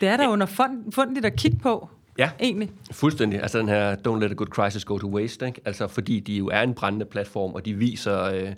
det 0.00 0.08
er 0.08 0.16
der 0.16 0.24
ja. 0.24 0.30
under 0.30 0.46
fund, 0.46 0.92
fundet 0.92 1.24
at 1.24 1.36
kigge 1.36 1.58
på. 1.58 1.88
Ja, 2.18 2.30
egentlig. 2.40 2.70
fuldstændig. 2.92 3.42
Altså 3.42 3.58
den 3.58 3.68
her 3.68 3.96
Don't 3.96 4.20
let 4.20 4.30
a 4.30 4.34
good 4.34 4.46
crisis 4.46 4.84
go 4.84 4.98
to 4.98 5.08
waste, 5.08 5.46
ikke? 5.46 5.60
Altså 5.64 5.88
fordi 5.88 6.20
de 6.20 6.36
jo 6.36 6.48
er 6.48 6.62
en 6.62 6.74
brændende 6.74 7.06
platform, 7.06 7.54
og 7.54 7.64
de 7.64 7.74
viser, 7.74 8.22
øh, 8.22 8.52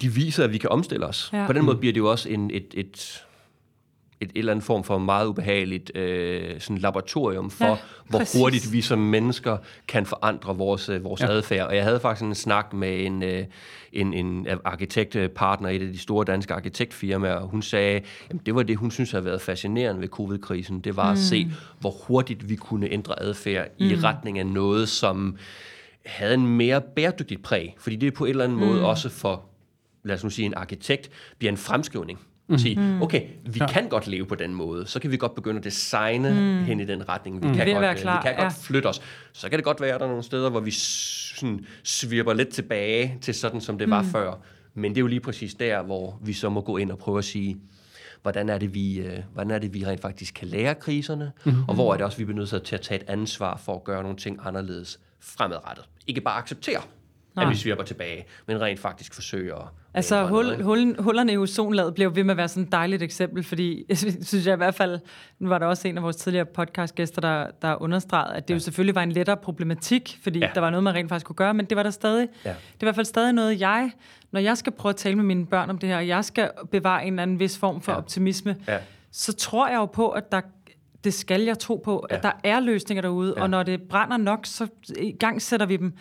de 0.00 0.08
viser, 0.08 0.44
at 0.44 0.52
vi 0.52 0.58
kan 0.58 0.70
omstille 0.70 1.06
os. 1.06 1.30
Ja. 1.32 1.46
På 1.46 1.52
den 1.52 1.64
måde 1.64 1.76
bliver 1.76 1.92
det 1.92 1.98
jo 1.98 2.10
også 2.10 2.28
en, 2.28 2.50
et, 2.50 2.66
et 2.74 3.24
et, 4.24 4.38
eller 4.38 4.52
andet 4.52 4.64
form 4.64 4.84
for 4.84 4.98
meget 4.98 5.26
ubehageligt 5.26 5.96
øh, 5.96 6.60
sådan 6.60 6.78
laboratorium 6.78 7.50
for, 7.50 7.64
ja, 7.64 7.76
hvor 8.08 8.18
præcis. 8.18 8.40
hurtigt 8.40 8.72
vi 8.72 8.80
som 8.80 8.98
mennesker 8.98 9.56
kan 9.88 10.06
forandre 10.06 10.56
vores, 10.56 10.88
øh, 10.88 11.04
vores 11.04 11.20
ja. 11.20 11.26
adfærd. 11.26 11.66
Og 11.66 11.76
jeg 11.76 11.84
havde 11.84 12.00
faktisk 12.00 12.24
en 12.24 12.34
snak 12.34 12.72
med 12.72 13.06
en, 13.06 13.22
øh, 13.22 13.44
en, 13.92 14.14
en 14.14 14.46
arkitektpartner 14.64 15.68
i 15.68 15.76
et 15.76 15.82
af 15.82 15.92
de 15.92 15.98
store 15.98 16.24
danske 16.24 16.54
arkitektfirmaer, 16.54 17.34
og 17.34 17.48
hun 17.48 17.62
sagde, 17.62 18.00
at 18.30 18.36
det 18.46 18.54
var 18.54 18.62
det, 18.62 18.76
hun 18.76 18.90
synes 18.90 19.10
havde 19.10 19.24
været 19.24 19.40
fascinerende 19.40 20.00
ved 20.00 20.08
covid-krisen. 20.08 20.80
Det 20.80 20.96
var 20.96 21.06
mm. 21.06 21.12
at 21.12 21.18
se, 21.18 21.50
hvor 21.80 21.90
hurtigt 21.90 22.48
vi 22.48 22.56
kunne 22.56 22.90
ændre 22.90 23.22
adfærd 23.22 23.68
mm. 23.80 23.86
i 23.86 23.96
retning 23.96 24.38
af 24.38 24.46
noget, 24.46 24.88
som 24.88 25.36
havde 26.06 26.34
en 26.34 26.46
mere 26.46 26.80
bæredygtigt 26.80 27.42
præg. 27.42 27.74
Fordi 27.78 27.96
det 27.96 28.06
er 28.06 28.10
på 28.10 28.24
en 28.24 28.30
eller 28.30 28.44
anden 28.44 28.58
mm. 28.58 28.66
måde 28.66 28.86
også 28.86 29.08
for, 29.08 29.44
lad 30.04 30.14
os 30.14 30.24
nu 30.24 30.30
sige, 30.30 30.46
en 30.46 30.54
arkitekt, 30.54 31.10
bliver 31.38 31.52
en 31.52 31.58
fremskrivning 31.58 32.18
Mm. 32.48 32.58
Sige, 32.58 32.80
mm. 32.80 33.02
okay, 33.02 33.22
vi 33.46 33.58
ja. 33.58 33.66
kan 33.66 33.88
godt 33.88 34.06
leve 34.06 34.26
på 34.26 34.34
den 34.34 34.54
måde, 34.54 34.86
så 34.86 35.00
kan 35.00 35.10
vi 35.10 35.16
godt 35.16 35.34
begynde 35.34 35.58
at 35.58 35.64
designe 35.64 36.30
mm. 36.30 36.64
hen 36.64 36.80
i 36.80 36.84
den 36.84 37.08
retning. 37.08 37.42
Vi 37.42 37.48
mm. 37.48 37.54
kan, 37.54 37.66
godt, 37.66 37.98
klar. 37.98 38.20
vi 38.20 38.28
kan 38.28 38.34
ja. 38.36 38.42
godt 38.42 38.54
flytte 38.62 38.86
os. 38.86 39.02
Så 39.32 39.48
kan 39.48 39.58
det 39.58 39.64
godt 39.64 39.80
være, 39.80 39.94
at 39.94 40.00
der 40.00 40.06
er 40.06 40.10
nogle 40.10 40.22
steder, 40.22 40.50
hvor 40.50 40.60
vi 40.60 40.70
sådan 40.70 41.66
svirper 41.82 42.32
lidt 42.32 42.48
tilbage 42.48 43.18
til 43.20 43.34
sådan, 43.34 43.60
som 43.60 43.78
det 43.78 43.90
var 43.90 44.02
mm. 44.02 44.08
før. 44.08 44.34
Men 44.74 44.90
det 44.90 44.96
er 44.96 45.00
jo 45.00 45.06
lige 45.06 45.20
præcis 45.20 45.54
der, 45.54 45.82
hvor 45.82 46.20
vi 46.22 46.32
så 46.32 46.48
må 46.48 46.60
gå 46.60 46.76
ind 46.76 46.92
og 46.92 46.98
prøve 46.98 47.18
at 47.18 47.24
sige, 47.24 47.56
hvordan 48.22 48.48
er 48.48 48.58
det, 48.58 48.74
vi, 48.74 48.98
øh, 48.98 49.18
hvordan 49.32 49.50
er 49.50 49.58
det, 49.58 49.74
vi 49.74 49.86
rent 49.86 50.00
faktisk 50.00 50.34
kan 50.34 50.48
lære 50.48 50.74
kriserne, 50.74 51.32
mm. 51.44 51.52
og 51.68 51.74
hvor 51.74 51.92
er 51.92 51.96
det 51.96 52.06
også, 52.06 52.18
vi 52.18 52.24
bliver 52.24 52.38
nødt 52.38 52.64
til 52.64 52.74
at 52.74 52.82
tage 52.82 53.00
et 53.00 53.04
ansvar 53.08 53.56
for 53.56 53.74
at 53.74 53.84
gøre 53.84 54.02
nogle 54.02 54.16
ting 54.16 54.38
anderledes 54.44 55.00
fremadrettet. 55.20 55.84
Ikke 56.06 56.20
bare 56.20 56.38
acceptere, 56.38 56.80
Nej. 57.36 57.50
At 57.50 57.64
vi 57.64 57.70
går 57.70 57.82
tilbage, 57.82 58.24
men 58.46 58.60
rent 58.60 58.80
faktisk 58.80 59.14
forsøger 59.14 59.56
at 59.56 59.68
Altså 59.96 60.26
hul, 60.26 60.62
hul, 60.62 60.96
hullerne 60.98 61.32
i 61.32 61.36
ozonlaget 61.36 61.94
blev 61.94 62.16
ved 62.16 62.24
med 62.24 62.30
at 62.30 62.36
være 62.36 62.48
sådan 62.48 62.62
et 62.62 62.72
dejligt 62.72 63.02
eksempel, 63.02 63.44
fordi 63.44 63.84
synes 64.28 64.46
jeg 64.46 64.54
i 64.54 64.56
hvert 64.56 64.74
fald, 64.74 65.00
nu 65.38 65.48
var 65.48 65.58
der 65.58 65.66
også 65.66 65.88
en 65.88 65.96
af 65.96 66.02
vores 66.02 66.16
tidligere 66.16 66.44
podcastgæster, 66.44 67.20
der, 67.20 67.46
der 67.62 67.82
understregede, 67.82 68.34
at 68.34 68.48
det 68.48 68.54
ja. 68.54 68.56
jo 68.56 68.60
selvfølgelig 68.60 68.94
var 68.94 69.02
en 69.02 69.12
lettere 69.12 69.36
problematik, 69.36 70.18
fordi 70.22 70.38
ja. 70.38 70.50
der 70.54 70.60
var 70.60 70.70
noget, 70.70 70.84
man 70.84 70.94
rent 70.94 71.08
faktisk 71.08 71.26
kunne 71.26 71.36
gøre, 71.36 71.54
men 71.54 71.66
det 71.66 71.76
var 71.76 71.82
der 71.82 71.90
stadig. 71.90 72.28
Ja. 72.44 72.50
Det 72.50 72.56
er 72.56 72.58
i 72.80 72.84
hvert 72.84 72.94
fald 72.94 73.06
stadig 73.06 73.32
noget, 73.32 73.60
jeg, 73.60 73.90
når 74.30 74.40
jeg 74.40 74.58
skal 74.58 74.72
prøve 74.72 74.90
at 74.90 74.96
tale 74.96 75.16
med 75.16 75.24
mine 75.24 75.46
børn 75.46 75.70
om 75.70 75.78
det 75.78 75.88
her, 75.88 75.96
og 75.96 76.08
jeg 76.08 76.24
skal 76.24 76.50
bevare 76.70 77.06
en 77.06 77.12
eller 77.12 77.22
anden 77.22 77.38
vis 77.38 77.58
form 77.58 77.80
for 77.80 77.92
ja. 77.92 77.98
optimisme, 77.98 78.56
ja. 78.68 78.78
så 79.12 79.32
tror 79.32 79.68
jeg 79.68 79.76
jo 79.76 79.86
på, 79.86 80.10
at 80.10 80.32
der 80.32 80.40
det 81.04 81.14
skal 81.14 81.42
jeg 81.42 81.58
tro 81.58 81.76
på, 81.84 82.06
ja. 82.10 82.16
at 82.16 82.22
der 82.22 82.32
er 82.44 82.60
løsninger 82.60 83.02
derude, 83.02 83.34
ja. 83.36 83.42
og 83.42 83.50
når 83.50 83.62
det 83.62 83.82
brænder 83.82 84.16
nok, 84.16 84.46
så 84.46 84.68
i 84.98 85.12
gang 85.12 85.42
sætter 85.42 85.66
vi 85.66 85.76
dem. 85.76 85.92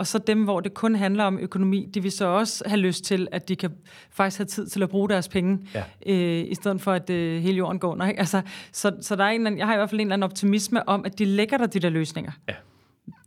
Og 0.00 0.06
så 0.06 0.18
dem, 0.18 0.44
hvor 0.44 0.60
det 0.60 0.74
kun 0.74 0.94
handler 0.94 1.24
om 1.24 1.38
økonomi, 1.38 1.88
de 1.94 2.02
vil 2.02 2.12
så 2.12 2.26
også 2.26 2.64
have 2.66 2.80
lyst 2.80 3.04
til, 3.04 3.28
at 3.32 3.48
de 3.48 3.56
kan 3.56 3.70
faktisk 4.10 4.38
have 4.38 4.46
tid 4.46 4.66
til 4.66 4.82
at 4.82 4.88
bruge 4.88 5.08
deres 5.08 5.28
penge, 5.28 5.58
ja. 5.74 5.84
øh, 6.06 6.44
i 6.50 6.54
stedet 6.54 6.80
for, 6.80 6.92
at 6.92 7.10
øh, 7.10 7.42
hele 7.42 7.56
jorden 7.56 7.78
går. 7.78 7.96
Nej? 7.96 8.14
Altså, 8.18 8.42
så, 8.72 8.96
så 9.00 9.16
der 9.16 9.24
er 9.24 9.28
en, 9.28 9.58
jeg 9.58 9.66
har 9.66 9.74
i 9.74 9.76
hvert 9.76 9.90
fald 9.90 10.00
en 10.00 10.06
eller 10.06 10.14
anden 10.14 10.24
optimisme 10.24 10.88
om, 10.88 11.04
at 11.04 11.18
de 11.18 11.24
lægger 11.24 11.58
der 11.58 11.66
de 11.66 11.80
der 11.80 11.88
løsninger. 11.88 12.32
Ja. 12.48 12.54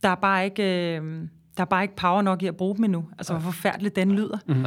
Der 0.04 0.10
er 0.10 0.16
bare 0.16 0.46
ikke... 0.46 0.64
Øh, 0.98 1.28
der 1.58 1.62
er 1.64 1.66
bare 1.66 1.84
ikke 1.84 1.96
power 1.96 2.22
nok 2.22 2.44
i 2.44 2.48
at 2.48 2.58
bruge 2.58 2.76
dem 2.76 2.84
endnu. 2.84 3.06
Altså, 3.18 3.34
hvor 3.34 3.42
forfærdeligt 3.42 3.96
den 3.96 4.12
lyder. 4.12 4.38
Mm-hmm. 4.48 4.66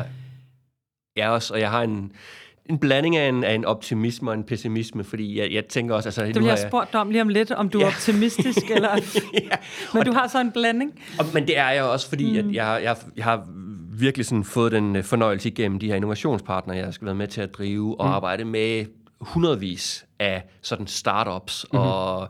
Jeg 1.16 1.30
også, 1.30 1.54
og 1.54 1.60
jeg 1.60 1.70
har 1.70 1.82
en, 1.82 2.12
en 2.70 2.78
blanding 2.78 3.16
af 3.16 3.28
en, 3.28 3.44
af 3.44 3.54
en 3.54 3.64
optimisme 3.64 4.30
og 4.30 4.34
en 4.34 4.44
pessimisme, 4.44 5.04
fordi 5.04 5.38
jeg, 5.38 5.52
jeg 5.52 5.64
tænker 5.66 5.94
også... 5.94 6.08
Altså, 6.08 6.24
det 6.24 6.34
bliver 6.34 6.48
jeg 6.48 6.66
spurgt 6.68 6.94
om 6.94 7.10
lige 7.10 7.22
om 7.22 7.28
lidt, 7.28 7.50
om 7.50 7.68
du 7.68 7.78
ja. 7.78 7.84
er 7.84 7.88
optimistisk, 7.88 8.70
eller... 8.76 8.88
ja. 9.34 9.56
Men 9.94 10.04
du 10.04 10.12
har 10.12 10.28
så 10.28 10.40
en 10.40 10.52
blanding. 10.52 11.00
Og, 11.18 11.24
men 11.34 11.46
det 11.46 11.58
er 11.58 11.70
jeg 11.70 11.84
også, 11.84 12.08
fordi 12.08 12.42
mm. 12.42 12.48
at 12.48 12.54
jeg, 12.54 12.80
jeg, 12.82 12.96
jeg 13.16 13.24
har 13.24 13.46
virkelig 13.98 14.26
sådan 14.26 14.44
fået 14.44 14.72
den 14.72 14.96
øh, 14.96 15.04
fornøjelse 15.04 15.48
igennem 15.48 15.78
de 15.78 15.86
her 15.86 15.94
innovationspartnere, 15.94 16.76
jeg 16.76 16.94
skal 16.94 17.06
være 17.06 17.14
med 17.14 17.28
til 17.28 17.40
at 17.40 17.54
drive 17.54 18.00
og 18.00 18.06
mm. 18.06 18.12
arbejde 18.12 18.44
med 18.44 18.86
hundredvis 19.20 20.06
af 20.18 20.44
sådan 20.62 20.86
startups 20.86 21.66
mm-hmm. 21.72 21.88
og 21.88 22.28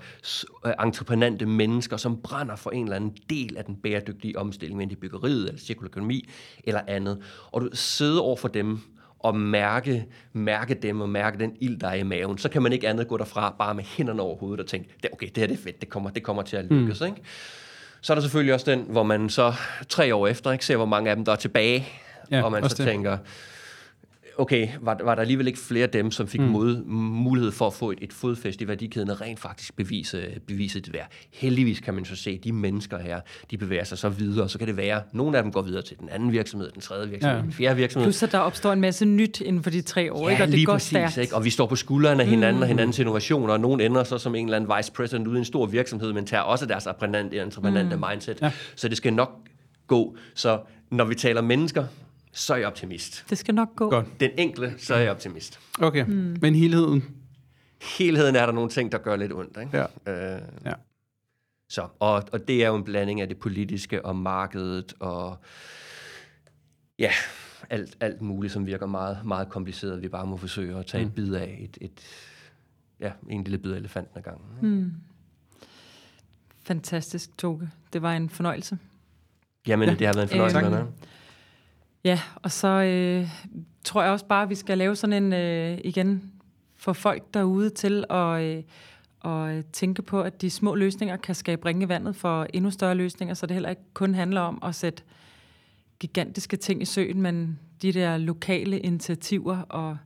entreprenante 0.83 1.46
mennesker, 1.46 1.96
som 1.96 2.20
brænder 2.22 2.57
for 2.57 2.70
en 2.70 2.83
eller 2.83 2.96
anden 2.96 3.16
del 3.31 3.57
af 3.57 3.64
den 3.64 3.77
bæredygtige 3.77 4.38
omstilling, 4.38 4.83
enten 4.83 4.99
i 4.99 5.01
byggeriet 5.01 5.49
eller 5.49 5.61
cirkulær 5.61 5.88
økonomi 5.88 6.29
eller 6.64 6.81
andet. 6.87 7.22
Og 7.53 7.61
du 7.61 7.68
sidder 7.72 8.20
over 8.20 8.37
for 8.37 8.49
dem 8.49 8.81
og 9.20 9.37
mærke, 9.37 10.07
mærke 10.33 10.74
dem 10.74 11.00
og 11.00 11.09
mærke 11.09 11.38
den 11.38 11.57
ild, 11.61 11.81
der 11.81 11.88
er 11.88 11.94
i 11.94 12.02
maven, 12.02 12.38
så 12.38 12.48
kan 12.48 12.62
man 12.62 12.72
ikke 12.72 12.88
andet 12.88 13.09
gå 13.09 13.16
derfra 13.16 13.55
bare 13.59 13.74
med 13.74 13.85
hænderne 13.85 14.22
over 14.22 14.37
hovedet 14.37 14.61
og 14.61 14.66
tænke, 14.66 14.88
okay, 15.12 15.26
det 15.26 15.37
her 15.37 15.46
det 15.46 15.59
er 15.59 15.62
fedt, 15.62 15.81
det 15.81 15.88
kommer, 15.88 16.11
det 16.11 16.22
kommer 16.22 16.42
til 16.42 16.57
at 16.57 16.64
lykkes. 16.64 17.00
Mm. 17.00 17.07
Ikke? 17.07 17.22
Så 18.00 18.12
er 18.12 18.14
der 18.14 18.22
selvfølgelig 18.22 18.55
også 18.55 18.70
den, 18.70 18.85
hvor 18.88 19.02
man 19.02 19.29
så 19.29 19.55
tre 19.88 20.14
år 20.14 20.26
efter 20.26 20.52
ikke 20.52 20.66
ser, 20.66 20.76
hvor 20.76 20.87
mange 20.87 21.11
af 21.11 21.16
dem, 21.16 21.24
der 21.24 21.33
er 21.33 21.37
tilbage, 21.37 21.88
ja, 22.31 22.42
og 22.42 22.52
man 22.52 22.68
så 22.68 22.76
det. 22.76 22.87
tænker, 22.87 23.18
okay, 24.38 24.68
var, 24.81 24.99
var 25.05 25.14
der 25.14 25.22
alligevel 25.22 25.46
ikke 25.46 25.59
flere 25.59 25.83
af 25.83 25.90
dem, 25.90 26.11
som 26.11 26.29
fik 26.29 26.40
mm. 26.40 26.46
mod, 26.46 26.85
mulighed 26.85 27.53
for 27.53 27.66
at 27.66 27.72
få 27.72 27.90
et, 27.90 27.99
et 28.01 28.12
fodfæste 28.12 28.64
i 28.64 28.68
værdikæden 28.68 29.11
og 29.11 29.20
rent 29.20 29.40
faktisk 29.40 29.77
bevise, 29.77 30.40
bevise 30.46 30.81
det 30.81 30.92
værd. 30.92 31.07
Heldigvis 31.33 31.81
kan 31.81 31.94
man 31.94 32.05
så 32.05 32.16
se, 32.16 32.31
at 32.31 32.44
de 32.44 32.53
mennesker 32.53 32.99
her, 32.99 33.20
de 33.51 33.59
bevæger 33.59 33.85
sig 33.85 33.99
så 33.99 34.09
videre, 34.09 34.49
så 34.49 34.59
kan 34.59 34.66
det 34.66 34.77
være, 34.77 34.96
at 34.96 35.03
nogle 35.14 35.37
af 35.37 35.42
dem 35.42 35.53
går 35.53 35.62
videre 35.62 35.83
til 35.83 35.99
den 35.99 36.09
anden 36.09 36.33
virksomhed, 36.33 36.70
den 36.70 36.81
tredje 36.81 37.09
virksomhed, 37.09 37.38
ja. 37.38 37.42
den 37.42 37.53
fjerde 37.53 37.77
virksomhed. 37.77 38.07
Plus 38.07 38.22
at 38.22 38.33
der 38.33 38.38
opstår 38.38 38.72
en 38.72 38.81
masse 38.81 39.05
nyt 39.05 39.40
inden 39.40 39.62
for 39.62 39.70
de 39.70 39.83
tre 39.83 40.12
år, 40.12 40.29
ja, 40.29 40.33
ikke? 40.33 40.42
og 40.42 40.53
det 40.53 40.66
går 40.66 40.72
præcis, 40.72 40.88
stærkt. 40.88 41.16
Ikke? 41.16 41.35
Og 41.35 41.44
vi 41.44 41.51
står 41.51 41.66
på 41.66 41.77
skuldrene 41.77 42.22
af 42.22 42.29
hinanden 42.29 42.57
mm. 42.57 42.62
og 42.62 42.68
hinandens 42.68 42.99
innovationer, 42.99 43.53
og 43.53 43.61
nogen 43.61 43.81
ender 43.81 44.05
så 44.05 44.18
som 44.18 44.35
en 44.35 44.44
eller 44.44 44.57
anden 44.57 44.72
vice 44.79 44.92
president 44.92 45.27
ude 45.27 45.37
i 45.37 45.38
en 45.38 45.44
stor 45.44 45.66
virksomhed, 45.66 46.12
men 46.12 46.27
tager 46.27 46.42
også 46.42 46.66
deres 46.66 46.87
entreprenante 47.33 47.96
mm. 47.96 48.05
mindset. 48.11 48.42
Ja. 48.42 48.51
Så 48.77 48.88
det 48.88 48.96
skal 48.96 49.12
nok 49.12 49.31
gå. 49.87 50.16
Så 50.35 50.59
når 50.90 51.05
vi 51.05 51.14
taler 51.14 51.42
mennesker, 51.42 51.85
så 52.37 52.55
er 52.55 52.59
jeg 52.59 52.66
optimist. 52.66 53.25
Det 53.31 53.38
skal 53.38 53.55
nok 53.55 53.77
gå. 53.77 53.90
Godt. 53.90 54.20
Den 54.20 54.31
enkle, 54.38 54.75
så 54.79 54.94
er 54.94 54.99
jeg 54.99 55.11
optimist. 55.11 55.61
Okay, 55.81 56.05
mm. 56.05 56.37
men 56.40 56.55
helheden? 56.55 57.05
Helheden 57.99 58.37
er 58.37 58.46
der 58.46 58.53
nogle 58.53 58.70
ting, 58.70 58.92
der 58.92 58.99
gør 58.99 59.16
lidt 59.16 59.33
ondt. 59.33 59.59
Ikke? 59.61 59.87
Ja. 60.07 60.37
Øh, 60.37 60.42
ja. 60.64 60.72
Så, 61.68 61.88
og, 61.99 62.25
og 62.33 62.49
det 62.49 62.64
er 62.64 62.68
jo 62.68 62.77
en 62.77 62.85
blanding 62.85 63.20
af 63.20 63.29
det 63.29 63.38
politiske 63.38 64.05
og 64.05 64.16
markedet 64.16 64.94
og 65.01 65.38
ja, 66.99 67.11
alt, 67.70 67.96
alt 68.01 68.22
muligt, 68.22 68.53
som 68.53 68.66
virker 68.66 68.87
meget, 68.87 69.18
meget 69.25 69.49
kompliceret. 69.49 70.03
Vi 70.03 70.09
bare 70.09 70.27
må 70.27 70.37
forsøge 70.37 70.77
at 70.77 70.87
tage 70.87 71.05
mm. 71.05 71.09
et 71.09 71.14
bid 71.14 71.35
af 71.35 71.59
et, 71.61 71.79
et, 71.81 72.01
ja, 73.01 73.12
en 73.29 73.44
lille 73.44 73.59
bid 73.59 73.72
af 73.72 73.77
elefanten 73.77 74.18
ad 74.18 74.22
gangen. 74.22 74.46
Mm. 74.62 74.92
Fantastisk, 76.62 77.38
Toge. 77.38 77.70
Det 77.92 78.03
var 78.03 78.12
en 78.12 78.31
fornøjelse. 78.31 78.79
Jamen, 79.66 79.88
ja. 79.88 79.94
det 79.94 80.07
har 80.07 80.14
været 80.14 80.25
en 80.25 80.29
fornøjelse. 80.29 80.81
Øh, 80.81 80.87
Ja, 82.07 82.21
og 82.35 82.53
så 82.53 82.69
øh, 82.69 83.29
tror 83.85 84.03
jeg 84.03 84.12
også 84.12 84.27
bare, 84.27 84.42
at 84.42 84.51
vi 84.51 84.55
skal 84.55 84.79
lave 84.79 84.97
sådan 84.97 85.25
en, 85.25 85.33
øh, 85.33 85.79
igen, 85.85 86.33
for 86.77 86.92
folk 86.92 87.35
derude 87.35 87.71
til 87.71 88.05
at, 88.11 88.42
øh, 88.42 88.62
at 89.33 89.66
tænke 89.66 90.03
på, 90.03 90.21
at 90.21 90.42
de 90.42 90.51
små 90.51 90.75
løsninger 90.75 91.16
kan 91.16 91.35
skabe 91.35 91.66
ringe 91.66 91.85
i 91.85 91.88
vandet 91.88 92.16
for 92.16 92.47
endnu 92.55 92.71
større 92.71 92.95
løsninger, 92.95 93.35
så 93.35 93.47
det 93.47 93.55
heller 93.55 93.71
ikke 93.71 93.83
kun 93.95 94.14
handler 94.14 94.40
om 94.40 94.59
at 94.62 94.75
sætte 94.75 95.03
gigantiske 95.99 96.57
ting 96.57 96.83
i 96.83 96.85
søen, 96.85 97.23
men 97.23 97.59
de 97.83 97.92
der 97.92 98.16
lokale 98.16 98.81
initiativer 98.81 99.59
og, 99.59 99.97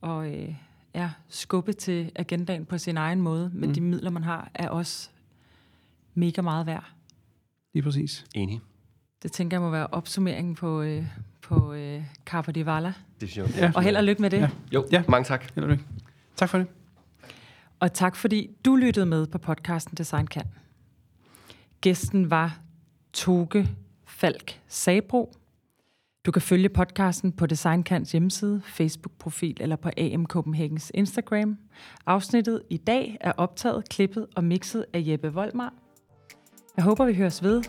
og 0.00 0.32
øh, 0.32 0.54
ja, 0.94 1.10
skubbe 1.28 1.72
til 1.72 2.12
agendaen 2.16 2.64
på 2.64 2.78
sin 2.78 2.96
egen 2.96 3.20
måde 3.20 3.50
med 3.54 3.68
mm. 3.68 3.74
de 3.74 3.80
midler, 3.80 4.10
man 4.10 4.22
har, 4.22 4.50
er 4.54 4.68
også 4.68 5.10
mega 6.14 6.42
meget 6.42 6.66
værd. 6.66 6.84
Lige 7.74 7.82
præcis. 7.82 8.24
Enig. 8.34 8.60
Det 9.22 9.32
tænker 9.32 9.56
jeg 9.56 9.62
må 9.62 9.70
være 9.70 9.86
opsummeringen 9.86 10.54
på, 10.54 10.82
øh, 10.82 11.04
på 11.42 11.72
øh, 11.72 12.02
Carpe 12.26 12.52
di 12.52 12.66
Valla. 12.66 12.92
Det 13.20 13.30
synes 13.30 13.56
jeg. 13.56 13.62
Ja. 13.62 13.72
Og 13.74 13.82
held 13.82 13.96
og 13.96 14.04
lykke 14.04 14.22
med 14.22 14.30
det. 14.30 14.40
Ja. 14.40 14.48
Jo, 14.72 14.86
ja. 14.92 15.02
mange 15.08 15.24
tak. 15.24 15.54
Held 15.54 15.64
og 15.64 15.70
lykke. 15.70 15.84
Tak 16.36 16.48
for 16.48 16.58
det. 16.58 16.66
Og 17.80 17.92
tak 17.92 18.16
fordi 18.16 18.50
du 18.64 18.76
lyttede 18.76 19.06
med 19.06 19.26
på 19.26 19.38
podcasten 19.38 19.96
Design 19.96 20.26
Kan. 20.26 20.44
Gæsten 21.80 22.30
var 22.30 22.58
Toge 23.12 23.68
Falk 24.04 24.60
Sabro. 24.68 25.32
Du 26.26 26.30
kan 26.30 26.42
følge 26.42 26.68
podcasten 26.68 27.32
på 27.32 27.46
Designkants 27.46 28.12
hjemmeside, 28.12 28.62
Facebook-profil 28.64 29.56
eller 29.60 29.76
på 29.76 29.90
AM 29.96 30.26
Copenhagens 30.26 30.92
Instagram. 30.94 31.58
Afsnittet 32.06 32.62
i 32.70 32.76
dag 32.76 33.16
er 33.20 33.32
optaget, 33.36 33.88
klippet 33.88 34.26
og 34.36 34.44
mixet 34.44 34.84
af 34.92 35.02
Jeppe 35.06 35.32
Voldmar. 35.32 35.74
Jeg 36.76 36.84
håber, 36.84 37.06
vi 37.06 37.14
høres 37.14 37.42
ved 37.42 37.62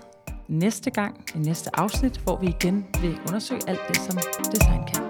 næste 0.48 0.92
gang, 0.92 1.26
i 1.36 1.38
næste 1.38 1.70
afsnit, 1.80 2.18
hvor 2.18 2.38
vi 2.38 2.48
igen 2.48 2.86
vil 3.02 3.20
undersøge 3.28 3.62
alt 3.68 3.80
det, 3.88 3.98
som 3.98 4.18
design 4.52 4.82
kan. 4.94 5.07